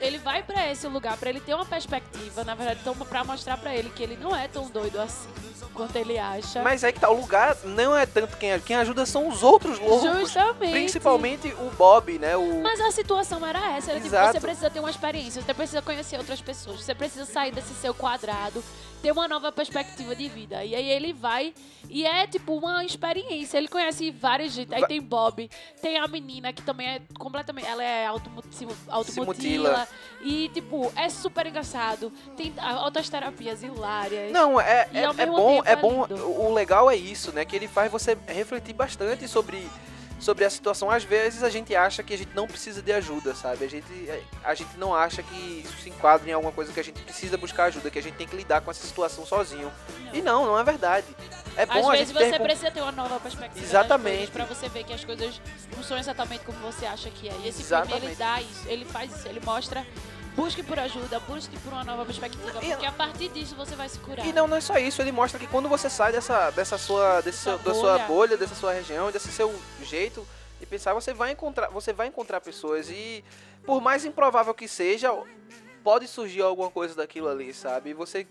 ele 0.00 0.16
vai 0.18 0.44
para 0.44 0.70
esse 0.70 0.86
lugar 0.86 1.16
pra 1.16 1.28
ele 1.28 1.40
ter 1.40 1.54
uma 1.54 1.66
perspectiva, 1.66 2.44
na 2.44 2.54
verdade, 2.54 2.78
então 2.80 2.94
para 2.94 3.24
mostrar 3.24 3.56
pra 3.56 3.74
ele 3.74 3.90
que 3.90 4.00
ele 4.00 4.16
não 4.16 4.34
é 4.34 4.46
tão 4.46 4.70
doido 4.70 5.00
assim 5.00 5.28
quanto 5.74 5.96
ele 5.96 6.18
acha. 6.18 6.62
Mas 6.62 6.84
aí 6.84 6.92
que 6.92 7.00
tá, 7.00 7.10
o 7.10 7.20
lugar 7.20 7.56
não 7.64 7.96
é 7.96 8.06
tanto 8.06 8.36
quem 8.36 8.52
ajuda. 8.52 8.66
Quem 8.66 8.76
ajuda 8.76 9.06
são 9.06 9.28
os 9.28 9.42
outros 9.42 9.78
loucos. 9.78 10.20
Justamente. 10.20 10.72
Principalmente 10.72 11.48
o 11.48 11.70
Bob, 11.76 12.18
né? 12.18 12.36
O... 12.36 12.62
Mas 12.62 12.80
a 12.80 12.90
situação 12.90 13.44
era 13.46 13.76
essa, 13.76 13.90
era 13.90 14.00
tipo, 14.00 14.14
Exato. 14.14 14.32
você 14.32 14.40
precisa 14.40 14.70
ter 14.70 14.80
uma 14.80 14.90
experiência, 14.90 15.42
você 15.42 15.54
precisa 15.54 15.82
conhecer 15.82 16.18
outras 16.18 16.40
pessoas, 16.40 16.82
você 16.82 16.94
precisa 16.94 17.24
sair 17.24 17.52
desse 17.52 17.74
seu 17.74 17.94
quadrado, 17.94 18.62
ter 19.02 19.12
uma 19.12 19.28
nova 19.28 19.52
perspectiva 19.52 20.14
de 20.14 20.28
vida. 20.28 20.64
E 20.64 20.74
aí 20.74 20.90
ele 20.90 21.12
vai 21.12 21.54
e 21.88 22.04
é 22.04 22.26
tipo 22.26 22.54
uma 22.54 22.84
experiência. 22.84 23.58
Ele 23.58 23.68
conhece 23.68 24.10
vários 24.10 24.52
jeitos. 24.52 24.74
Aí 24.74 24.86
tem 24.86 25.00
Bob, 25.00 25.48
tem 25.80 25.98
a 25.98 26.06
menina 26.06 26.52
que 26.52 26.62
também 26.62 26.88
é 26.88 27.02
completamente, 27.18 27.66
ela 27.66 27.82
é 27.82 28.06
automutila 28.06 28.74
mutila. 29.24 29.88
E 30.20 30.48
tipo, 30.48 30.92
é 30.96 31.08
super 31.08 31.46
engraçado. 31.46 32.12
Tem 32.36 32.52
altas 32.58 33.08
terapias 33.08 33.62
hilárias. 33.62 34.32
Não, 34.32 34.60
é, 34.60 34.88
é, 34.92 35.04
ao 35.04 35.12
é 35.12 35.16
mesmo 35.16 35.36
bom, 35.36 35.62
é 35.64 35.72
é 35.72 35.76
bom. 35.76 36.06
O 36.10 36.52
legal 36.52 36.90
é 36.90 36.96
isso, 36.96 37.32
né? 37.32 37.44
Que 37.44 37.56
ele 37.56 37.68
faz 37.68 37.90
você 37.90 38.16
refletir 38.26 38.74
bastante 38.74 39.28
sobre, 39.28 39.64
sobre 40.18 40.44
a 40.44 40.50
situação. 40.50 40.90
Às 40.90 41.04
vezes 41.04 41.42
a 41.42 41.50
gente 41.50 41.74
acha 41.74 42.02
que 42.02 42.14
a 42.14 42.18
gente 42.18 42.34
não 42.34 42.46
precisa 42.46 42.82
de 42.82 42.92
ajuda, 42.92 43.34
sabe? 43.34 43.64
A 43.64 43.68
gente, 43.68 43.86
a 44.42 44.54
gente 44.54 44.76
não 44.76 44.94
acha 44.94 45.22
que 45.22 45.62
isso 45.64 45.76
se 45.78 45.90
enquadra 45.90 46.28
em 46.28 46.32
alguma 46.32 46.52
coisa 46.52 46.72
que 46.72 46.80
a 46.80 46.84
gente 46.84 47.00
precisa 47.02 47.36
buscar 47.36 47.64
ajuda, 47.64 47.90
que 47.90 47.98
a 47.98 48.02
gente 48.02 48.16
tem 48.16 48.26
que 48.26 48.36
lidar 48.36 48.60
com 48.60 48.70
essa 48.70 48.86
situação 48.86 49.24
sozinho. 49.24 49.70
E 50.12 50.20
não, 50.20 50.46
não 50.46 50.58
é 50.58 50.64
verdade. 50.64 51.06
É 51.58 51.66
bom 51.66 51.90
Às 51.90 51.98
vezes 51.98 52.14
ter 52.16 52.24
você 52.30 52.38
com- 52.38 52.44
precisa 52.44 52.70
ter 52.70 52.80
uma 52.80 52.92
nova 52.92 53.18
perspectiva. 53.18 53.64
Exatamente. 53.64 54.30
Para 54.30 54.44
você 54.44 54.68
ver 54.68 54.84
que 54.84 54.92
as 54.92 55.04
coisas 55.04 55.40
não 55.76 55.82
são 55.82 55.98
exatamente 55.98 56.44
como 56.44 56.56
você 56.60 56.86
acha 56.86 57.10
que 57.10 57.28
é. 57.28 57.32
E 57.42 57.48
esse 57.48 57.62
Exatamente. 57.62 57.94
filme 57.94 58.06
ele 58.06 58.14
dá 58.16 58.40
isso, 58.40 58.68
ele 58.68 58.84
faz 58.84 59.14
isso, 59.16 59.26
ele 59.26 59.40
mostra. 59.44 59.84
Busque 60.36 60.62
por 60.62 60.78
ajuda, 60.78 61.18
busque 61.18 61.58
por 61.58 61.72
uma 61.72 61.82
nova 61.82 62.04
perspectiva, 62.06 62.52
porque 62.60 62.86
a 62.86 62.92
partir 62.92 63.28
disso 63.30 63.56
você 63.56 63.74
vai 63.74 63.88
se 63.88 63.98
curar. 63.98 64.24
E 64.24 64.32
não, 64.32 64.46
não 64.46 64.56
é 64.56 64.60
só 64.60 64.78
isso, 64.78 65.02
ele 65.02 65.10
mostra 65.10 65.36
que 65.36 65.48
quando 65.48 65.68
você 65.68 65.90
sai 65.90 66.12
dessa, 66.12 66.50
dessa 66.52 66.78
sua, 66.78 67.20
desse 67.22 67.38
Sua 67.38 67.56
seu- 67.58 67.64
da 67.64 67.74
sua 67.74 67.92
bolha. 67.94 68.06
bolha, 68.06 68.36
dessa 68.36 68.54
sua 68.54 68.72
região, 68.72 69.10
desse 69.10 69.32
seu 69.32 69.52
jeito 69.82 70.24
de 70.60 70.64
pensar, 70.66 70.94
você 70.94 71.12
vai 71.12 71.32
encontrar, 71.32 71.70
você 71.70 71.92
vai 71.92 72.06
encontrar 72.06 72.40
pessoas 72.40 72.88
e 72.88 73.24
por 73.66 73.80
mais 73.80 74.04
improvável 74.04 74.54
que 74.54 74.68
seja, 74.68 75.10
pode 75.82 76.06
surgir 76.06 76.42
alguma 76.42 76.70
coisa 76.70 76.94
daquilo 76.94 77.28
ali, 77.28 77.52
sabe? 77.52 77.90
E 77.90 77.94
você 77.94 78.24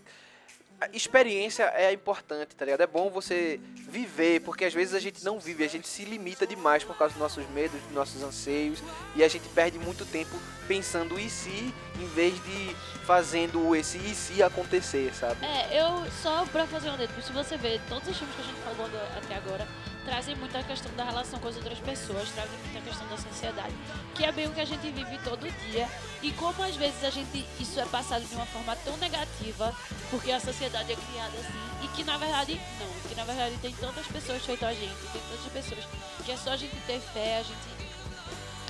experiência 0.92 1.64
é 1.74 1.92
importante, 1.92 2.54
tá 2.54 2.64
ligado? 2.64 2.80
É 2.82 2.86
bom 2.86 3.10
você 3.10 3.60
viver, 3.74 4.40
porque 4.42 4.64
às 4.64 4.74
vezes 4.74 4.94
a 4.94 5.00
gente 5.00 5.24
não 5.24 5.38
vive, 5.38 5.64
a 5.64 5.68
gente 5.68 5.88
se 5.88 6.04
limita 6.04 6.46
demais 6.46 6.84
por 6.84 6.96
causa 6.96 7.14
dos 7.14 7.22
nossos 7.22 7.48
medos, 7.50 7.80
dos 7.82 7.92
nossos 7.92 8.22
anseios, 8.22 8.82
e 9.16 9.24
a 9.24 9.28
gente 9.28 9.48
perde 9.48 9.78
muito 9.78 10.04
tempo 10.06 10.36
pensando 10.66 11.18
e 11.18 11.28
se, 11.30 11.74
em 11.98 12.06
vez 12.14 12.34
de 12.44 12.76
fazendo 13.04 13.74
esse 13.74 13.96
e 13.98 14.14
se 14.14 14.42
acontecer, 14.42 15.12
sabe? 15.14 15.44
É, 15.44 15.80
eu 15.80 16.10
só 16.22 16.44
pra 16.46 16.66
fazer 16.66 16.90
um 16.90 16.96
dedo, 16.96 17.10
se 17.22 17.32
você 17.32 17.56
ver, 17.56 17.80
todos 17.88 18.06
os 18.08 18.16
filmes 18.16 18.36
que 18.36 18.42
a 18.42 18.44
gente 18.44 18.60
falou 18.60 18.86
até 19.16 19.34
agora 19.34 19.66
trazem 20.04 20.34
muita 20.36 20.62
questão 20.62 20.90
da 20.94 21.04
relação 21.04 21.38
com 21.38 21.48
as 21.48 21.56
outras 21.56 21.78
pessoas, 21.80 22.30
trazem 22.30 22.58
muita 22.64 22.80
questão 22.80 23.06
da 23.08 23.16
sociedade, 23.18 23.74
que 24.14 24.24
é 24.24 24.32
bem 24.32 24.46
o 24.46 24.52
que 24.52 24.60
a 24.60 24.64
gente 24.64 24.90
vive 24.90 25.18
todo 25.22 25.40
dia. 25.70 25.86
E 26.22 26.32
como 26.32 26.62
às 26.62 26.74
vezes 26.76 27.04
a 27.04 27.10
gente 27.10 27.44
isso 27.60 27.78
é 27.78 27.84
passado 27.84 28.24
de 28.24 28.34
uma 28.34 28.46
forma 28.46 28.74
tão 28.76 28.96
negativa, 28.96 29.74
porque 30.10 30.32
a 30.32 30.40
sociedade 30.40 30.67
é 30.76 30.96
criada 30.96 31.38
assim, 31.38 31.84
e 31.84 31.88
que 31.88 32.04
na 32.04 32.16
verdade 32.18 32.60
não, 32.78 33.08
que 33.08 33.14
na 33.14 33.24
verdade 33.24 33.56
tem 33.62 33.72
tantas 33.74 34.06
pessoas 34.06 34.44
feito 34.44 34.64
a 34.64 34.72
gente, 34.72 34.94
tem 35.12 35.22
tantas 35.30 35.52
pessoas 35.52 35.84
que 36.24 36.32
é 36.32 36.36
só 36.36 36.50
a 36.50 36.56
gente 36.56 36.76
ter 36.86 37.00
fé, 37.00 37.38
a 37.38 37.42
gente 37.42 37.78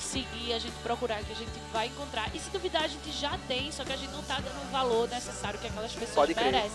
seguir, 0.00 0.52
a 0.54 0.58
gente 0.58 0.74
procurar, 0.82 1.22
que 1.22 1.32
a 1.32 1.36
gente 1.36 1.50
vai 1.72 1.88
encontrar. 1.88 2.34
E 2.34 2.38
se 2.38 2.48
duvidar, 2.50 2.84
a 2.84 2.88
gente 2.88 3.12
já 3.12 3.36
tem, 3.46 3.70
só 3.70 3.84
que 3.84 3.92
a 3.92 3.96
gente 3.96 4.10
não 4.10 4.22
tá 4.22 4.36
dando 4.36 4.66
o 4.66 4.70
valor 4.70 5.08
necessário 5.08 5.58
que 5.58 5.66
aquelas 5.66 5.92
pessoas 5.92 6.28
merecem. 6.28 6.70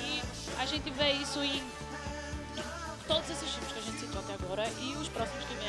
E 0.00 0.22
a 0.58 0.64
gente 0.64 0.88
vê 0.90 1.12
isso 1.12 1.42
em, 1.42 1.62
todos 3.08 3.28
esses 3.30 3.48
filmes 3.48 3.72
que 3.72 3.78
a 3.78 3.82
gente 3.82 3.98
citou 4.00 4.20
até 4.20 4.34
agora 4.34 4.68
e 4.80 4.94
os 4.96 5.08
próximos 5.08 5.44
que 5.44 5.54
vêm. 5.54 5.68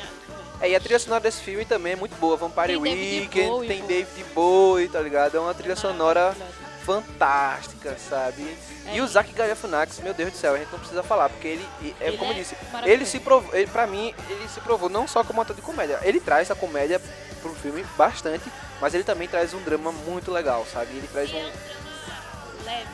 É, 0.60 0.70
e 0.70 0.76
a 0.76 0.80
trilha 0.80 0.98
sonora 0.98 1.22
desse 1.22 1.42
filme 1.42 1.64
também 1.64 1.94
é 1.94 1.96
muito 1.96 2.14
boa. 2.16 2.36
Vampire 2.36 2.74
Tem 2.74 2.82
David 2.82 3.20
Weekend, 3.20 3.48
Bowie, 3.48 3.68
tem. 3.68 3.86
David 3.86 4.24
Bowie, 4.34 4.88
tá 4.88 5.00
ligado? 5.00 5.36
É 5.36 5.40
uma 5.40 5.54
trilha 5.54 5.74
sonora. 5.74 6.36
Fantástica, 6.84 7.96
sabe? 7.98 8.56
É. 8.86 8.96
E 8.96 9.00
o 9.00 9.06
Zach 9.06 9.30
Galifianakis, 9.32 9.98
meu 10.00 10.14
Deus 10.14 10.32
do 10.32 10.36
céu, 10.36 10.54
a 10.54 10.58
gente 10.58 10.70
não 10.72 10.78
precisa 10.78 11.02
falar, 11.02 11.28
porque 11.28 11.48
ele, 11.48 11.68
é 12.00 12.08
Ele 12.08 12.16
como 12.18 12.30
é 12.32 12.34
eu 12.34 12.38
disse, 12.38 12.56
ele 12.84 13.06
se 13.06 13.20
provou, 13.20 13.54
ele, 13.54 13.66
pra 13.70 13.86
mim, 13.86 14.14
ele 14.28 14.48
se 14.48 14.60
provou 14.60 14.88
não 14.88 15.06
só 15.06 15.22
como 15.24 15.40
ator 15.40 15.54
de 15.54 15.62
comédia, 15.62 15.98
ele 16.02 16.20
traz 16.20 16.50
a 16.50 16.54
comédia 16.54 17.00
pro 17.42 17.54
filme 17.54 17.82
bastante, 17.96 18.44
mas 18.80 18.94
ele 18.94 19.04
também 19.04 19.28
traz 19.28 19.54
um 19.54 19.62
drama 19.62 19.92
muito 19.92 20.30
legal, 20.30 20.66
sabe? 20.72 20.90
Ele 20.92 21.08
traz 21.08 21.30
E 21.30 21.36
é 21.36 21.36
um... 21.36 21.40
um 21.46 21.50
drama 21.50 22.64
leve, 22.64 22.88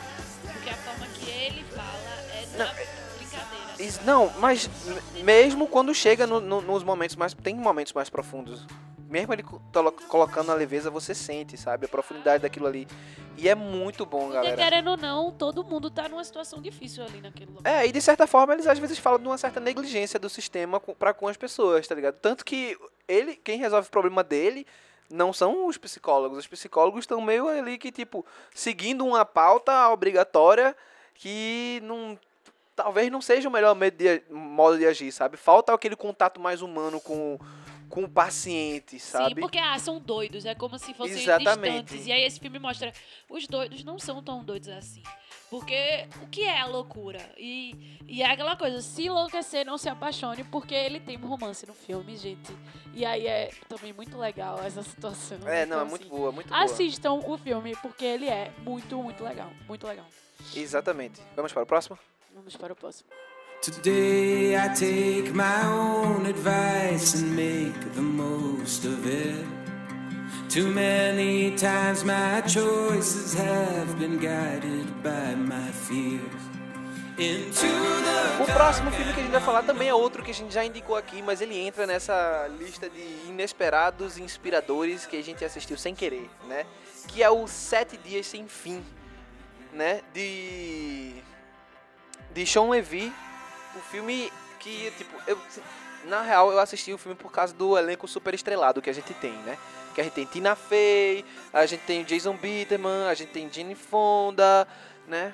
porque 0.53 0.69
a 0.69 0.73
forma 0.75 1.05
que 1.07 1.29
ele 1.29 1.65
fala 1.75 1.87
é 2.33 2.45
Não, 2.57 2.65
na 2.65 2.73
brincadeira. 2.73 2.87
Isso- 3.79 3.99
Não, 4.05 4.31
mas 4.39 4.69
mesmo 5.23 5.67
quando 5.67 5.93
chega 5.93 6.25
no- 6.27 6.39
no- 6.41 6.61
nos 6.61 6.83
momentos 6.83 7.15
mais. 7.15 7.33
Tem 7.33 7.55
momentos 7.55 7.93
mais 7.93 8.09
profundos. 8.09 8.65
Mesmo 9.09 9.33
ele 9.33 9.43
colocando 10.09 10.51
a 10.51 10.55
leveza, 10.55 10.89
você 10.89 11.15
sente, 11.15 11.57
sabe? 11.57 11.85
A 11.85 11.89
profundidade 11.89 12.41
daquilo 12.43 12.67
ali. 12.67 12.87
E 13.37 13.47
é 13.47 13.55
muito 13.55 14.05
bom, 14.05 14.19
Porque 14.21 14.33
galera. 14.33 14.57
querendo 14.57 14.89
ou 14.91 14.97
não, 14.97 15.31
todo 15.31 15.63
mundo 15.63 15.89
tá 15.89 16.09
numa 16.09 16.23
situação 16.23 16.61
difícil 16.61 17.03
ali 17.03 17.21
naquele 17.21 17.51
lugar. 17.51 17.71
É, 17.71 17.85
e 17.87 17.91
de 17.91 18.01
certa 18.01 18.27
forma 18.27 18.53
eles 18.53 18.67
às 18.67 18.79
vezes 18.79 18.97
falam 18.97 19.19
de 19.19 19.27
uma 19.27 19.37
certa 19.37 19.59
negligência 19.59 20.19
do 20.19 20.29
sistema 20.29 20.79
com, 20.79 20.93
pra 20.93 21.13
com 21.13 21.27
as 21.27 21.37
pessoas, 21.37 21.87
tá 21.87 21.95
ligado? 21.95 22.15
Tanto 22.15 22.43
que 22.43 22.75
ele, 23.07 23.35
quem 23.35 23.57
resolve 23.59 23.87
o 23.87 23.91
problema 23.91 24.23
dele 24.23 24.65
não 25.09 25.31
são 25.31 25.67
os 25.67 25.77
psicólogos. 25.77 26.37
Os 26.39 26.47
psicólogos 26.47 27.01
estão 27.01 27.21
meio 27.21 27.47
ali 27.47 27.77
que, 27.77 27.91
tipo, 27.91 28.25
seguindo 28.53 29.05
uma 29.05 29.23
pauta 29.23 29.87
obrigatória 29.89 30.75
que 31.15 31.79
não. 31.83 32.19
Talvez 32.75 33.09
não 33.11 33.21
seja 33.21 33.47
o 33.49 33.51
melhor 33.51 33.75
de- 33.91 34.21
modo 34.29 34.77
de 34.77 34.85
agir, 34.85 35.11
sabe? 35.11 35.35
Falta 35.37 35.73
aquele 35.73 35.95
contato 35.95 36.39
mais 36.39 36.61
humano 36.61 36.99
com, 37.01 37.39
com 37.89 38.03
o 38.03 38.09
paciente, 38.09 38.99
sabe? 38.99 39.35
Sim, 39.35 39.41
porque 39.41 39.57
ah, 39.57 39.77
são 39.79 39.99
doidos, 39.99 40.45
é 40.45 40.53
como 40.53 40.77
se 40.77 40.93
fossem 40.93 41.21
Exatamente. 41.21 41.83
distantes. 41.83 42.07
E 42.07 42.11
aí 42.11 42.23
esse 42.23 42.39
filme 42.39 42.59
mostra 42.59 42.91
os 43.29 43.47
doidos 43.47 43.83
não 43.83 43.97
são 43.97 44.21
tão 44.21 44.43
doidos 44.43 44.69
assim. 44.69 45.01
Porque 45.49 46.07
o 46.21 46.27
que 46.27 46.43
é 46.43 46.59
a 46.59 46.65
loucura? 46.65 47.21
E, 47.37 47.97
e 48.05 48.21
é 48.21 48.29
aquela 48.29 48.57
coisa, 48.57 48.81
se 48.81 49.05
enlouquecer, 49.05 49.65
não 49.65 49.77
se 49.77 49.87
apaixone, 49.87 50.43
porque 50.43 50.75
ele 50.75 50.99
tem 50.99 51.17
um 51.17 51.25
romance 51.25 51.65
no 51.65 51.73
filme, 51.73 52.17
gente. 52.17 52.51
E 52.93 53.05
aí 53.05 53.25
é 53.25 53.51
também 53.69 53.93
muito 53.93 54.17
legal 54.17 54.59
essa 54.61 54.83
situação. 54.83 55.37
É, 55.47 55.65
não, 55.65 55.77
Então, 55.77 55.81
é 55.81 55.89
muito 55.89 56.01
assim, 56.01 56.09
boa, 56.09 56.31
muito 56.33 56.49
boa. 56.49 56.63
Assistam 56.63 57.13
o 57.13 57.37
filme, 57.37 57.75
porque 57.81 58.03
ele 58.03 58.27
é 58.27 58.51
muito, 58.59 59.01
muito 59.01 59.23
legal. 59.23 59.49
Muito 59.67 59.87
legal. 59.87 60.05
Exatamente. 60.53 61.21
Vamos 61.35 61.53
para 61.53 61.63
o 61.63 61.65
próximo? 61.65 61.97
Vamos 62.33 62.55
para 62.57 62.73
o 62.73 62.75
próximo. 62.75 63.09
Today 63.61 64.55
I 64.55 64.69
take 64.69 65.33
my 65.33 65.65
own 65.65 66.25
advice 66.25 67.15
and 67.15 67.35
make 67.35 67.93
the 67.93 68.01
most 68.01 68.85
of 68.85 69.05
it. 69.05 69.45
Too 70.49 70.67
many 70.67 71.51
times 71.51 72.03
my 72.03 72.41
choices 72.41 73.33
have 73.33 73.99
been 73.99 74.19
guided 74.19 75.03
by 75.03 75.35
my 75.35 75.71
fears. 75.71 76.47
into 77.17 77.65
the 77.65 78.43
O 78.43 78.45
próximo 78.45 78.91
filme 78.91 79.11
que 79.11 79.19
a 79.19 79.23
gente 79.23 79.31
vai 79.31 79.41
falar 79.41 79.63
também 79.63 79.89
é 79.89 79.93
outro 79.93 80.21
que 80.23 80.29
a 80.29 80.33
gente 80.33 80.53
já 80.53 80.63
indicou 80.63 80.95
aqui, 80.95 81.21
mas 81.23 81.41
ele 81.41 81.57
entra 81.57 81.87
nessa 81.87 82.47
lista 82.59 82.87
de 82.89 83.01
inesperados 83.27 84.17
e 84.17 84.23
inspiradores 84.23 85.07
que 85.07 85.17
a 85.17 85.23
gente 85.23 85.43
assistiu 85.43 85.77
sem 85.77 85.95
querer, 85.95 86.29
né? 86.47 86.65
Que 87.07 87.23
é 87.23 87.29
o 87.29 87.47
Sete 87.47 87.97
Dias 87.97 88.27
Sem 88.27 88.47
Fim, 88.47 88.85
né? 89.73 90.01
De 90.13 91.15
de 92.33 92.45
Sean 92.45 92.69
Levy, 92.69 93.11
o 93.77 93.81
filme 93.91 94.31
que 94.59 94.91
tipo 94.97 95.15
eu 95.27 95.37
na 96.05 96.21
real 96.21 96.51
eu 96.51 96.59
assisti 96.59 96.93
o 96.93 96.97
filme 96.97 97.15
por 97.15 97.31
causa 97.31 97.53
do 97.53 97.77
elenco 97.77 98.07
super 98.07 98.33
estrelado 98.33 98.81
que 98.81 98.89
a 98.89 98.93
gente 98.93 99.13
tem, 99.15 99.33
né? 99.33 99.57
Que 99.93 100.01
a 100.01 100.03
gente 100.03 100.13
tem 100.13 100.25
Tina 100.25 100.55
Fey, 100.55 101.25
a 101.51 101.65
gente 101.65 101.81
tem 101.81 102.03
Jason 102.03 102.33
Bateman, 102.33 103.07
a 103.09 103.13
gente 103.13 103.31
tem 103.31 103.51
Jane 103.51 103.75
Fonda, 103.75 104.67
né? 105.07 105.33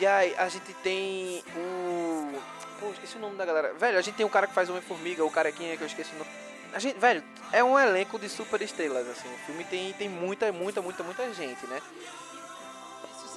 E 0.00 0.06
aí 0.06 0.34
a 0.36 0.48
gente 0.48 0.72
tem 0.82 1.44
o. 1.56 2.32
Pô, 2.80 2.90
esqueci 2.90 3.16
o 3.16 3.20
nome 3.20 3.36
da 3.36 3.44
galera. 3.44 3.74
Velho, 3.74 3.98
a 3.98 4.02
gente 4.02 4.16
tem 4.16 4.26
o 4.26 4.30
cara 4.30 4.46
que 4.46 4.54
faz 4.54 4.68
Homem-Formiga, 4.68 5.24
o 5.24 5.30
carequinha 5.30 5.76
que 5.76 5.82
eu 5.82 5.86
esqueci 5.86 6.12
o 6.14 6.18
nome. 6.18 6.30
A 6.72 6.78
gente, 6.80 6.98
velho, 6.98 7.22
é 7.52 7.62
um 7.62 7.78
elenco 7.78 8.18
de 8.18 8.28
super 8.28 8.60
estrelas, 8.60 9.08
assim. 9.08 9.32
O 9.32 9.38
filme 9.46 9.62
tem, 9.64 9.92
tem 9.92 10.08
muita, 10.08 10.50
muita, 10.50 10.82
muita, 10.82 11.04
muita 11.04 11.32
gente, 11.32 11.64
né? 11.68 11.80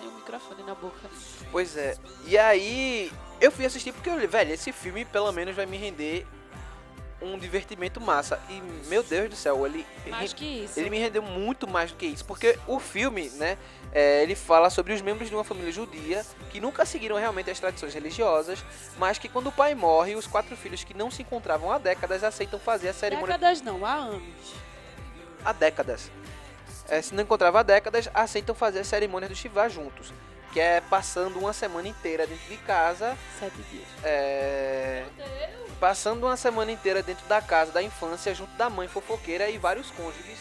O 0.07 0.11
microfone 0.15 0.63
na 0.63 0.75
boca. 0.75 1.09
Pois 1.51 1.75
é. 1.75 1.97
E 2.25 2.37
aí, 2.37 3.11
eu 3.41 3.51
fui 3.51 3.65
assistir 3.65 3.91
porque, 3.91 4.09
eu 4.09 4.13
falei, 4.13 4.27
velho, 4.27 4.53
esse 4.53 4.71
filme 4.71 5.05
pelo 5.05 5.31
menos 5.31 5.55
vai 5.55 5.65
me 5.65 5.77
render 5.77 6.25
um 7.21 7.37
divertimento 7.37 7.99
massa. 7.99 8.39
E, 8.49 8.61
meu 8.87 9.03
Deus 9.03 9.29
do 9.29 9.35
céu, 9.35 9.65
ele. 9.65 9.85
Mais 10.09 10.33
que 10.33 10.63
isso. 10.63 10.79
Ele 10.79 10.89
me 10.89 10.99
rendeu 10.99 11.21
muito 11.21 11.67
mais 11.67 11.91
do 11.91 11.97
que 11.97 12.05
isso, 12.05 12.23
porque 12.25 12.57
o 12.67 12.79
filme, 12.79 13.29
né, 13.31 13.57
é, 13.91 14.21
ele 14.23 14.35
fala 14.35 14.69
sobre 14.69 14.93
os 14.93 15.01
membros 15.01 15.29
de 15.29 15.35
uma 15.35 15.43
família 15.43 15.71
judia 15.71 16.25
que 16.51 16.59
nunca 16.59 16.85
seguiram 16.85 17.15
realmente 17.15 17.49
as 17.49 17.59
tradições 17.59 17.93
religiosas, 17.93 18.63
mas 18.97 19.17
que 19.17 19.27
quando 19.27 19.47
o 19.47 19.51
pai 19.51 19.73
morre, 19.73 20.15
os 20.15 20.27
quatro 20.27 20.55
filhos 20.55 20.83
que 20.83 20.93
não 20.93 21.09
se 21.09 21.21
encontravam 21.21 21.71
há 21.71 21.77
décadas 21.77 22.23
aceitam 22.23 22.59
fazer 22.59 22.89
a 22.89 22.93
cerimônia 22.93 23.37
Décadas 23.37 23.61
não, 23.61 23.85
há 23.85 23.93
anos. 23.93 24.53
há 25.43 25.51
décadas. 25.53 26.11
É, 26.89 27.01
se 27.01 27.13
não 27.13 27.23
encontravam 27.23 27.59
há 27.59 27.63
décadas, 27.63 28.09
aceitam 28.13 28.55
fazer 28.55 28.79
a 28.79 28.83
cerimônia 28.83 29.27
do 29.27 29.35
Shiva 29.35 29.67
juntos, 29.69 30.13
que 30.53 30.59
é 30.59 30.81
passando 30.81 31.37
uma 31.37 31.53
semana 31.53 31.87
inteira 31.87 32.25
dentro 32.25 32.47
de 32.47 32.57
casa, 32.57 33.17
Sete 33.39 33.57
dias. 33.69 33.87
é, 34.03 35.03
passando 35.79 36.25
uma 36.25 36.37
semana 36.37 36.71
inteira 36.71 37.03
dentro 37.03 37.25
da 37.27 37.41
casa 37.41 37.71
da 37.71 37.83
infância 37.83 38.33
junto 38.33 38.51
da 38.57 38.69
mãe 38.69 38.87
fofoqueira 38.87 39.49
e 39.49 39.57
vários 39.57 39.91
cônjuges. 39.91 40.39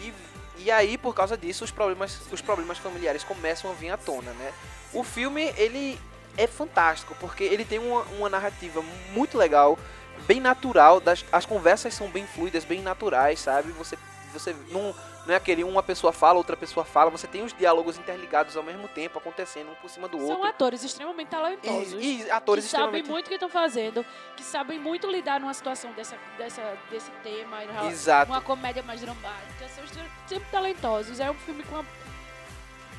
E, 0.00 0.12
e 0.58 0.70
aí, 0.70 0.98
por 0.98 1.14
causa 1.14 1.36
disso, 1.36 1.64
os 1.64 1.70
problemas, 1.70 2.20
os 2.30 2.40
problemas 2.40 2.78
familiares 2.78 3.24
começam 3.24 3.70
a 3.70 3.74
vir 3.74 3.90
à 3.90 3.96
tona, 3.96 4.32
né? 4.32 4.52
O 4.92 5.02
filme, 5.02 5.52
ele 5.56 5.98
é 6.36 6.46
fantástico, 6.46 7.16
porque 7.18 7.44
ele 7.44 7.64
tem 7.64 7.78
uma, 7.78 8.02
uma 8.18 8.28
narrativa 8.28 8.82
muito 9.12 9.38
legal, 9.38 9.78
bem 10.26 10.40
natural, 10.40 11.00
das, 11.00 11.24
as 11.32 11.46
conversas 11.46 11.94
são 11.94 12.08
bem 12.08 12.26
fluidas, 12.26 12.64
bem 12.64 12.82
naturais, 12.82 13.40
sabe? 13.40 13.72
Você, 13.72 13.98
você 14.32 14.54
não, 14.70 14.94
não 15.26 15.34
é 15.34 15.36
aquele 15.36 15.64
uma 15.64 15.82
pessoa 15.82 16.12
fala, 16.12 16.38
outra 16.38 16.56
pessoa 16.56 16.84
fala, 16.84 17.10
você 17.10 17.26
tem 17.26 17.42
os 17.42 17.52
diálogos 17.52 17.98
interligados 17.98 18.56
ao 18.56 18.62
mesmo 18.62 18.86
tempo, 18.88 19.18
acontecendo 19.18 19.72
um 19.72 19.74
por 19.74 19.90
cima 19.90 20.08
do 20.08 20.18
São 20.18 20.28
outro. 20.28 20.44
atores 20.44 20.84
extremamente 20.84 21.28
talentosos. 21.28 22.02
E, 22.02 22.22
e 22.22 22.30
atores 22.30 22.64
que 22.64 22.70
sabem 22.70 22.86
extremamente... 22.86 23.10
muito 23.10 23.26
o 23.26 23.28
que 23.28 23.34
estão 23.34 23.48
fazendo, 23.48 24.06
que 24.36 24.44
sabem 24.44 24.78
muito 24.78 25.10
lidar 25.10 25.40
numa 25.40 25.52
situação 25.52 25.92
dessa, 25.92 26.16
dessa, 26.38 26.78
desse 26.90 27.10
tema, 27.22 27.58
Exato. 27.88 28.30
uma 28.30 28.40
comédia 28.40 28.82
mais 28.82 29.00
dramática, 29.00 29.68
são 29.74 29.84
sempre 30.26 30.48
talentosos. 30.50 31.18
É 31.18 31.30
um 31.30 31.34
filme 31.34 31.64
com 31.64 31.74
uma, 31.74 31.86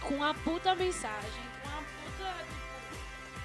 com 0.01 0.15
uma 0.15 0.33
puta 0.33 0.75
mensagem, 0.75 1.43
com 1.61 1.69
uma 1.69 1.81
puta 1.81 2.35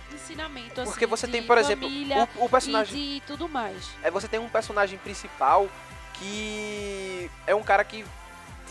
tipo, 0.08 0.14
ensinamento, 0.16 0.80
assim, 0.80 0.90
Porque 0.90 1.06
você 1.06 1.28
tem, 1.28 1.42
por 1.42 1.56
exemplo, 1.56 1.88
o, 1.88 2.44
o 2.44 2.48
personagem... 2.48 3.16
e 3.16 3.20
tudo 3.26 3.48
mais. 3.48 3.90
É 4.02 4.10
você 4.10 4.26
tem 4.26 4.40
um 4.40 4.48
personagem 4.48 4.98
principal 4.98 5.68
que 6.14 7.30
é 7.46 7.54
um 7.54 7.62
cara 7.62 7.84
que 7.84 8.04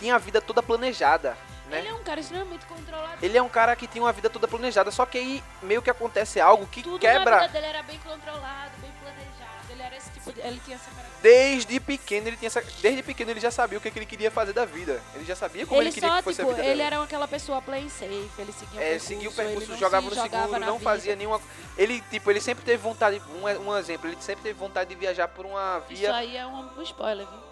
tinha 0.01 0.15
a 0.15 0.17
vida 0.17 0.41
toda 0.41 0.61
planejada, 0.63 1.37
né? 1.69 1.79
Ele 1.79 1.87
é 1.87 1.93
um 1.93 2.03
cara 2.03 2.19
extremamente 2.19 2.65
controlado. 2.65 3.17
Ele 3.21 3.37
é 3.37 3.41
um 3.41 3.47
cara 3.49 3.75
que 3.75 3.87
tinha 3.87 4.03
uma 4.03 4.11
vida 4.11 4.29
toda 4.29 4.47
planejada, 4.47 4.91
só 4.91 5.05
que 5.05 5.17
aí 5.17 5.43
meio 5.61 5.81
que 5.81 5.89
acontece 5.89 6.39
algo 6.41 6.65
que 6.67 6.81
Tudo 6.83 6.93
na 6.95 6.99
quebra. 6.99 7.39
vida 7.39 7.47
dele 7.53 7.65
era 7.67 7.83
bem 7.83 7.97
controlado, 7.99 8.71
bem 8.81 8.91
planejado. 9.01 9.51
Ele 9.69 9.81
era 9.81 9.95
esse 9.95 10.09
tipo 10.09 10.33
de, 10.33 10.41
ele 10.41 10.59
tinha 10.65 10.75
essa 10.75 10.85
característica. 10.91 11.21
Desde 11.21 11.79
pequeno 11.79 12.27
ele 12.27 12.35
tinha 12.35 12.47
essa... 12.47 12.61
desde 12.81 13.03
pequeno 13.03 13.31
ele 13.31 13.39
já 13.39 13.51
sabia 13.51 13.77
o 13.77 13.81
que, 13.81 13.89
que 13.89 13.99
ele 13.99 14.05
queria 14.05 14.29
fazer 14.29 14.51
da 14.51 14.65
vida. 14.65 15.01
Ele 15.15 15.23
já 15.23 15.35
sabia 15.35 15.65
como 15.65 15.79
ele, 15.79 15.87
Ele 15.89 15.93
queria 15.93 16.09
só, 16.09 16.17
que 16.17 16.23
fosse 16.23 16.37
tipo, 16.39 16.49
a 16.49 16.53
vida 16.55 16.65
ele 16.65 16.71
dele. 16.75 16.81
era 16.81 17.01
aquela 17.03 17.27
pessoa 17.27 17.61
play 17.61 17.89
safe, 17.89 18.29
ele 18.37 18.51
seguia 18.51 18.79
o 18.79 18.83
É, 18.83 18.85
percurso, 18.89 19.07
seguia 19.07 19.29
o 19.29 19.33
percurso, 19.33 19.77
jogava 19.77 20.03
se 20.03 20.09
no 20.09 20.15
jogava 20.15 20.43
seguro, 20.43 20.59
na 20.59 20.65
não 20.65 20.77
vida. 20.77 20.89
fazia 20.89 21.15
nenhuma. 21.15 21.39
Ele, 21.77 22.01
tipo, 22.11 22.29
ele 22.29 22.41
sempre 22.41 22.65
teve 22.65 22.77
vontade. 22.83 23.21
Um, 23.41 23.69
um 23.69 23.77
exemplo, 23.77 24.09
ele 24.09 24.17
sempre 24.19 24.43
teve 24.43 24.59
vontade 24.59 24.89
de 24.89 24.95
viajar 24.95 25.27
por 25.29 25.45
uma 25.45 25.81
Isso 25.89 25.99
via. 26.01 26.15
aí 26.15 26.35
é 26.35 26.45
um, 26.45 26.77
um 26.77 26.81
spoiler, 26.81 27.25
viu? 27.25 27.50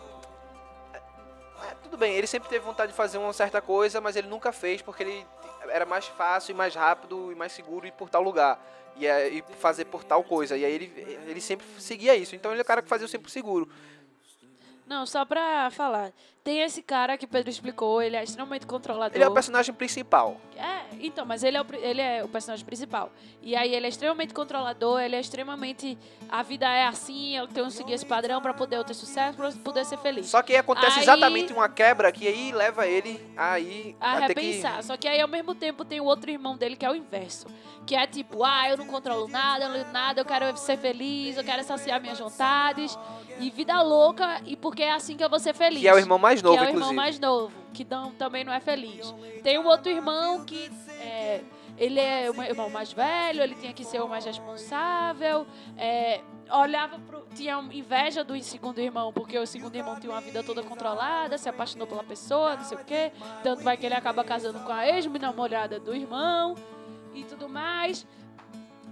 Tudo 1.90 1.98
bem, 1.98 2.14
ele 2.14 2.28
sempre 2.28 2.48
teve 2.48 2.64
vontade 2.64 2.92
de 2.92 2.96
fazer 2.96 3.18
uma 3.18 3.34
certa 3.34 3.60
coisa, 3.60 4.00
mas 4.00 4.16
ele 4.16 4.28
nunca 4.28 4.52
fez 4.52 4.80
porque 4.80 5.02
ele 5.02 5.26
era 5.70 5.88
mais 5.88 6.06
fácil 6.06 6.52
e 6.52 6.56
mais 6.56 6.76
rápido 6.76 7.32
e 7.32 7.36
mais 7.36 7.52
seguro 7.52 7.88
ir 7.88 7.92
por 7.92 8.08
tal 8.08 8.22
lugar. 8.22 8.64
E, 8.96 9.08
é, 9.08 9.28
e 9.28 9.44
fazer 9.60 9.86
por 9.86 10.04
tal 10.04 10.24
coisa. 10.24 10.56
E 10.56 10.64
aí 10.64 10.72
ele, 10.72 10.94
ele 11.28 11.42
sempre 11.42 11.66
seguia 11.80 12.16
isso. 12.16 12.36
Então 12.36 12.52
ele 12.52 12.60
é 12.60 12.64
o 12.64 12.66
cara 12.66 12.84
que 12.84 12.88
fazia 12.88 13.06
o 13.06 13.10
sempre 13.10 13.32
seguro. 13.32 13.68
Não, 14.90 15.06
só 15.06 15.24
pra 15.24 15.70
falar. 15.70 16.12
Tem 16.44 16.62
esse 16.62 16.82
cara 16.82 17.16
que 17.16 17.28
Pedro 17.28 17.48
explicou, 17.52 18.02
ele 18.02 18.16
é 18.16 18.24
extremamente 18.24 18.66
controlador. 18.66 19.16
Ele 19.16 19.24
é 19.24 19.28
o 19.28 19.34
personagem 19.34 19.72
principal. 19.72 20.42
É, 20.58 20.80
então, 21.00 21.28
mas 21.28 21.44
ele 21.44 21.58
é, 21.58 21.62
o, 21.62 21.66
ele 21.76 22.02
é 22.02 22.24
o 22.24 22.28
personagem 22.28 22.66
principal. 22.66 23.12
E 23.40 23.56
aí 23.56 23.76
ele 23.76 23.86
é 23.86 23.90
extremamente 23.90 24.34
controlador, 24.34 25.00
ele 25.00 25.16
é 25.16 25.20
extremamente. 25.20 25.96
A 26.28 26.42
vida 26.42 26.68
é 26.68 26.88
assim, 26.88 27.38
eu 27.38 27.48
tenho 27.48 27.68
que 27.68 27.74
seguir 27.74 27.94
esse 27.94 28.06
padrão 28.06 28.42
pra 28.42 28.52
poder 28.52 28.78
eu 28.78 28.84
ter 28.84 28.96
sucesso, 28.96 29.38
pra 29.38 29.52
poder 29.64 29.86
ser 29.86 30.00
feliz. 30.00 30.26
Só 30.26 30.42
que 30.42 30.54
aí 30.54 30.58
acontece 30.58 30.98
Aí- 30.98 31.04
exatamente 31.04 31.54
uma 31.54 31.70
quebra 31.70 32.12
que 32.12 32.28
aí 32.28 32.52
leva 32.52 32.88
ele 32.88 33.22
aí 33.38 33.96
a 34.00 34.14
a 34.14 34.22
ter 34.26 34.34
que. 34.34 34.42
repensar. 34.42 34.82
Só 34.82 34.98
que 34.98 35.08
aí 35.08 35.22
ao 35.22 35.28
mesmo 35.28 35.54
tempo 35.54 35.86
tem 35.86 36.02
o 36.02 36.06
outro 36.06 36.32
irmão 36.32 36.58
dele 36.58 36.76
que 36.76 36.86
é 36.86 36.90
o 36.90 36.96
inverso. 36.96 37.46
Que 37.86 37.96
é 37.96 38.08
tipo, 38.08 38.44
ah, 38.44 38.70
eu 38.70 38.78
não 38.78 38.88
controlo 38.88 39.28
nada, 39.28 39.66
eu 39.66 39.70
não 39.70 39.78
lido 39.78 39.92
nada, 39.92 40.20
eu 40.22 40.26
quero 40.26 40.56
ser 40.58 40.78
feliz, 40.78 41.38
eu 41.38 41.44
quero 41.44 41.64
saciar 41.64 42.02
minhas 42.02 42.20
vontades. 42.20 42.98
E 43.40 43.50
vida 43.50 43.82
louca, 43.82 44.42
e 44.46 44.56
porque 44.58 44.79
é 44.84 44.92
assim 44.92 45.16
que 45.16 45.24
eu 45.24 45.30
vou 45.30 45.40
ser 45.40 45.54
feliz. 45.54 45.82
Que 45.82 45.88
é 45.88 45.94
o 45.94 45.98
irmão 45.98 46.18
mais 46.18 46.42
novo, 46.42 46.58
que 46.58 46.64
é 46.64 46.68
o 46.68 46.70
inclusive. 46.70 46.92
irmão 46.92 47.06
mais 47.06 47.20
novo, 47.20 47.54
que 47.74 47.86
não, 47.90 48.12
também 48.12 48.44
não 48.44 48.54
é 48.54 48.60
feliz. 48.60 49.14
Tem 49.44 49.58
um 49.58 49.66
outro 49.66 49.92
irmão 49.92 50.46
que 50.46 50.72
é, 51.02 51.42
ele 51.78 52.00
é 52.00 52.30
o 52.30 52.42
irmão 52.42 52.70
mais 52.70 52.92
velho, 52.92 53.42
ele 53.42 53.56
tinha 53.56 53.74
que 53.74 53.84
ser 53.84 54.02
o 54.02 54.08
mais 54.08 54.26
responsável. 54.26 55.46
é, 55.78 56.22
olhava 56.52 56.98
pro, 57.00 57.26
tinha 57.36 57.58
inveja 57.72 58.24
do 58.24 58.40
segundo 58.42 58.80
irmão, 58.80 59.14
porque 59.14 59.38
o 59.38 59.46
segundo 59.46 59.76
irmão 59.76 60.00
tinha 60.00 60.12
uma 60.12 60.22
vida 60.22 60.44
toda 60.44 60.64
controlada, 60.64 61.38
se 61.38 61.48
apaixonou 61.48 61.88
pela 61.88 62.04
pessoa, 62.04 62.56
não 62.56 62.64
sei 62.64 62.78
o 62.78 62.84
quê. 62.84 63.12
Tanto 63.44 63.64
vai 63.64 63.78
que 63.78 63.86
ele 63.86 63.96
acaba 63.96 64.24
casando 64.24 64.60
com 64.62 64.72
a 64.72 64.88
ex-namorada 64.88 65.80
do 65.80 65.96
irmão 65.96 66.56
e 67.14 67.24
tudo 67.24 67.48
mais. 67.48 68.06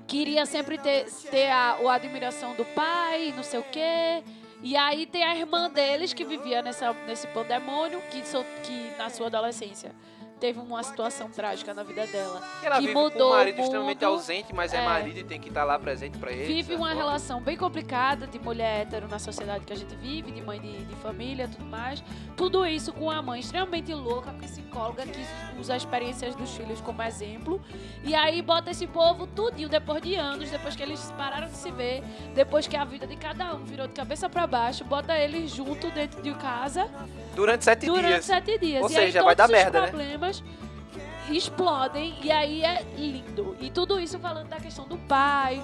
Queria 0.07 0.45
sempre 0.45 0.77
ter, 0.77 1.05
ter 1.29 1.49
a, 1.49 1.77
a 1.83 1.93
admiração 1.93 2.55
do 2.55 2.63
pai, 2.63 3.33
não 3.35 3.43
sei 3.43 3.59
o 3.59 3.63
quê. 3.63 4.23
E 4.61 4.75
aí 4.75 5.05
tem 5.05 5.23
a 5.23 5.35
irmã 5.35 5.69
deles 5.69 6.13
que 6.13 6.23
vivia 6.25 6.61
nessa, 6.61 6.91
nesse 7.05 7.27
pandemônio, 7.27 8.01
que, 8.09 8.25
so- 8.25 8.43
que 8.63 8.91
na 8.97 9.09
sua 9.09 9.27
adolescência 9.27 9.93
teve 10.39 10.59
uma 10.59 10.81
situação 10.83 11.29
trágica 11.29 11.73
na 11.73 11.83
vida 11.83 12.05
dela. 12.07 12.41
Que 12.59 12.65
ela 12.65 12.75
que 12.75 12.81
vive 12.81 12.93
com 12.93 13.01
mudou 13.01 13.27
um 13.33 13.35
marido 13.35 13.61
extremamente 13.61 14.05
ausente, 14.05 14.53
mas 14.53 14.73
é, 14.73 14.77
É. 14.77 14.85
marido 14.85 15.17
e 15.19 15.23
tem 15.23 15.39
que 15.39 15.49
estar 15.49 15.63
lá 15.63 15.77
presente 15.79 16.17
pra 16.17 16.31
ele. 16.31 16.45
Vive 16.45 16.75
uma 16.75 16.93
relação 16.93 17.41
bem 17.41 17.57
complicada 17.57 18.27
de 18.27 18.39
mulher 18.39 18.81
hétero 18.81 19.07
na 19.07 19.19
sociedade 19.19 19.65
que 19.65 19.73
a 19.73 19.75
gente 19.75 19.95
vive, 19.95 20.31
de 20.31 20.41
mãe 20.41 20.59
de, 20.59 20.85
de 20.85 20.95
família 20.97 21.47
tudo 21.47 21.65
mais. 21.65 22.03
Tudo 22.35 22.65
isso 22.65 22.93
com 22.93 23.09
a 23.09 23.21
mãe 23.21 23.39
extremamente 23.39 23.93
louca, 23.93 24.31
psicóloga, 24.33 25.03
que 25.05 25.19
usa 25.59 25.75
as 25.75 25.81
experiências 25.81 26.35
dos 26.35 26.55
filhos 26.55 26.79
como 26.81 27.01
exemplo. 27.01 27.61
E 28.03 28.13
aí 28.13 28.41
bota 28.41 28.71
esse 28.71 28.85
povo 28.87 29.25
tudinho 29.27 29.67
depois 29.69 30.01
de 30.01 30.15
anos, 30.15 30.49
depois 30.49 30.75
que 30.75 30.83
eles 30.83 31.11
pararam 31.17 31.47
de 31.47 31.55
se 31.57 31.71
ver, 31.71 32.03
depois 32.35 32.67
que 32.67 32.75
a 32.77 32.85
vida 32.85 33.07
de 33.07 33.15
cada 33.15 33.53
um 33.55 33.63
virou 33.63 33.87
de 33.87 33.93
cabeça 33.93 34.29
pra 34.29 34.45
baixo, 34.45 34.83
bota 34.83 35.17
eles 35.17 35.51
junto 35.51 35.89
dentro 35.91 36.21
de 36.21 36.33
casa 36.35 36.87
Durante 37.35 37.63
sete 37.63 37.85
durante 37.85 38.07
dias. 38.07 38.25
sete 38.25 38.57
dias. 38.57 38.83
Ou 38.83 38.89
e 38.89 38.97
aí 38.97 39.05
seja, 39.05 39.23
vai 39.23 39.35
todos 39.35 39.51
dar 39.51 39.57
merda, 39.57 39.81
né? 39.81 39.91
Explodem 41.29 42.17
e 42.21 42.31
aí 42.31 42.63
é 42.63 42.83
lindo. 42.95 43.55
E 43.59 43.69
tudo 43.69 43.99
isso 43.99 44.17
falando 44.19 44.47
da 44.47 44.57
questão 44.57 44.87
do 44.87 44.97
pai, 44.97 45.63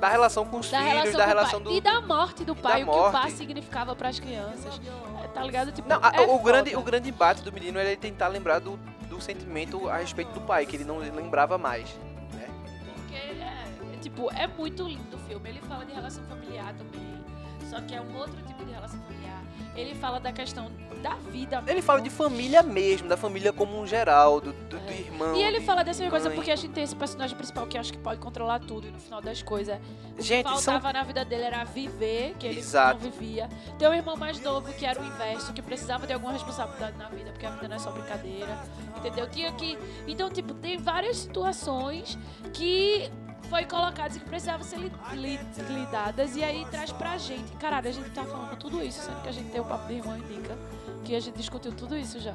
Da 0.00 0.08
relação 0.08 0.44
com 0.46 0.58
os 0.58 0.70
da 0.70 0.78
filhos, 0.78 0.92
relação 0.92 1.18
da 1.18 1.26
relação 1.26 1.60
o 1.60 1.62
do. 1.62 1.68
pai. 1.70 1.78
E 1.78 1.80
da 1.80 2.00
morte 2.00 2.44
do 2.44 2.56
pai, 2.56 2.82
o 2.82 2.86
que 2.90 2.98
o 2.98 3.12
pai 3.12 3.30
significava 3.30 3.94
para 3.94 4.08
as 4.08 4.18
crianças. 4.18 4.80
É, 5.24 5.28
Tá 5.32 5.42
ligado? 5.42 5.72
Tipo, 5.72 5.88
Não, 5.88 5.96
é 5.96 6.20
o, 6.20 6.26
foda. 6.38 6.42
grande, 6.44 6.76
o 6.76 6.82
grande 6.82 7.08
embate 7.08 7.42
do 7.42 7.50
menino 7.50 7.78
é 7.78 7.86
ele 7.86 7.96
tentar 7.96 8.28
lembrar 8.28 8.58
do, 8.58 8.78
do 9.08 9.18
sentimento 9.20 9.88
a 9.88 9.96
respeito 9.96 10.30
do 10.32 10.40
pai, 10.42 10.66
que 10.66 10.76
ele 10.76 10.84
não 10.84 10.98
lembrava 10.98 11.56
mais. 11.56 11.88
Né? 12.34 12.46
Porque 12.94 13.14
é, 13.14 13.94
é, 13.94 13.96
tipo, 13.98 14.30
é 14.32 14.46
muito 14.46 14.82
lindo 14.86 15.16
o 15.16 15.18
filme. 15.20 15.48
Ele 15.48 15.60
fala 15.60 15.86
de 15.86 15.92
relação 15.92 16.22
familiar 16.24 16.74
também. 16.74 17.24
só 17.70 17.80
que 17.80 17.94
é 17.94 18.00
um 18.02 18.14
outro 18.14 18.36
tipo 18.42 18.62
de 18.62 18.72
relação 18.72 19.00
familiar. 19.00 19.41
Ele 19.74 19.94
fala 19.94 20.20
da 20.20 20.32
questão 20.32 20.70
da 21.02 21.14
vida. 21.14 21.62
Ele 21.66 21.82
fala 21.82 22.00
de 22.00 22.10
família 22.10 22.62
mesmo, 22.62 23.08
da 23.08 23.16
família 23.16 23.52
como 23.52 23.80
um 23.80 23.86
geral, 23.86 24.40
do, 24.40 24.52
do, 24.52 24.78
do 24.78 24.90
É. 24.90 25.00
irmão. 25.00 25.34
E 25.34 25.42
ele 25.42 25.60
fala 25.60 25.82
dessa 25.82 26.08
coisa 26.08 26.28
mãe. 26.28 26.36
porque 26.36 26.50
a 26.50 26.56
gente 26.56 26.72
tem 26.72 26.84
esse 26.84 26.94
personagem 26.94 27.36
principal 27.36 27.66
que 27.66 27.76
acho 27.76 27.90
que 27.92 27.98
pode 27.98 28.20
controlar 28.20 28.60
tudo 28.60 28.86
e 28.86 28.90
no 28.90 29.00
final 29.00 29.20
das 29.20 29.42
coisas. 29.42 29.78
O 30.18 30.22
Gente, 30.22 30.44
que 30.46 30.60
são 30.60 30.74
faltava 30.74 30.92
na 30.92 31.02
vida 31.02 31.24
dele 31.24 31.42
era 31.44 31.64
viver, 31.64 32.34
que 32.38 32.46
ele 32.46 32.58
Exato. 32.60 33.02
não 33.02 33.10
vivia. 33.10 33.48
Tem 33.78 33.88
um 33.88 33.94
irmão 33.94 34.14
mais 34.16 34.40
novo 34.40 34.72
que 34.74 34.84
era 34.86 35.00
o 35.00 35.04
inverso, 35.04 35.52
que 35.52 35.62
precisava 35.62 36.06
de 36.06 36.12
alguma 36.12 36.32
responsabilidade 36.32 36.96
na 36.98 37.08
vida, 37.08 37.30
porque 37.32 37.46
a 37.46 37.50
vida 37.50 37.66
não 37.66 37.76
é 37.76 37.78
só 37.78 37.90
brincadeira. 37.90 38.58
Entendeu? 38.98 39.28
Tinha 39.28 39.50
que. 39.52 39.76
Então, 40.06 40.30
tipo, 40.30 40.54
tem 40.54 40.76
várias 40.78 41.16
situações 41.16 42.16
que 42.52 43.10
foi 43.48 43.64
colocadas 43.64 44.16
e 44.16 44.20
que 44.20 44.26
precisavam 44.26 44.64
ser 44.64 44.78
li- 44.78 44.92
li- 45.14 45.38
lidadas. 45.68 46.36
E 46.36 46.42
aí 46.42 46.64
traz 46.70 46.90
pra 46.92 47.16
gente. 47.18 47.52
Caralho, 47.56 47.88
a 47.88 47.92
gente 47.92 48.10
tá 48.10 48.24
falando 48.24 48.56
tudo 48.56 48.82
isso, 48.82 49.02
sendo 49.02 49.20
que 49.22 49.28
a 49.28 49.32
gente 49.32 49.50
tem 49.50 49.60
o 49.60 49.64
papo 49.64 49.86
de 49.88 49.94
irmão 49.94 50.16
indica. 50.16 50.56
Que 51.04 51.14
a 51.14 51.20
gente 51.20 51.36
discutiu 51.36 51.72
tudo 51.72 51.96
isso 51.96 52.18
já. 52.20 52.34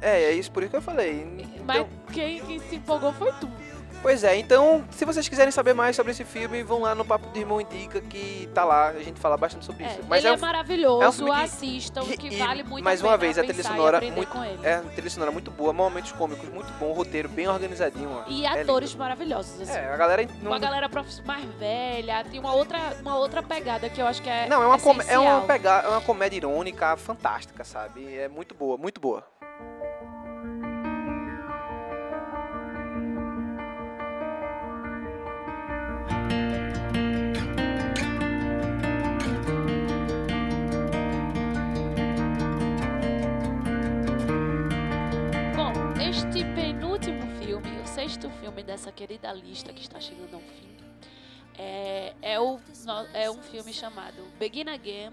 É, 0.00 0.24
é 0.24 0.32
isso 0.32 0.50
por 0.52 0.62
isso 0.62 0.70
que 0.70 0.76
eu 0.76 0.82
falei. 0.82 1.24
Mas 1.64 1.76
Então, 1.78 1.88
quem, 2.12 2.40
quem 2.44 2.58
se 2.60 2.76
empolgou 2.76 3.12
foi 3.12 3.32
tu. 3.34 3.48
Pois 4.02 4.24
é, 4.24 4.36
então, 4.36 4.84
se 4.90 5.04
vocês 5.04 5.28
quiserem 5.28 5.50
saber 5.50 5.74
mais 5.74 5.94
sobre 5.96 6.12
esse 6.12 6.24
filme, 6.24 6.62
vão 6.62 6.80
lá 6.82 6.94
no 6.94 7.04
Papo 7.04 7.28
do 7.28 7.38
Irmão 7.38 7.60
Indica, 7.60 8.00
que 8.00 8.48
tá 8.54 8.64
lá, 8.64 8.88
a 8.88 9.02
gente 9.02 9.18
fala 9.20 9.36
bastante 9.36 9.64
sobre 9.64 9.84
É, 9.84 9.88
isso. 9.88 10.00
Mas 10.08 10.24
ele 10.24 10.34
é, 10.34 10.36
um- 10.36 10.40
maravilhoso, 10.40 11.02
é 11.02 11.08
um 11.08 11.12
filme 11.12 11.30
que- 11.32 11.40
assistam, 11.40 12.04
que 12.04 12.26
e, 12.28 12.36
vale 12.38 12.62
muito 12.62 12.84
mais 12.84 13.00
a 13.00 13.02
pena 13.02 13.12
uma 13.12 13.18
vez, 13.18 13.38
a 13.38 13.42
trilha 13.44 13.62
sonora 13.62 14.00
muito- 14.00 14.26
com 14.30 14.44
ele. 14.44 14.58
É, 14.66 14.78
uma 14.80 14.90
trilha 14.92 15.10
sonora 15.10 15.30
muito 15.32 15.50
boa, 15.50 15.72
momentos 15.72 16.12
cômicos 16.12 16.48
muito 16.48 16.72
bom, 16.74 16.92
roteiro 16.92 17.28
bem 17.28 17.48
organizadinho. 17.48 18.10
ó. 18.26 18.30
E 18.30 18.44
É 18.44 18.62
atores 18.62 18.94
maravilhosos, 18.94 19.60
assim. 19.60 19.78
É, 19.78 19.92
a 19.92 19.96
galera 19.96 20.26
não, 20.42 20.50
Uma 20.52 20.58
galera 20.58 20.88
mais 21.24 21.44
velha, 21.58 22.24
tem 22.24 22.40
uma 22.40 22.52
outra, 22.54 22.78
uma 23.00 23.16
outra 23.16 23.42
pegada 23.42 23.88
que 23.88 24.00
eu 24.00 24.06
acho 24.06 24.22
que 24.22 24.28
é 24.30 24.46
Não, 24.48 24.62
é 24.62 24.66
uma, 24.66 24.78
com- 24.78 24.90
é 24.90 24.92
uma, 24.94 25.02
essencial. 25.02 25.42
pega, 25.42 25.70
é 25.84 25.88
uma 25.88 26.00
comédia 26.00 26.36
irônica 26.36 26.96
fantástica, 26.96 27.64
sabe? 27.64 28.16
É 28.16 28.28
muito 28.28 28.54
boa, 28.54 28.76
muito 28.76 29.00
boa. 29.00 29.24
Sexto 47.98 48.30
filme 48.30 48.62
dessa 48.62 48.92
querida 48.92 49.32
lista 49.32 49.72
que 49.72 49.80
está 49.80 49.98
chegando 49.98 50.34
ao 50.34 50.40
fim, 50.40 50.68
é, 51.58 52.14
é, 52.22 52.38
o, 52.38 52.60
é 53.12 53.28
um 53.28 53.42
filme 53.42 53.72
chamado 53.72 54.22
Begin 54.38 54.68
Again, 54.68 55.10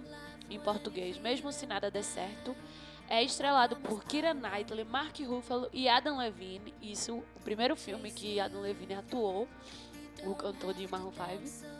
em 0.51 0.59
português, 0.59 1.17
mesmo 1.17 1.51
se 1.51 1.65
nada 1.65 1.89
der 1.89 2.03
certo. 2.03 2.55
É 3.09 3.23
estrelado 3.23 3.75
por 3.77 4.03
Kira 4.03 4.35
Knightley, 4.35 4.85
Mark 4.85 5.19
Ruffalo 5.21 5.67
e 5.73 5.89
Adam 5.89 6.19
Levine. 6.19 6.75
Isso, 6.79 7.23
o 7.35 7.39
primeiro 7.43 7.75
filme 7.75 8.11
que 8.11 8.39
Adam 8.39 8.61
Levine 8.61 8.93
atuou, 8.93 9.47
o 10.23 10.35
cantor 10.35 10.75
de 10.75 10.87
Maroon 10.87 11.11
5. 11.11 11.74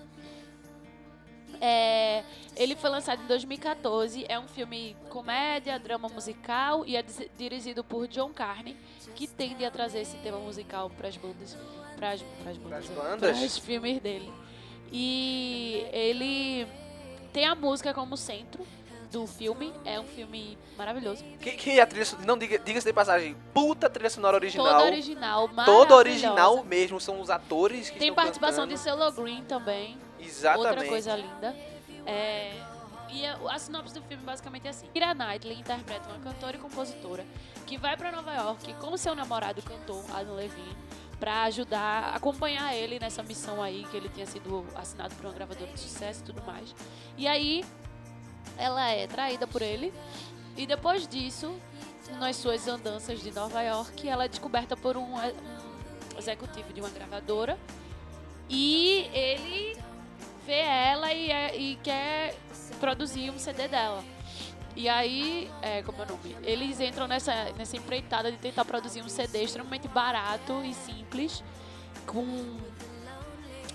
É, 1.62 2.24
ele 2.56 2.76
foi 2.76 2.90
lançado 2.90 3.24
em 3.24 3.28
2014. 3.28 4.26
É 4.28 4.40
um 4.40 4.48
filme 4.48 4.96
comédia, 5.10 5.78
drama 5.80 6.10
musical 6.10 6.86
e 6.86 6.96
é 6.96 7.04
dirigido 7.38 7.84
por 7.84 8.08
John 8.08 8.32
Carney, 8.32 8.76
que 9.16 9.28
tende 9.28 9.66
a 9.66 9.72
trazer 9.72 10.00
esse 10.02 10.18
tema 10.18 10.40
musical 10.40 10.90
para 10.90 11.08
as 11.08 11.18
bandas, 11.18 11.58
para 11.96 12.12
as 12.12 12.22
bandas, 12.22 12.90
ó, 12.98 13.02
bandas? 13.02 13.38
pras 13.38 13.58
filmes 13.58 14.02
dele. 14.02 14.32
E 14.92 15.86
ele 15.92 16.68
tem 17.34 17.46
a 17.46 17.56
música 17.56 17.94
como 17.94 18.16
centro 18.16 18.66
do 19.12 19.26
filme. 19.26 19.74
É 19.84 20.00
um 20.00 20.04
filme 20.04 20.58
maravilhoso. 20.78 21.24
Que, 21.40 21.52
que 21.52 21.80
a 21.80 21.86
trilha 21.86 22.06
não 22.26 22.38
diga, 22.38 22.60
diga-se 22.60 22.86
de 22.86 22.94
passagem, 22.94 23.36
puta 23.54 23.90
trilha 23.90 24.10
sonora 24.10 24.36
original. 24.36 24.66
Toda 24.66 24.86
original, 24.86 25.50
Toda 25.66 25.96
original 25.96 26.64
mesmo, 26.64 27.00
são 27.00 27.20
os 27.22 27.30
atores 27.30 27.90
que 27.90 28.00
Tem 28.00 28.14
participação 28.14 28.68
de 28.68 28.76
cantando. 28.76 29.02
Celo 29.02 29.24
Green 29.24 29.44
também. 29.44 29.98
Exatamente. 30.26 30.68
Outra 30.68 30.88
coisa 30.88 31.16
linda. 31.16 31.56
É, 32.06 32.54
e 33.10 33.26
a, 33.26 33.38
a 33.52 33.60
sinopse 33.60 33.94
do 33.94 34.02
filme 34.02 34.24
basicamente 34.24 34.68
é 34.68 34.70
assim. 34.70 34.88
Kira 34.94 35.14
Knightley 35.14 35.60
interpreta 35.60 36.10
uma 36.10 36.20
cantora 36.20 36.58
e 36.58 36.60
compositora 36.60 37.26
que 37.66 37.78
vai 37.78 37.96
pra 37.98 38.12
Nova 38.12 38.34
York 38.34 38.74
com 38.76 38.96
seu 38.98 39.16
namorado 39.16 39.62
cantor, 39.62 40.04
Adam 40.14 40.36
Levine, 40.36 40.76
pra 41.20 41.44
ajudar, 41.44 42.14
acompanhar 42.16 42.76
ele 42.76 43.00
nessa 43.00 43.24
missão 43.24 43.62
aí, 43.62 43.86
que 43.90 43.98
ele 43.98 44.10
tinha 44.10 44.26
sido 44.26 44.66
assinado 44.76 45.16
por 45.16 45.26
uma 45.26 45.34
gravadora 45.34 45.72
de 45.72 45.80
sucesso 45.80 46.22
e 46.22 46.24
tudo 46.26 46.44
mais. 46.44 46.76
E 47.18 47.28
aí, 47.28 47.64
ela 48.58 48.90
é 48.92 49.08
traída 49.08 49.48
por 49.48 49.62
ele. 49.62 49.94
E 50.58 50.66
depois 50.66 51.08
disso, 51.08 51.56
nas 52.20 52.36
suas 52.36 52.68
andanças 52.68 53.20
de 53.20 53.32
Nova 53.32 53.62
York, 53.62 54.08
ela 54.08 54.26
é 54.26 54.28
descoberta 54.28 54.78
por 54.78 54.96
um, 54.96 55.16
um 55.16 56.18
executivo 56.18 56.72
de 56.72 56.82
uma 56.82 56.90
gravadora. 56.90 57.58
E 58.50 59.10
ele 59.14 59.78
vê 60.46 60.60
ela 60.60 61.12
e, 61.14 61.32
é- 61.32 61.56
e 61.56 61.76
quer 61.78 62.36
produzir 62.80 63.30
um 63.32 63.40
CD 63.40 63.68
dela. 63.68 64.04
E 64.76 64.90
aí, 64.90 65.50
é, 65.62 65.82
como 65.84 66.02
é 66.02 66.06
o 66.06 66.10
nome? 66.10 66.36
Eles 66.44 66.80
entram 66.82 67.08
nessa, 67.08 67.34
nessa 67.58 67.78
empreitada 67.78 68.30
de 68.32 68.38
tentar 68.38 68.66
produzir 68.66 69.02
um 69.02 69.08
CD 69.10 69.44
extremamente 69.44 69.88
barato 69.88 70.62
e 70.66 70.74
simples. 70.74 71.42
Com. 72.06 72.58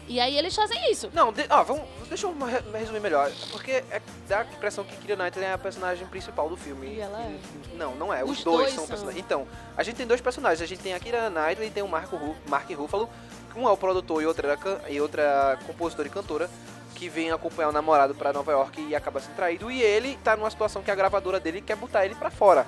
E 0.06 0.18
aí 0.18 0.36
eles 0.36 0.54
fazem 0.54 0.90
isso. 0.90 1.08
Não, 1.14 1.32
de- 1.32 1.46
ó, 1.48 1.62
vamos, 1.62 1.84
deixa 2.08 2.26
eu 2.26 2.36
re- 2.44 2.78
resumir 2.78 2.98
melhor. 3.00 3.30
Porque 3.52 3.70
é, 3.90 4.02
dá 4.28 4.40
a 4.40 4.44
impressão 4.44 4.82
que 4.84 4.94
Kira 4.96 5.14
Knightley 5.16 5.46
é 5.46 5.52
a 5.52 5.58
personagem 5.58 6.04
principal 6.08 6.48
do 6.48 6.56
filme. 6.56 6.96
E 6.96 7.00
ela 7.00 7.18
é. 7.20 7.38
Não, 7.76 7.94
não 7.94 8.12
é. 8.12 8.24
Os, 8.24 8.38
Os 8.38 8.44
dois, 8.44 8.58
dois 8.58 8.70
são 8.70 8.78
são. 8.80 8.88
personagens. 8.88 9.24
Então, 9.24 9.46
a 9.76 9.82
gente 9.84 9.96
tem 9.96 10.06
dois 10.06 10.20
personagens. 10.20 10.60
A 10.60 10.66
gente 10.66 10.82
tem 10.82 10.92
a 10.94 11.00
Kira 11.00 11.30
Knightley 11.30 11.68
e 11.68 11.70
tem 11.70 11.82
o 11.82 11.88
Marco 11.88 12.16
Ru 12.16 12.36
Mark 12.48 12.68
Ruffalo. 12.72 13.08
Um 13.56 13.68
é 13.68 13.72
o 13.72 13.76
produtor 13.76 14.22
e 14.22 14.26
outra, 14.26 14.48
é 14.48 14.52
a 14.52 14.56
can- 14.56 14.80
e 14.88 15.00
outra 15.00 15.58
compositora 15.66 16.08
e 16.08 16.10
cantora. 16.10 16.50
Que 16.94 17.08
vem 17.08 17.30
acompanhar 17.30 17.70
o 17.70 17.72
namorado 17.72 18.14
pra 18.14 18.32
Nova 18.32 18.52
York 18.52 18.80
e 18.88 18.94
acaba 18.94 19.20
sendo 19.20 19.34
traído. 19.34 19.70
E 19.70 19.80
ele 19.80 20.18
tá 20.22 20.36
numa 20.36 20.50
situação 20.50 20.82
que 20.82 20.90
a 20.90 20.94
gravadora 20.94 21.40
dele 21.40 21.62
quer 21.62 21.74
botar 21.76 22.04
ele 22.04 22.14
pra 22.14 22.30
fora. 22.30 22.66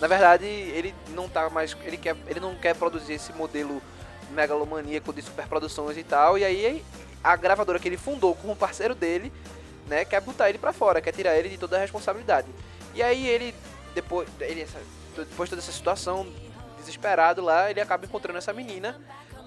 Na 0.00 0.06
verdade, 0.08 0.46
ele 0.46 0.94
não 1.10 1.28
tá 1.28 1.50
mais. 1.50 1.76
Ele, 1.82 1.98
quer, 1.98 2.16
ele 2.26 2.40
não 2.40 2.54
quer 2.54 2.74
produzir 2.74 3.12
esse 3.14 3.32
modelo 3.34 3.82
megalomaníaco 4.30 5.12
de 5.12 5.20
superproduções 5.20 5.98
e 5.98 6.02
tal. 6.02 6.38
E 6.38 6.44
aí 6.44 6.84
a 7.22 7.36
gravadora 7.36 7.78
que 7.78 7.86
ele 7.88 7.96
fundou 7.98 8.34
com 8.34 8.52
um 8.52 8.56
parceiro 8.56 8.94
dele, 8.94 9.30
né, 9.86 10.04
quer 10.04 10.20
botar 10.20 10.48
ele 10.48 10.58
pra 10.58 10.72
fora, 10.72 11.00
quer 11.00 11.12
tirar 11.12 11.36
ele 11.36 11.48
de 11.50 11.58
toda 11.58 11.76
a 11.76 11.80
responsabilidade. 11.80 12.48
E 12.94 13.02
aí 13.02 13.26
ele, 13.26 13.54
depois, 13.94 14.26
ele, 14.40 14.66
depois 15.16 15.48
de 15.48 15.56
toda 15.56 15.62
essa 15.62 15.72
situação, 15.72 16.26
desesperado 16.78 17.42
lá, 17.42 17.70
ele 17.70 17.80
acaba 17.80 18.04
encontrando 18.04 18.38
essa 18.38 18.52
menina 18.52 18.98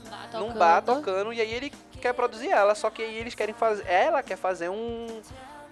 Num 0.07 0.11
bar 0.11 0.21
num 0.33 0.39
tocando. 0.47 0.59
bar 0.59 0.81
tocando 0.81 1.33
e 1.33 1.41
aí 1.41 1.53
ele 1.53 1.71
quer 2.01 2.13
produzir 2.13 2.49
ela, 2.49 2.75
só 2.75 2.89
que 2.89 3.01
aí 3.01 3.15
eles 3.17 3.33
querem 3.35 3.53
fazer, 3.55 3.85
ela 3.87 4.21
quer 4.23 4.37
fazer 4.37 4.69
um 4.69 5.21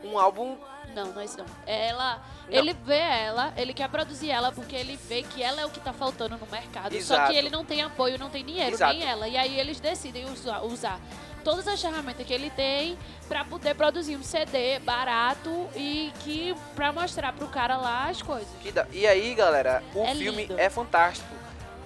um 0.03 0.19
álbum, 0.19 0.55
Não, 0.93 1.07
não 1.13 1.23
isso 1.23 1.35
não. 1.37 1.45
Ela, 1.65 2.17
Não. 2.47 2.53
ele 2.59 2.73
vê 2.73 2.99
ela, 2.99 3.51
ele 3.57 3.73
quer 3.73 3.89
produzir 3.89 4.29
ela 4.29 4.51
porque 4.51 4.75
ele 4.75 4.95
vê 4.97 5.23
que 5.23 5.41
ela 5.41 5.61
é 5.61 5.65
o 5.65 5.69
que 5.69 5.79
tá 5.79 5.91
faltando 5.91 6.37
no 6.37 6.45
mercado. 6.45 6.91
Só 7.01 7.15
Exato. 7.15 7.31
que 7.31 7.37
ele 7.37 7.49
não 7.49 7.65
tem 7.65 7.81
apoio, 7.81 8.19
não 8.19 8.29
tem 8.29 8.45
dinheiro, 8.45 8.75
Exato. 8.75 8.93
nem 8.93 9.03
ela. 9.03 9.27
E 9.27 9.35
aí 9.35 9.59
eles 9.59 9.79
decidem 9.79 10.25
usar, 10.25 10.61
usar 10.63 10.99
todas 11.43 11.67
as 11.67 11.81
ferramentas 11.81 12.23
que 12.25 12.31
ele 12.33 12.51
tem 12.51 12.99
pra 13.27 13.43
poder 13.43 13.73
produzir 13.73 14.15
um 14.15 14.21
CD 14.21 14.77
barato 14.79 15.67
e 15.75 16.13
que 16.19 16.55
para 16.75 16.91
mostrar 16.93 17.33
pro 17.33 17.47
cara 17.47 17.77
lá 17.77 18.07
as 18.09 18.21
coisas. 18.21 18.47
e 18.91 19.07
aí, 19.07 19.33
galera, 19.33 19.81
o 19.95 20.03
É 20.03 20.13
filme 20.13 20.45
lindo. 20.45 20.59
é 20.59 20.69
fantástico. 20.69 21.33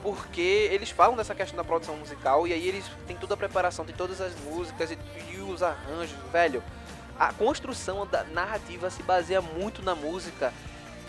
Porque 0.02 0.42
eles 0.72 0.90
falam 0.90 1.16
dessa 1.18 1.36
questão 1.36 1.58
da 1.58 1.64
produção 1.64 1.96
musical 1.98 2.48
e 2.48 2.54
aí 2.54 2.68
eles 2.68 2.86
têm 3.06 3.18
toda 3.18 3.34
a 3.34 3.38
preparação, 3.38 3.84
tem 3.86 3.94
todas 3.96 4.22
as 4.22 4.34
músicas 4.46 4.92
e, 4.92 4.98
e 5.34 5.38
os 5.40 5.62
arranjos, 5.62 6.18
velho. 6.32 6.64
A 7.20 7.34
construção 7.34 8.08
da 8.08 8.24
narrativa 8.24 8.90
se 8.90 9.04
baseia 9.04 9.42
muito 9.42 9.82
na 9.82 9.94
música 9.94 10.54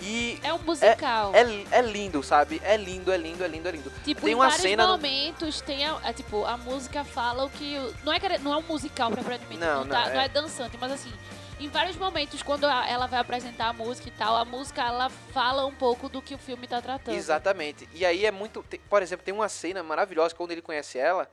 e 0.03 0.41
É 0.43 0.53
um 0.53 0.59
musical. 0.59 1.33
é, 1.35 1.43
é 1.79 1.83
lindo, 1.83 2.21
sabe? 2.23 2.61
É 2.65 2.77
lindo, 2.77 3.13
é 3.13 3.17
lindo, 3.17 3.45
é 3.45 3.49
lindo, 3.49 3.69
é 3.69 3.71
lindo. 3.71 3.93
Tipo, 4.05 4.23
tem 4.23 4.33
em 4.33 4.35
uma 4.35 4.51
cena 4.51 4.87
no- 4.87 4.93
momentos 4.95 5.61
tem 5.61 5.85
a, 5.87 5.97
é, 6.05 6.13
tipo, 6.13 6.45
a 6.47 6.57
música 6.57 7.05
fala 7.05 7.45
o 7.45 7.51
que. 7.51 7.77
Não 8.03 8.13
é, 8.13 8.39
não 8.41 8.53
é 8.55 8.57
um 8.57 8.63
musical 8.63 9.11
propriamente, 9.11 9.57
Não, 9.59 9.85
não, 9.85 9.87
tá- 9.89 10.07
não, 10.07 10.15
não 10.15 10.21
é. 10.21 10.25
é 10.25 10.29
dançante, 10.29 10.77
mas 10.81 10.91
assim, 10.93 11.13
em 11.61 11.69
vários 11.69 11.97
momentos, 11.97 12.43
quando 12.43 12.65
ela 12.65 13.07
vai 13.07 13.21
apresentar 13.21 13.69
a 13.69 13.73
música 13.73 14.09
e 14.09 14.13
tal, 14.13 14.37
a 14.37 14.45
música 14.45 14.83
ela 14.83 15.11
fala 15.11 15.67
um 15.67 15.75
pouco 15.75 16.09
do 16.09 16.23
que 16.23 16.35
o 16.35 16.39
filme 16.39 16.67
tá 16.67 16.81
tratando. 16.81 17.15
Exatamente. 17.15 17.87
E 17.93 18.05
aí 18.05 18.25
é 18.25 18.31
muito. 18.31 18.65
por 18.89 19.03
exemplo, 19.03 19.25
tem 19.25 19.35
uma 19.35 19.49
cena 19.49 19.83
maravilhosa 19.83 20.35
quando 20.35 20.53
ele 20.53 20.63
conhece 20.63 20.99
ela, 20.99 21.31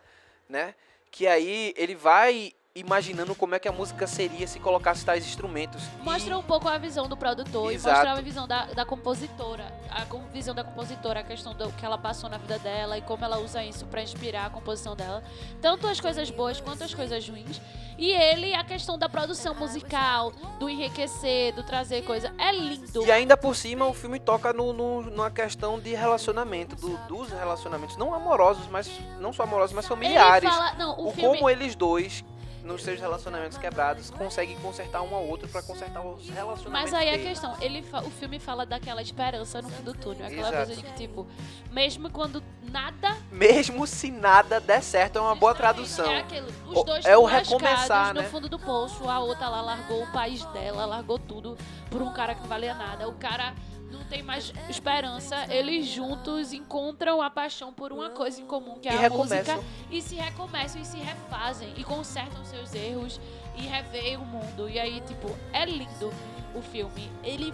né? 0.50 0.76
Que 1.10 1.26
aí 1.28 1.74
ele 1.78 1.96
vai 1.96 2.52
imaginando 2.80 3.34
como 3.36 3.56
é 3.56 3.60
que 3.60 3.68
a 3.68 3.72
música 3.72 4.06
seria 4.06 4.46
se 4.48 4.60
colocasse 4.60 5.04
tais 5.06 5.26
instrumentos. 5.26 5.82
E- 6.00 6.04
Mostra 6.04 6.38
um 6.38 6.44
pouco 6.44 6.68
a 6.70 6.78
visão 6.78 7.08
do 7.08 7.18
produtor 7.18 7.72
Exato. 7.72 7.90
e 7.90 7.94
mostra 8.06 8.12
a 8.20 8.22
visão 8.22 8.48
da, 8.48 8.66
da 8.68 8.86
compositora. 8.86 9.66
A 9.90 10.06
visão 10.32 10.54
da 10.54 10.64
compositora, 10.64 11.22
a 11.22 11.24
questão 11.24 11.54
do 11.56 11.72
que 11.74 11.86
ela 11.86 11.98
passou 11.98 12.30
na 12.30 12.38
vida 12.38 12.60
dela 12.60 12.98
e 12.98 13.02
como 13.02 13.26
ela 13.26 13.40
usa 13.40 13.64
isso 13.64 13.86
pra 13.88 14.02
inspirar 14.04 14.46
a 14.46 14.50
composição 14.50 14.96
dela. 14.96 15.24
Tanto 15.62 15.88
as 15.88 16.00
coisas 16.00 16.30
boas 16.30 16.62
quanto 16.62 16.84
as 16.84 16.94
coisas 16.94 17.28
ruins. 17.28 17.60
E 17.98 18.12
ele, 18.12 18.54
a 18.54 18.64
questão 18.64 18.96
da 18.96 19.10
produção 19.10 19.56
musical, 19.56 20.32
do 20.60 20.70
enriquecer, 20.70 21.52
do 21.56 21.64
trazer 21.64 22.04
coisa. 22.04 22.32
É 22.38 22.52
lindo. 22.52 23.04
E 23.04 23.12
ainda 23.12 23.36
por 23.36 23.56
cima, 23.56 23.88
o 23.88 23.94
filme 23.94 24.20
toca 24.20 24.54
no, 24.54 24.72
no- 24.72 25.02
numa 25.02 25.32
questão 25.32 25.80
de 25.80 25.96
relacionamento, 25.96 26.76
do- 26.76 26.96
dos 27.08 27.30
relacionamentos, 27.30 27.98
não 27.98 28.14
amorosos, 28.14 28.68
mas 28.68 28.88
não 29.20 29.34
só 29.34 29.42
amorosos, 29.44 29.76
mas 29.76 29.88
familiares. 29.88 30.48
fala. 30.48 30.74
Não, 30.76 30.96
o, 31.00 31.08
o 31.08 31.12
filme. 31.12 31.38
como 31.38 31.50
eles 31.50 31.76
dois, 31.76 32.24
nos 32.68 32.84
seus 32.84 33.00
relacionamentos 33.00 33.58
quebrados, 33.58 34.10
conseguem 34.12 34.58
consertar 34.60 35.02
um 35.02 35.16
ao 35.16 35.26
outro 35.26 35.48
pra 35.48 35.62
consertar 35.64 36.02
os 36.06 36.30
relacionamentos. 36.30 36.66
Mas 36.72 36.94
aí 36.94 37.08
a 37.08 37.12
deles. 37.14 37.28
questão, 37.28 37.56
ele 37.62 37.84
o 38.06 38.10
filme 38.12 38.38
fala 38.40 38.66
daquela 38.66 39.02
esperança 39.02 39.62
no 39.62 39.70
fim 39.70 39.84
do 39.84 39.94
túnel. 39.94 40.26
Aquela 40.28 40.50
Exato. 40.50 40.56
coisa 40.68 40.76
de 40.76 40.84
que, 40.84 40.94
tipo, 40.94 41.26
mesmo 41.72 42.10
quando 42.12 42.44
nada. 42.70 43.16
Mesmo 43.32 43.88
se 43.88 44.12
nada 44.12 44.60
der 44.60 44.84
certo, 44.84 45.18
é 45.18 45.22
uma 45.22 45.36
boa 45.36 45.56
tradução. 45.56 46.06
É 46.06 46.20
aquilo. 46.20 46.48
Os 46.68 46.78
O- 46.78 46.84
dois 46.84 47.06
é 47.06 47.18
o 47.18 47.24
recomeçar, 47.26 48.14
no 48.14 48.22
né? 48.22 48.28
fundo 48.28 48.50
do 48.50 48.60
poço. 48.60 49.10
A 49.10 49.20
outra 49.20 49.48
lá 49.48 49.62
largou 49.62 50.04
o 50.04 50.12
país 50.12 50.44
dela, 50.48 50.86
largou 50.86 51.18
tudo 51.18 51.58
por 51.90 52.02
um 52.02 52.12
cara 52.14 52.36
que 52.36 52.42
não 52.42 52.48
valia 52.50 52.74
nada. 52.74 53.08
O 53.08 53.14
cara 53.14 53.54
não 53.92 54.04
tem 54.06 54.22
mais 54.24 54.54
esperança. 54.70 55.46
Eles 55.54 55.88
juntos 55.88 56.54
encontram 56.54 57.22
a 57.22 57.30
paixão 57.30 57.74
por 57.74 57.92
uma 57.92 58.10
coisa 58.10 58.42
em 58.42 58.46
comum, 58.46 58.80
que 58.80 58.88
é 58.88 58.94
E 58.94 58.98
a 58.98 59.00
recomeçam. 59.00 59.56
música. 59.58 59.88
E 59.92 60.02
se 60.02 60.16
recomeçam 60.16 60.82
e 60.82 60.86
se 60.86 60.98
refazem. 60.98 61.74
E 61.78 61.84
consertam 61.84 62.44
seus 62.46 62.74
erros. 62.74 63.20
E 63.56 63.62
reveem 63.62 64.18
o 64.18 64.26
mundo. 64.26 64.70
E 64.70 64.80
aí, 64.80 65.02
tipo, 65.02 65.36
é 65.54 65.66
lindo 65.66 66.12
o 66.54 66.62
filme. 66.62 67.10
Ele 67.24 67.54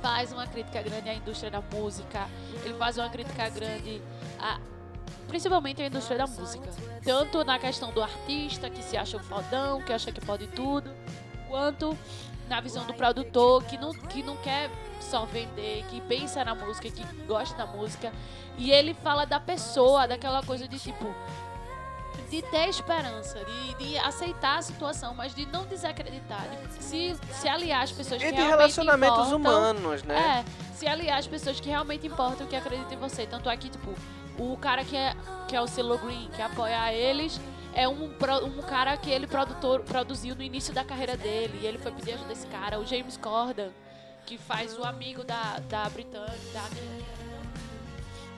faz 0.00 0.32
uma 0.32 0.46
crítica 0.46 0.82
grande 0.82 1.08
à 1.08 1.14
indústria 1.14 1.50
da 1.50 1.60
música. 1.60 2.28
Ele 2.64 2.74
faz 2.74 2.96
uma 2.96 3.08
crítica 3.08 3.48
grande 3.48 4.00
a 4.38 4.58
principalmente 5.26 5.82
a 5.82 5.86
indústria 5.86 6.18
da 6.18 6.26
música. 6.26 6.68
Tanto 7.02 7.44
na 7.44 7.58
questão 7.58 7.90
do 7.92 8.00
artista 8.00 8.70
que 8.70 8.80
se 8.82 8.96
acha 8.96 9.16
o 9.16 9.20
fodão, 9.20 9.82
que 9.82 9.92
acha 9.92 10.12
que 10.12 10.20
pode 10.20 10.46
tudo, 10.48 10.88
quanto 11.48 11.98
na 12.48 12.60
visão 12.60 12.84
do 12.86 12.94
produtor 12.94 13.64
que 13.64 13.76
não, 13.76 13.92
que 13.92 14.22
não 14.22 14.36
quer 14.36 14.70
só 15.06 15.24
vender, 15.24 15.84
que 15.88 16.00
pensa 16.02 16.44
na 16.44 16.54
música, 16.54 16.90
que 16.90 17.02
gosta 17.26 17.56
da 17.56 17.66
música. 17.66 18.12
E 18.58 18.70
ele 18.70 18.94
fala 18.94 19.24
da 19.24 19.38
pessoa, 19.40 20.06
daquela 20.06 20.42
coisa 20.42 20.66
de 20.68 20.78
tipo. 20.78 21.14
De 22.30 22.42
ter 22.42 22.68
esperança, 22.68 23.38
de, 23.44 23.74
de 23.74 23.98
aceitar 23.98 24.58
a 24.58 24.62
situação, 24.62 25.14
mas 25.14 25.32
de 25.34 25.46
não 25.46 25.64
desacreditar, 25.64 26.44
de 26.48 26.82
se, 26.82 27.16
se 27.30 27.48
aliar 27.48 27.82
às 27.82 27.92
pessoas 27.92 28.20
que 28.20 28.26
E 28.26 28.30
de 28.32 28.36
realmente 28.36 28.56
relacionamentos 28.58 29.28
importam. 29.28 29.36
humanos, 29.36 30.02
né? 30.02 30.44
É, 30.44 30.74
se 30.74 30.88
aliar 30.88 31.18
às 31.18 31.26
pessoas 31.28 31.60
que 31.60 31.68
realmente 31.68 32.06
importam, 32.06 32.46
que 32.46 32.56
acreditam 32.56 32.94
em 32.94 32.96
você. 32.96 33.26
Tanto 33.26 33.48
é 33.48 33.56
que, 33.56 33.68
tipo, 33.68 33.94
o 34.38 34.56
cara 34.56 34.82
que 34.84 34.96
é, 34.96 35.14
que 35.46 35.54
é 35.54 35.60
o 35.60 35.68
Silo 35.68 35.98
Green, 35.98 36.28
que 36.34 36.42
apoia 36.42 36.92
eles, 36.92 37.40
é 37.72 37.86
um, 37.86 38.04
um 38.04 38.62
cara 38.62 38.96
que 38.96 39.10
ele 39.10 39.26
produtor, 39.28 39.82
produziu 39.82 40.34
no 40.34 40.42
início 40.42 40.74
da 40.74 40.82
carreira 40.82 41.16
dele. 41.16 41.60
E 41.62 41.66
ele 41.66 41.78
foi 41.78 41.92
pedir 41.92 42.14
ajuda 42.14 42.28
desse 42.30 42.46
cara, 42.48 42.80
o 42.80 42.84
James 42.84 43.16
Corden, 43.18 43.70
que 44.26 44.36
faz 44.36 44.76
o 44.76 44.84
amigo 44.84 45.22
da, 45.22 45.60
da 45.68 45.88
Britânia. 45.88 46.26
Da... 46.52 46.68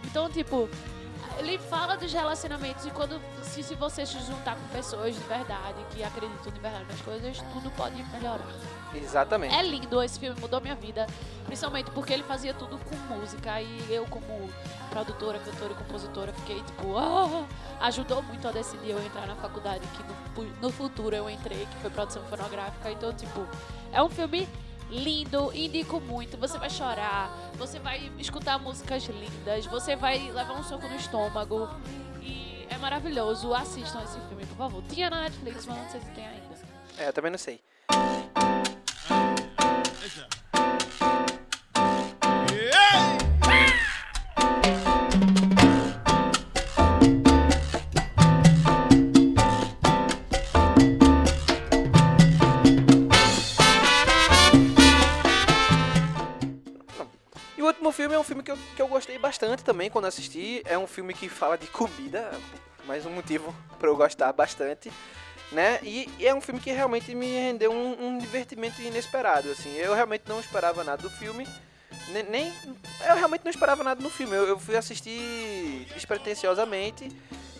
Então, 0.04 0.30
tipo, 0.30 0.68
ele 1.38 1.58
fala 1.58 1.96
dos 1.96 2.12
relacionamentos 2.12 2.84
e 2.84 2.90
quando 2.90 3.20
se, 3.42 3.62
se 3.62 3.74
você 3.74 4.04
se 4.04 4.18
juntar 4.20 4.56
com 4.56 4.68
pessoas 4.68 5.14
de 5.14 5.22
verdade, 5.22 5.78
que 5.90 6.04
acreditam 6.04 6.52
de 6.52 6.60
verdade 6.60 6.84
nas 6.88 7.00
coisas, 7.00 7.38
tudo 7.52 7.70
pode 7.70 8.02
melhorar. 8.12 8.46
Exatamente. 8.94 9.54
É 9.54 9.62
lindo, 9.62 10.02
esse 10.02 10.18
filme 10.18 10.38
mudou 10.40 10.60
minha 10.60 10.74
vida. 10.74 11.06
Principalmente 11.46 11.90
porque 11.92 12.12
ele 12.12 12.22
fazia 12.22 12.52
tudo 12.52 12.78
com 12.78 12.96
música. 13.14 13.60
E 13.60 13.86
eu, 13.92 14.04
como 14.06 14.50
produtora, 14.90 15.38
cantora 15.38 15.72
e 15.72 15.76
compositora, 15.76 16.32
fiquei 16.32 16.62
tipo, 16.62 16.96
ah, 16.96 17.46
ajudou 17.80 18.22
muito 18.22 18.46
a 18.46 18.50
decidir 18.50 18.90
eu 18.90 19.02
entrar 19.02 19.26
na 19.26 19.36
faculdade 19.36 19.86
que 19.88 20.42
no, 20.42 20.50
no 20.60 20.70
futuro 20.70 21.14
eu 21.14 21.28
entrei, 21.30 21.66
que 21.66 21.76
foi 21.76 21.90
produção 21.90 22.22
fonográfica. 22.24 22.90
Então, 22.90 23.12
tipo, 23.12 23.46
é 23.92 24.02
um 24.02 24.08
filme 24.08 24.48
lindo, 24.90 25.52
indico 25.54 26.00
muito. 26.00 26.36
Você 26.36 26.58
vai 26.58 26.70
chorar, 26.70 27.30
você 27.54 27.78
vai 27.78 28.10
escutar 28.18 28.58
músicas 28.58 29.04
lindas, 29.04 29.66
você 29.66 29.96
vai 29.96 30.18
levar 30.18 30.54
um 30.54 30.62
soco 30.62 30.86
no 30.88 30.96
estômago. 30.96 31.68
E 32.22 32.66
é 32.68 32.76
maravilhoso. 32.78 33.54
Assistam 33.54 34.02
esse 34.02 34.20
filme, 34.28 34.46
por 34.46 34.56
favor. 34.56 34.82
Tinha 34.88 35.10
na 35.10 35.22
Netflix, 35.22 35.66
mas 35.66 35.78
não 35.78 35.90
sei 35.90 36.00
se 36.00 36.10
tem 36.10 36.26
ainda. 36.26 36.48
É, 36.98 37.08
eu 37.08 37.12
também 37.12 37.30
não 37.30 37.38
sei. 37.38 37.60
E 40.04 40.37
filme 57.98 58.14
é 58.14 58.18
um 58.18 58.22
filme 58.22 58.44
que 58.44 58.52
eu, 58.52 58.58
que 58.76 58.80
eu 58.80 58.86
gostei 58.86 59.18
bastante 59.18 59.64
também 59.64 59.90
quando 59.90 60.04
assisti. 60.04 60.62
É 60.64 60.78
um 60.78 60.86
filme 60.86 61.12
que 61.12 61.28
fala 61.28 61.58
de 61.58 61.66
comida, 61.66 62.30
mais 62.86 63.04
um 63.04 63.10
motivo 63.10 63.52
para 63.76 63.88
eu 63.88 63.96
gostar 63.96 64.32
bastante, 64.32 64.92
né? 65.50 65.80
E, 65.82 66.08
e 66.16 66.24
é 66.24 66.32
um 66.32 66.40
filme 66.40 66.60
que 66.60 66.70
realmente 66.70 67.12
me 67.12 67.26
rendeu 67.26 67.72
um, 67.72 68.06
um 68.06 68.16
divertimento 68.18 68.80
inesperado, 68.80 69.50
assim. 69.50 69.74
Eu 69.74 69.94
realmente 69.94 70.22
não 70.28 70.38
esperava 70.38 70.84
nada 70.84 71.02
do 71.02 71.10
filme, 71.10 71.44
ne- 72.10 72.22
nem... 72.22 72.52
Eu 73.04 73.16
realmente 73.16 73.42
não 73.44 73.50
esperava 73.50 73.82
nada 73.82 74.00
no 74.00 74.10
filme. 74.10 74.36
Eu, 74.36 74.46
eu 74.46 74.60
fui 74.60 74.76
assistir 74.76 75.84
despretensiosamente. 75.92 77.08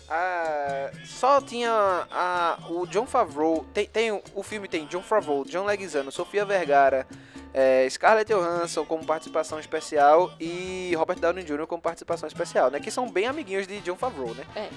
Ah, 0.09 0.89
só 1.05 1.41
tinha 1.41 1.69
a, 2.09 2.59
o 2.69 2.87
John 2.87 3.05
Favreau. 3.05 3.65
Tem, 3.73 3.85
tem 3.87 4.23
o 4.33 4.41
filme 4.41 4.69
tem 4.69 4.85
John 4.85 5.03
Favreau, 5.03 5.43
John 5.43 5.65
Leguizamo, 5.65 6.13
Sofia 6.13 6.45
Vergara, 6.45 7.05
é, 7.53 7.87
Scarlett 7.89 8.31
Johansson 8.31 8.85
como 8.85 9.05
participação 9.05 9.59
especial 9.59 10.31
e 10.39 10.93
Robert 10.95 11.19
Downey 11.19 11.43
Jr. 11.43 11.65
como 11.67 11.81
participação 11.81 12.27
especial, 12.27 12.69
né? 12.69 12.79
Que 12.79 12.91
são 12.91 13.09
bem 13.09 13.25
amiguinhos 13.27 13.65
de 13.67 13.79
John 13.81 13.95
Favreau, 13.95 14.33
né? 14.33 14.45
É. 14.55 14.69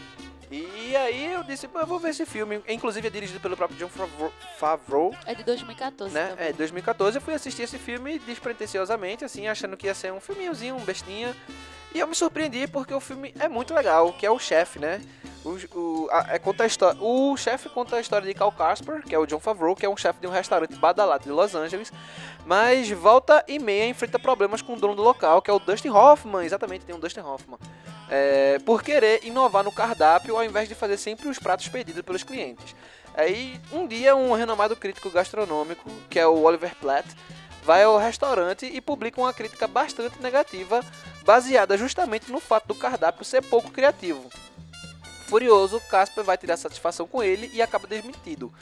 E 0.51 0.95
aí 0.95 1.33
eu 1.33 1.43
disse, 1.43 1.67
"Pô, 1.67 1.79
eu 1.81 1.87
vou 1.87 1.99
ver 1.99 2.11
esse 2.11 2.27
filme. 2.27 2.63
Inclusive 2.69 3.07
é 3.07 3.11
dirigido 3.11 3.41
pelo 3.41 3.57
próprio 3.57 3.79
John 3.79 3.89
Favreau, 3.89 4.33
Favreau 4.59 5.15
É 5.25 5.35
de 5.35 5.43
2014 5.45 6.13
né? 6.13 6.29
também. 6.29 6.47
É, 6.49 6.53
2014 6.53 7.17
eu 7.17 7.23
fui 7.23 7.33
assistir 7.33 7.63
esse 7.63 7.79
filme 7.79 8.19
despretensiosamente, 8.19 9.25
assim, 9.25 9.49
achando 9.49 9.77
que 9.79 9.87
ia 9.87 9.95
ser 9.95 10.13
um 10.13 10.21
filminhozinho, 10.21 10.77
um 10.77 10.85
bestinha. 10.85 11.35
E 11.95 11.99
eu 12.01 12.07
me 12.07 12.15
surpreendi 12.15 12.67
porque 12.67 12.93
o 12.93 13.01
filme 13.01 13.35
é 13.39 13.49
muito 13.49 13.73
legal, 13.75 14.13
que 14.13 14.27
é 14.27 14.31
o 14.31 14.39
chefe, 14.39 14.79
né? 14.79 15.01
O, 15.45 15.59
o, 15.77 16.09
a- 16.13 16.27
é, 16.35 16.39
conta 16.39 16.65
história, 16.65 16.97
o 17.03 17.37
chefe 17.37 17.69
conta 17.69 17.97
a 17.97 18.01
história 18.01 18.27
de 18.27 18.33
Cal 18.33 18.53
Casper, 18.53 19.03
que 19.03 19.13
é 19.15 19.19
o 19.19 19.27
John 19.27 19.41
Favreau, 19.41 19.75
que 19.75 19.85
é 19.85 19.89
um 19.89 19.97
chefe 19.97 20.21
de 20.21 20.27
um 20.27 20.31
restaurante 20.31 20.75
badalado 20.77 21.25
de 21.25 21.31
Los 21.31 21.55
Angeles, 21.55 21.93
mas 22.47 22.89
volta 22.91 23.45
e 23.49 23.59
meia 23.59 23.87
enfrenta 23.89 24.21
problemas 24.21 24.63
com 24.63 24.75
o 24.75 24.77
dono 24.79 24.95
do 24.95 25.03
local, 25.03 25.43
que 25.43 25.51
é 25.51 25.53
o 25.53 25.59
Dustin 25.59 25.89
Hoffman, 25.89 26.45
exatamente, 26.45 26.85
tem 26.85 26.95
um 26.95 27.01
Dustin 27.01 27.21
Hoffman, 27.21 27.59
é, 28.09 28.61
por 28.61 28.85
querer 28.85 29.25
inovar 29.25 29.65
no 29.65 29.73
cardápio 29.73 30.37
ao 30.37 30.45
invés 30.45 30.69
de 30.69 30.77
fazer 30.77 30.97
sempre 30.97 31.29
os 31.29 31.41
pratos 31.41 31.67
pedidos 31.69 32.03
pelos 32.03 32.23
clientes. 32.23 32.77
Aí, 33.15 33.61
um 33.73 33.87
dia, 33.87 34.15
um 34.15 34.33
renomado 34.35 34.77
crítico 34.77 35.11
gastronômico, 35.11 35.91
que 36.09 36.21
é 36.21 36.27
o 36.27 36.41
Oliver 36.43 36.75
Platt, 36.77 37.07
vai 37.65 37.83
ao 37.83 37.99
restaurante 37.99 38.65
e 38.65 38.81
publica 38.81 39.21
uma 39.21 39.33
crítica 39.33 39.67
bastante 39.67 40.21
negativa, 40.23 40.85
baseada 41.25 41.77
justamente 41.77 42.31
no 42.31 42.39
fato 42.41 42.69
do 42.69 42.75
cardápio 42.77 43.25
ser 43.25 43.43
pouco 43.43 43.71
criativo. 43.71 44.31
Furioso, 45.33 45.81
Casper 45.89 46.23
vai 46.23 46.37
tirar 46.37 46.59
satisfação 46.59 47.09
com 47.09 47.23
ele 47.23 47.51
e 47.55 47.63
acaba 47.63 47.87
desmentido. 47.87 48.53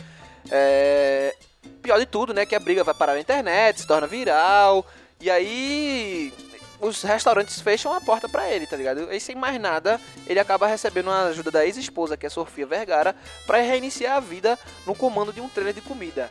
É... 0.48 1.34
Pior 1.82 1.98
de 1.98 2.06
tudo, 2.06 2.32
né, 2.32 2.46
que 2.46 2.54
a 2.54 2.60
briga 2.60 2.84
vai 2.84 2.94
parar 2.94 3.14
na 3.14 3.20
internet, 3.20 3.80
se 3.80 3.86
torna 3.88 4.06
viral, 4.06 4.86
e 5.20 5.28
aí 5.28 6.32
os 6.80 7.02
restaurantes 7.02 7.60
fecham 7.60 7.92
a 7.92 8.00
porta 8.00 8.28
pra 8.28 8.48
ele, 8.48 8.68
tá 8.68 8.76
ligado? 8.76 9.12
E 9.12 9.18
sem 9.18 9.34
mais 9.34 9.60
nada, 9.60 10.00
ele 10.28 10.38
acaba 10.38 10.68
recebendo 10.68 11.10
a 11.10 11.24
ajuda 11.24 11.50
da 11.50 11.66
ex-esposa, 11.66 12.16
que 12.16 12.24
é 12.24 12.30
Sofia 12.30 12.66
Vergara, 12.66 13.16
pra 13.48 13.58
reiniciar 13.58 14.16
a 14.18 14.20
vida 14.20 14.56
no 14.86 14.94
comando 14.94 15.32
de 15.32 15.40
um 15.40 15.48
trailer 15.48 15.74
de 15.74 15.80
comida. 15.80 16.30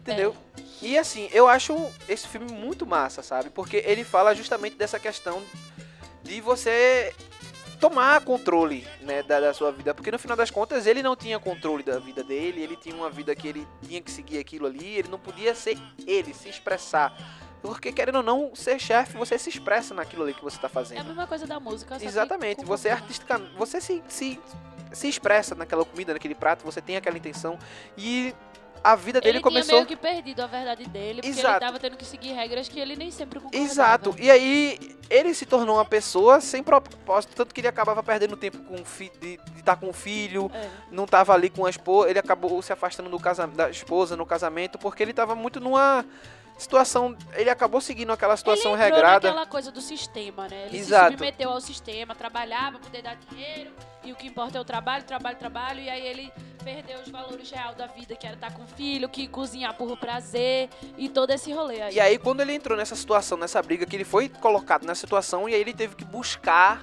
Entendeu? 0.00 0.34
E 0.80 0.96
assim, 0.96 1.28
eu 1.32 1.46
acho 1.46 1.76
esse 2.08 2.26
filme 2.26 2.50
muito 2.50 2.86
massa, 2.86 3.22
sabe? 3.22 3.50
Porque 3.50 3.84
ele 3.86 4.04
fala 4.04 4.34
justamente 4.34 4.76
dessa 4.76 4.98
questão 4.98 5.42
de 6.22 6.40
você 6.40 7.14
tomar 7.80 8.20
controle 8.22 8.86
né, 9.00 9.22
da, 9.22 9.40
da 9.40 9.54
sua 9.54 9.70
vida. 9.72 9.94
Porque 9.94 10.10
no 10.10 10.18
final 10.18 10.36
das 10.36 10.50
contas 10.50 10.86
ele 10.86 11.02
não 11.02 11.14
tinha 11.16 11.38
controle 11.38 11.82
da 11.82 11.98
vida 11.98 12.22
dele, 12.24 12.62
ele 12.62 12.76
tinha 12.76 12.94
uma 12.94 13.10
vida 13.10 13.34
que 13.34 13.48
ele 13.48 13.66
tinha 13.86 14.00
que 14.00 14.10
seguir 14.10 14.38
aquilo 14.38 14.66
ali, 14.66 14.96
ele 14.96 15.08
não 15.08 15.18
podia 15.18 15.54
ser 15.54 15.78
ele, 16.06 16.32
se 16.34 16.48
expressar. 16.48 17.16
Porque 17.62 17.90
querendo 17.92 18.16
ou 18.16 18.22
não, 18.22 18.54
ser 18.54 18.78
chefe, 18.78 19.16
você 19.16 19.38
se 19.38 19.48
expressa 19.48 19.92
naquilo 19.94 20.22
ali 20.22 20.34
que 20.34 20.42
você 20.44 20.56
tá 20.58 20.66
É 20.66 20.70
a 20.70 20.70
fazendo. 20.70 21.04
mesma 21.06 21.26
coisa 21.26 21.46
da 21.46 21.58
música. 21.58 21.96
Exatamente, 22.00 22.64
você 22.64 22.88
é 22.88 22.92
artisticamente, 22.92 23.52
você 23.56 23.80
se, 23.80 24.02
se 24.08 24.40
se 24.92 25.08
expressa 25.08 25.54
naquela 25.54 25.84
comida, 25.84 26.12
naquele 26.12 26.34
prato, 26.34 26.64
você 26.64 26.80
tem 26.80 26.96
aquela 26.96 27.16
intenção 27.18 27.58
e 27.98 28.32
a 28.92 28.96
vida 28.96 29.20
dele 29.20 29.38
ele 29.38 29.42
começou 29.42 29.68
tinha 29.70 29.76
meio 29.84 29.86
que 29.86 29.96
perdido 29.96 30.40
a 30.42 30.46
verdade 30.46 30.86
dele, 30.88 31.20
porque 31.22 31.28
Exato. 31.38 31.48
ele 31.54 31.60
tava 31.60 31.78
tendo 31.78 31.96
que 31.96 32.04
seguir 32.04 32.32
regras 32.32 32.68
que 32.68 32.78
ele 32.78 32.94
nem 32.96 33.10
sempre 33.10 33.40
concordava. 33.40 33.64
Exato. 33.64 34.14
E 34.18 34.30
aí 34.30 34.96
ele 35.10 35.34
se 35.34 35.44
tornou 35.46 35.76
uma 35.76 35.84
pessoa 35.84 36.40
sem 36.40 36.62
propósito, 36.62 37.34
tanto 37.34 37.54
que 37.54 37.60
ele 37.60 37.68
acabava 37.68 38.02
perdendo 38.02 38.36
tempo 38.36 38.58
com 38.58 38.84
fi- 38.84 39.12
de 39.20 39.38
estar 39.56 39.76
com 39.76 39.88
o 39.88 39.92
filho, 39.92 40.50
É. 40.54 40.68
não 40.90 41.06
tava 41.06 41.32
ali 41.34 41.48
com 41.50 41.64
a 41.66 41.70
esposa, 41.70 42.10
ele 42.10 42.18
acabou 42.18 42.60
se 42.62 42.72
afastando 42.72 43.08
do 43.10 43.18
casa, 43.18 43.46
da 43.46 43.70
esposa 43.70 44.16
no 44.16 44.24
casamento 44.26 44.78
porque 44.78 45.02
ele 45.02 45.12
tava 45.12 45.34
muito 45.34 45.60
numa 45.60 46.04
situação, 46.58 47.16
ele 47.34 47.50
acabou 47.50 47.80
seguindo 47.80 48.10
aquela 48.12 48.36
situação 48.36 48.72
ele 48.72 48.82
regrada. 48.82 49.28
naquela 49.28 49.46
coisa 49.46 49.70
do 49.70 49.80
sistema, 49.80 50.48
né? 50.48 50.66
Ele 50.66 50.78
Exato. 50.78 51.06
se 51.06 51.12
submeteu 51.12 51.50
ao 51.50 51.60
sistema, 51.60 52.14
trabalhava 52.14 52.78
poder 52.78 53.02
dar 53.02 53.16
dinheiro, 53.16 53.72
e 54.02 54.12
o 54.12 54.16
que 54.16 54.28
importa 54.28 54.56
é 54.58 54.60
o 54.60 54.64
trabalho, 54.64 55.04
trabalho, 55.04 55.36
trabalho, 55.36 55.80
e 55.80 55.90
aí 55.90 56.06
ele 56.06 56.32
perdeu 56.64 56.98
os 57.00 57.08
valores 57.08 57.50
real 57.50 57.74
da 57.74 57.86
vida, 57.86 58.16
que 58.16 58.26
era 58.26 58.36
estar 58.36 58.52
com 58.52 58.62
o 58.62 58.66
filho, 58.66 59.08
que 59.08 59.28
cozinhar 59.28 59.74
por 59.74 59.96
prazer, 59.96 60.68
e 60.96 61.08
todo 61.08 61.30
esse 61.30 61.52
rolê 61.52 61.82
aí. 61.82 61.94
E 61.94 62.00
aí 62.00 62.18
quando 62.18 62.40
ele 62.40 62.54
entrou 62.54 62.76
nessa 62.76 62.96
situação, 62.96 63.36
nessa 63.36 63.60
briga 63.62 63.84
que 63.84 63.96
ele 63.96 64.04
foi 64.04 64.28
colocado 64.28 64.86
nessa 64.86 65.00
situação 65.00 65.48
e 65.48 65.54
aí 65.54 65.60
ele 65.60 65.74
teve 65.74 65.94
que 65.94 66.04
buscar, 66.04 66.82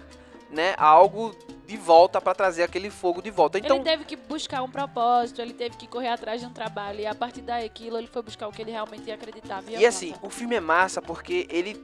né, 0.54 0.76
algo 0.78 1.36
de 1.66 1.78
volta 1.78 2.22
pra 2.22 2.34
trazer 2.34 2.64
aquele 2.64 2.90
fogo 2.90 3.22
de 3.22 3.32
volta. 3.32 3.58
Então, 3.58 3.78
ele 3.78 3.86
teve 3.86 4.06
que 4.06 4.16
buscar 4.16 4.62
um 4.62 4.70
propósito, 4.70 5.42
ele 5.42 5.54
teve 5.54 5.76
que 5.76 5.88
correr 5.88 6.10
atrás 6.10 6.42
de 6.42 6.48
um 6.48 6.52
trabalho, 6.52 7.00
e 7.00 7.06
a 7.06 7.16
partir 7.16 7.42
daquilo 7.42 7.98
ele 7.98 8.08
foi 8.08 8.22
buscar 8.22 8.48
o 8.48 8.52
que 8.52 8.62
ele 8.62 8.72
realmente 8.72 9.10
acreditava. 9.12 9.72
E 9.72 9.86
assim, 9.86 10.14
o 10.22 10.30
filme 10.30 10.56
é 10.56 10.60
massa 10.60 11.02
porque 11.02 11.48
ele. 11.50 11.82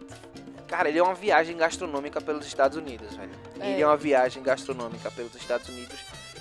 Cara, 0.67 0.87
ele 0.87 0.99
é 0.99 1.03
uma 1.03 1.15
viagem 1.15 1.57
gastronômica 1.57 2.21
pelos 2.21 2.45
Estados 2.45 2.77
Unidos, 2.77 3.15
velho. 3.15 3.31
É. 3.59 3.71
Ele 3.71 3.81
é 3.81 3.85
uma 3.87 3.97
viagem 3.97 4.43
gastronômica 4.43 5.09
pelos 5.09 5.33
Estados 5.33 5.67
Unidos. 5.67 5.97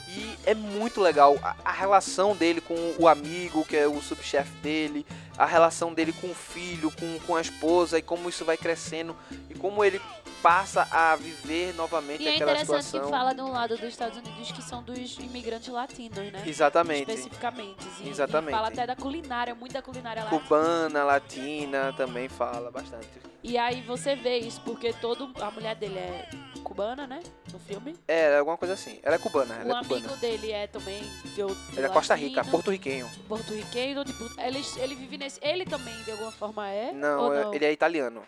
E 0.06 0.36
é 0.44 0.54
muito 0.54 1.00
legal 1.00 1.36
a, 1.42 1.56
a 1.64 1.72
relação 1.72 2.36
dele 2.36 2.60
com 2.60 2.74
o 2.98 3.08
amigo, 3.08 3.64
que 3.64 3.76
é 3.76 3.86
o 3.86 4.02
subchefe 4.02 4.50
dele, 4.62 5.06
a 5.38 5.46
relação 5.46 5.94
dele 5.94 6.12
com 6.12 6.30
o 6.30 6.34
filho, 6.34 6.90
com, 6.90 7.18
com 7.20 7.36
a 7.36 7.40
esposa, 7.40 7.98
e 7.98 8.02
como 8.02 8.28
isso 8.28 8.44
vai 8.44 8.56
crescendo, 8.56 9.16
e 9.48 9.54
como 9.54 9.84
ele 9.84 10.00
passa 10.42 10.86
a 10.90 11.16
viver 11.16 11.74
novamente 11.74 12.22
E 12.22 12.28
é 12.28 12.34
aquela 12.34 12.52
interessante 12.52 12.84
situação. 12.84 13.10
que 13.10 13.16
fala 13.16 13.32
de 13.32 13.40
um 13.42 13.50
lado 13.50 13.76
dos 13.76 13.88
Estados 13.88 14.18
Unidos 14.18 14.52
que 14.52 14.62
são 14.62 14.82
dos 14.82 15.18
imigrantes 15.18 15.68
latinos, 15.68 16.32
né? 16.32 16.42
Exatamente. 16.46 17.10
Especificamente. 17.10 17.86
E, 18.00 18.08
Exatamente. 18.08 18.50
E 18.50 18.56
fala 18.56 18.68
até 18.68 18.86
da 18.86 18.94
culinária, 18.96 19.54
muito 19.54 19.72
da 19.72 19.82
culinária 19.82 20.24
latina. 20.24 20.40
Cubana, 20.40 21.04
latina, 21.04 21.92
também 21.96 22.28
fala 22.28 22.70
bastante. 22.70 23.08
E 23.42 23.56
aí 23.56 23.80
você 23.82 24.16
vê 24.16 24.38
isso, 24.38 24.60
porque 24.62 24.92
todo. 24.92 25.32
A 25.40 25.50
mulher 25.50 25.74
dele 25.76 25.98
é 25.98 26.28
cubana, 26.62 27.06
né? 27.06 27.20
No 27.52 27.58
filme. 27.58 27.96
É, 28.06 28.36
alguma 28.36 28.56
coisa 28.56 28.74
assim. 28.74 28.98
Ela 29.02 29.14
é 29.14 29.18
cubana, 29.18 29.54
o 29.54 29.60
ela 29.60 29.70
é 29.70 29.76
amigo 29.78 29.94
cubana. 29.94 30.16
dele 30.16 30.52
é 30.52 30.66
também. 30.66 31.00
De, 31.24 31.40
Ele 31.76 31.86
é 31.86 31.88
Costa 31.88 32.14
Rica, 32.14 32.44
porto-riquenho. 32.44 33.08
Porto-riquenho. 33.28 34.04
Tipo, 34.04 34.28
ele, 34.40 34.60
ele 34.78 34.94
vive 34.96 35.16
nesse. 35.28 35.40
Ele 35.42 35.64
também, 35.64 35.94
de 36.02 36.10
alguma 36.10 36.32
forma, 36.32 36.68
é? 36.68 36.92
Não, 36.92 37.32
é- 37.32 37.44
não? 37.44 37.54
ele 37.54 37.64
é 37.64 37.72
italiano. 37.72 38.22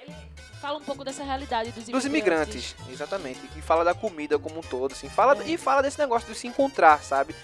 Ele 0.00 0.14
fala 0.60 0.78
um 0.78 0.82
pouco 0.82 1.04
dessa 1.04 1.22
realidade 1.24 1.70
dos 1.72 1.84
Dos 1.86 2.04
imigrantes. 2.04 2.72
imigrantes, 2.72 2.92
exatamente. 2.92 3.40
E 3.56 3.60
fala 3.62 3.84
da 3.84 3.94
comida 3.94 4.38
como 4.38 4.58
um 4.58 4.62
todo, 4.62 4.92
assim. 4.92 5.08
Fala, 5.08 5.36
É. 5.42 5.48
E 5.48 5.56
fala 5.58 5.82
desse 5.82 5.98
negócio 5.98 6.28
de 6.32 6.38
se 6.38 6.46
encontrar, 6.46 7.02
sabe? 7.02 7.34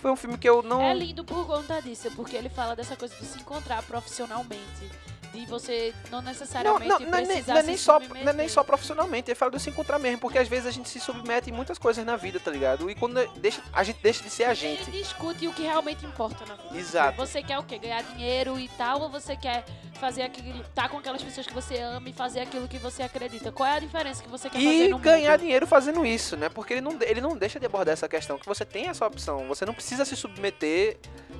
Foi 0.00 0.10
um 0.10 0.16
filme 0.16 0.38
que 0.38 0.48
eu 0.48 0.62
não. 0.62 0.80
É 0.82 0.94
lindo 0.94 1.24
por 1.24 1.46
conta 1.46 1.80
disso, 1.82 2.10
porque 2.12 2.36
ele 2.36 2.48
fala 2.48 2.74
dessa 2.76 2.96
coisa 2.96 3.14
de 3.16 3.24
se 3.26 3.38
encontrar 3.38 3.82
profissionalmente. 3.82 4.90
De 5.32 5.46
você 5.46 5.94
não 6.10 6.20
Não, 6.20 6.28
necessariamente 6.28 6.88
não, 6.88 6.98
não, 6.98 7.06
é 7.06 7.10
nem, 7.22 7.26
precisar 7.26 7.52
não 7.54 7.60
é 7.60 7.62
nem 7.62 7.76
só, 7.76 8.00
não 8.00 8.16
é 8.16 8.32
nem 8.32 8.48
só 8.48 8.64
profissionalmente, 8.64 9.30
ele 9.30 9.36
fala 9.36 9.52
de 9.52 9.60
se 9.60 9.70
encontrar 9.70 9.98
mesmo, 9.98 10.18
porque 10.18 10.38
às 10.38 10.48
vezes 10.48 10.66
a 10.66 10.70
gente 10.70 10.88
se 10.88 10.98
submete 10.98 11.50
em 11.50 11.52
muitas 11.52 11.78
coisas 11.78 12.04
na 12.04 12.16
vida, 12.16 12.40
tá 12.40 12.50
ligado? 12.50 12.90
E 12.90 12.94
quando 12.94 13.24
deixa, 13.38 13.62
a 13.72 13.84
gente 13.84 14.00
deixa 14.02 14.22
de 14.24 14.30
ser 14.30 14.44
a 14.44 14.54
gente. 14.54 14.88
Ele 14.90 14.98
discute 14.98 15.46
o 15.46 15.52
que 15.52 15.62
realmente 15.62 16.04
importa 16.04 16.44
na 16.46 16.54
vida. 16.56 16.76
Exato. 16.78 17.16
Você 17.16 17.42
quer 17.42 17.58
o 17.58 17.62
quê? 17.62 17.78
Ganhar 17.78 18.02
dinheiro 18.02 18.58
e 18.58 18.68
tal, 18.70 19.00
ou 19.02 19.08
você 19.10 19.36
quer 19.36 19.64
fazer 20.00 20.22
aquilo, 20.22 20.64
tá 20.74 20.88
com 20.88 20.98
aquelas 20.98 21.22
pessoas 21.22 21.46
que 21.46 21.52
você 21.54 21.78
ama 21.78 22.08
e 22.08 22.12
fazer 22.12 22.40
aquilo 22.40 22.66
que 22.66 22.78
você 22.78 23.02
acredita? 23.02 23.52
Qual 23.52 23.68
é 23.68 23.76
a 23.76 23.78
diferença 23.78 24.22
que 24.22 24.28
você 24.28 24.48
quer 24.48 24.58
fazer 24.58 24.86
E 24.86 24.88
no 24.88 24.98
ganhar 24.98 25.32
mundo? 25.32 25.40
dinheiro 25.40 25.66
fazendo 25.66 26.04
isso, 26.04 26.36
né? 26.36 26.48
Porque 26.48 26.72
ele 26.74 26.80
não, 26.80 26.96
ele 27.02 27.20
não 27.20 27.36
deixa 27.36 27.60
de 27.60 27.66
abordar 27.66 27.92
essa 27.92 28.08
questão, 28.08 28.38
que 28.38 28.46
você 28.46 28.64
tem 28.64 28.88
essa 28.88 29.06
opção, 29.06 29.46
você 29.46 29.64
não 29.66 29.74
precisa 29.74 30.04
se 30.04 30.16
submeter 30.16 30.96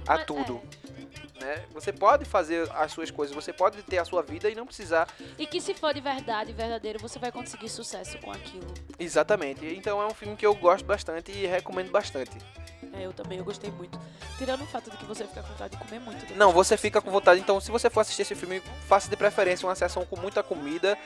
a 0.06 0.16
Mas, 0.16 0.26
tudo. 0.26 0.60
Né? 1.40 1.64
Você 1.72 1.92
pode 1.92 2.24
fazer 2.24 2.70
as 2.74 2.92
suas 2.92 3.10
coisas, 3.10 3.34
você 3.34 3.52
pode 3.52 3.82
ter 3.82 3.98
a 3.98 4.04
sua 4.04 4.22
vida 4.22 4.50
e 4.50 4.54
não 4.54 4.66
precisar 4.66 5.08
E 5.38 5.46
que 5.46 5.60
se 5.60 5.72
for 5.72 5.94
de 5.94 6.00
verdade, 6.00 6.52
verdadeiro, 6.52 6.98
você 6.98 7.18
vai 7.18 7.32
conseguir 7.32 7.68
sucesso 7.70 8.18
com 8.18 8.30
aquilo. 8.30 8.66
Exatamente. 8.98 9.64
Então 9.66 10.00
é 10.02 10.06
um 10.06 10.14
filme 10.14 10.36
que 10.36 10.44
eu 10.44 10.54
gosto 10.54 10.84
bastante 10.84 11.32
e 11.32 11.46
recomendo 11.46 11.90
bastante. 11.90 12.36
É, 12.92 13.06
eu 13.06 13.12
também, 13.12 13.38
eu 13.38 13.44
gostei 13.44 13.70
muito. 13.70 13.98
Tirando 14.36 14.62
o 14.62 14.66
fato 14.66 14.90
de 14.90 14.96
que 14.96 15.04
você 15.04 15.24
fica 15.24 15.42
com 15.42 15.48
vontade 15.48 15.76
de 15.76 15.82
comer 15.82 16.00
muito. 16.00 16.34
Não, 16.34 16.52
você 16.52 16.76
fica 16.76 17.00
com 17.00 17.10
vontade. 17.10 17.40
Então, 17.40 17.60
se 17.60 17.70
você 17.70 17.88
for 17.88 18.00
assistir 18.00 18.22
esse 18.22 18.34
filme, 18.34 18.60
faça 18.88 19.08
de 19.08 19.16
preferência 19.16 19.66
uma 19.66 19.74
sessão 19.74 20.04
com 20.04 20.18
muita 20.18 20.42
comida. 20.42 20.98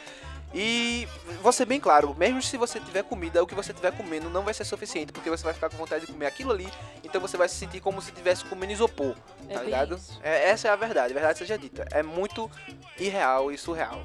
E 0.55 1.09
vou 1.43 1.53
ser 1.53 1.65
bem 1.65 1.81
claro, 1.81 2.15
mesmo 2.17 2.41
se 2.41 2.57
você 2.57 2.79
tiver 2.79 3.03
comida, 3.03 3.43
o 3.43 3.47
que 3.47 3.57
você 3.57 3.73
estiver 3.73 3.91
comendo 3.91 4.31
não 4.31 4.43
vai 4.43 4.55
ser 4.55 4.65
suficiente, 4.65 5.13
porque 5.13 5.29
você 5.29 5.43
vai 5.43 5.53
ficar 5.53 5.69
com 5.69 5.77
vontade 5.77 6.07
de 6.07 6.13
comer 6.13 6.27
aquilo 6.27 6.53
ali, 6.53 6.69
então 7.03 7.21
você 7.21 7.37
vai 7.37 7.49
se 7.49 7.57
sentir 7.57 7.81
como 7.81 8.01
se 8.01 8.11
estivesse 8.11 8.45
comendo 8.45 8.73
isopor, 8.73 9.17
É 9.49 9.55
tá 9.55 9.59
bem 9.59 9.65
ligado? 9.65 10.01
É, 10.23 10.51
essa 10.51 10.69
é 10.69 10.71
a 10.71 10.77
verdade, 10.77 11.13
a 11.13 11.15
verdade 11.15 11.39
seja 11.39 11.59
dita. 11.59 11.85
É 11.91 12.05
muito 12.05 12.49
irreal 12.97 13.51
e 13.51 13.59
surreal. 13.59 14.05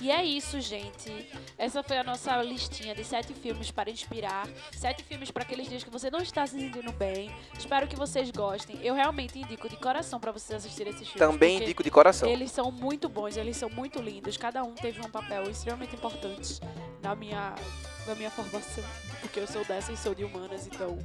E 0.00 0.10
é 0.10 0.24
isso, 0.24 0.60
gente. 0.60 1.28
Essa 1.58 1.82
foi 1.82 1.98
a 1.98 2.02
nossa 2.02 2.42
listinha 2.42 2.94
de 2.94 3.04
sete 3.04 3.34
filmes 3.34 3.70
para 3.70 3.90
inspirar. 3.90 4.48
Sete 4.72 5.04
filmes 5.04 5.30
para 5.30 5.42
aqueles 5.42 5.68
dias 5.68 5.84
que 5.84 5.90
você 5.90 6.10
não 6.10 6.20
está 6.20 6.46
se 6.46 6.58
sentindo 6.58 6.90
bem. 6.92 7.30
Espero 7.58 7.86
que 7.86 7.96
vocês 7.96 8.30
gostem. 8.30 8.78
Eu 8.82 8.94
realmente 8.94 9.38
indico 9.38 9.68
de 9.68 9.76
coração 9.76 10.18
para 10.18 10.32
vocês 10.32 10.64
assistirem 10.64 10.92
esses 10.92 11.06
filmes. 11.06 11.30
Também 11.30 11.62
indico 11.62 11.82
de 11.82 11.90
coração. 11.90 12.28
Eles 12.28 12.50
são 12.50 12.72
muito 12.72 13.08
bons, 13.08 13.36
eles 13.36 13.56
são 13.56 13.68
muito 13.68 14.00
lindos. 14.00 14.38
Cada 14.38 14.62
um 14.64 14.74
teve 14.74 15.00
um 15.00 15.10
papel 15.10 15.50
extremamente 15.50 15.94
importante 15.94 16.60
na 17.02 17.14
minha, 17.14 17.54
na 18.06 18.14
minha 18.14 18.30
formação. 18.30 18.84
Porque 19.20 19.38
eu 19.38 19.46
sou 19.46 19.64
dessa 19.66 19.92
e 19.92 19.96
sou 19.98 20.14
de 20.14 20.24
humanas, 20.24 20.66
então 20.66 20.98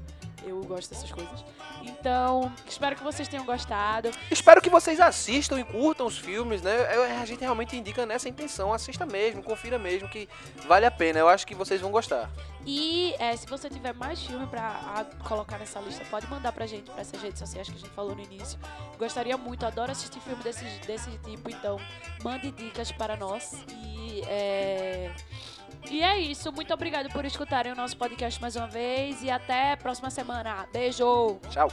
eu 0.46 0.62
gosto 0.64 0.90
dessas 0.94 1.12
coisas. 1.12 1.44
Então, 1.84 2.52
espero 2.68 2.96
que 2.96 3.04
vocês 3.04 3.28
tenham 3.28 3.46
gostado. 3.46 4.10
Espero 4.32 4.62
que 4.62 4.70
vocês 4.70 5.00
assistam 5.00 5.60
e 5.60 5.64
curtam 5.64 6.06
os 6.08 6.18
filmes, 6.18 6.62
né? 6.62 6.96
Eu- 6.96 7.04
a 7.22 7.26
gente 7.26 7.40
realmente 7.42 7.76
indica 7.76 8.06
nessa 8.06 8.28
intenção. 8.30 8.74
Assista 8.74 9.06
mesmo, 9.06 9.44
confira 9.44 9.78
mesmo, 9.78 10.08
que 10.10 10.28
vale 10.68 10.86
a 10.86 10.92
pena. 10.92 11.20
Eu 11.20 11.28
acho 11.30 11.46
que 11.46 11.54
vocês 11.56 11.80
vão 11.82 11.92
gostar. 11.92 12.30
E 12.66 13.14
é, 13.20 13.36
se 13.38 13.46
você 13.46 13.70
tiver 13.70 13.94
mais 13.94 14.20
filme 14.24 14.48
pra 14.48 14.62
a- 14.62 15.06
colocar 15.28 15.60
nessa 15.60 15.80
lista, 15.80 16.04
pode 16.10 16.26
mandar 16.28 16.52
pra 16.52 16.66
gente, 16.66 16.90
pra 16.90 17.02
essas 17.02 17.22
redes 17.22 17.38
sociais 17.38 17.70
que 17.70 17.76
a 17.76 17.78
gente 17.78 17.90
falou 17.92 18.16
no 18.16 18.24
início. 18.24 18.58
Gostaria 18.98 19.38
muito, 19.38 19.66
adoro 19.66 19.92
assistir 19.92 20.20
filme 20.20 20.42
desse, 20.44 20.64
desse 20.88 21.12
tipo, 21.20 21.50
então 21.50 21.80
mande 22.24 22.50
dicas 22.52 22.92
para 22.92 23.16
nós. 23.16 23.54
E 23.70 24.22
é, 24.28 25.12
e 25.92 26.02
é 26.04 26.20
isso. 26.20 26.52
Muito 26.52 26.74
obrigado 26.74 27.10
por 27.12 27.26
escutarem 27.26 27.72
o 27.72 27.76
nosso 27.76 27.96
podcast 27.98 28.42
mais 28.42 28.56
uma 28.56 28.68
vez. 28.68 29.22
E 29.24 29.30
até 29.30 29.74
a 29.74 29.78
próxima 29.78 30.10
semana. 30.10 30.68
Beijo! 30.72 31.40
Tchau. 31.50 31.70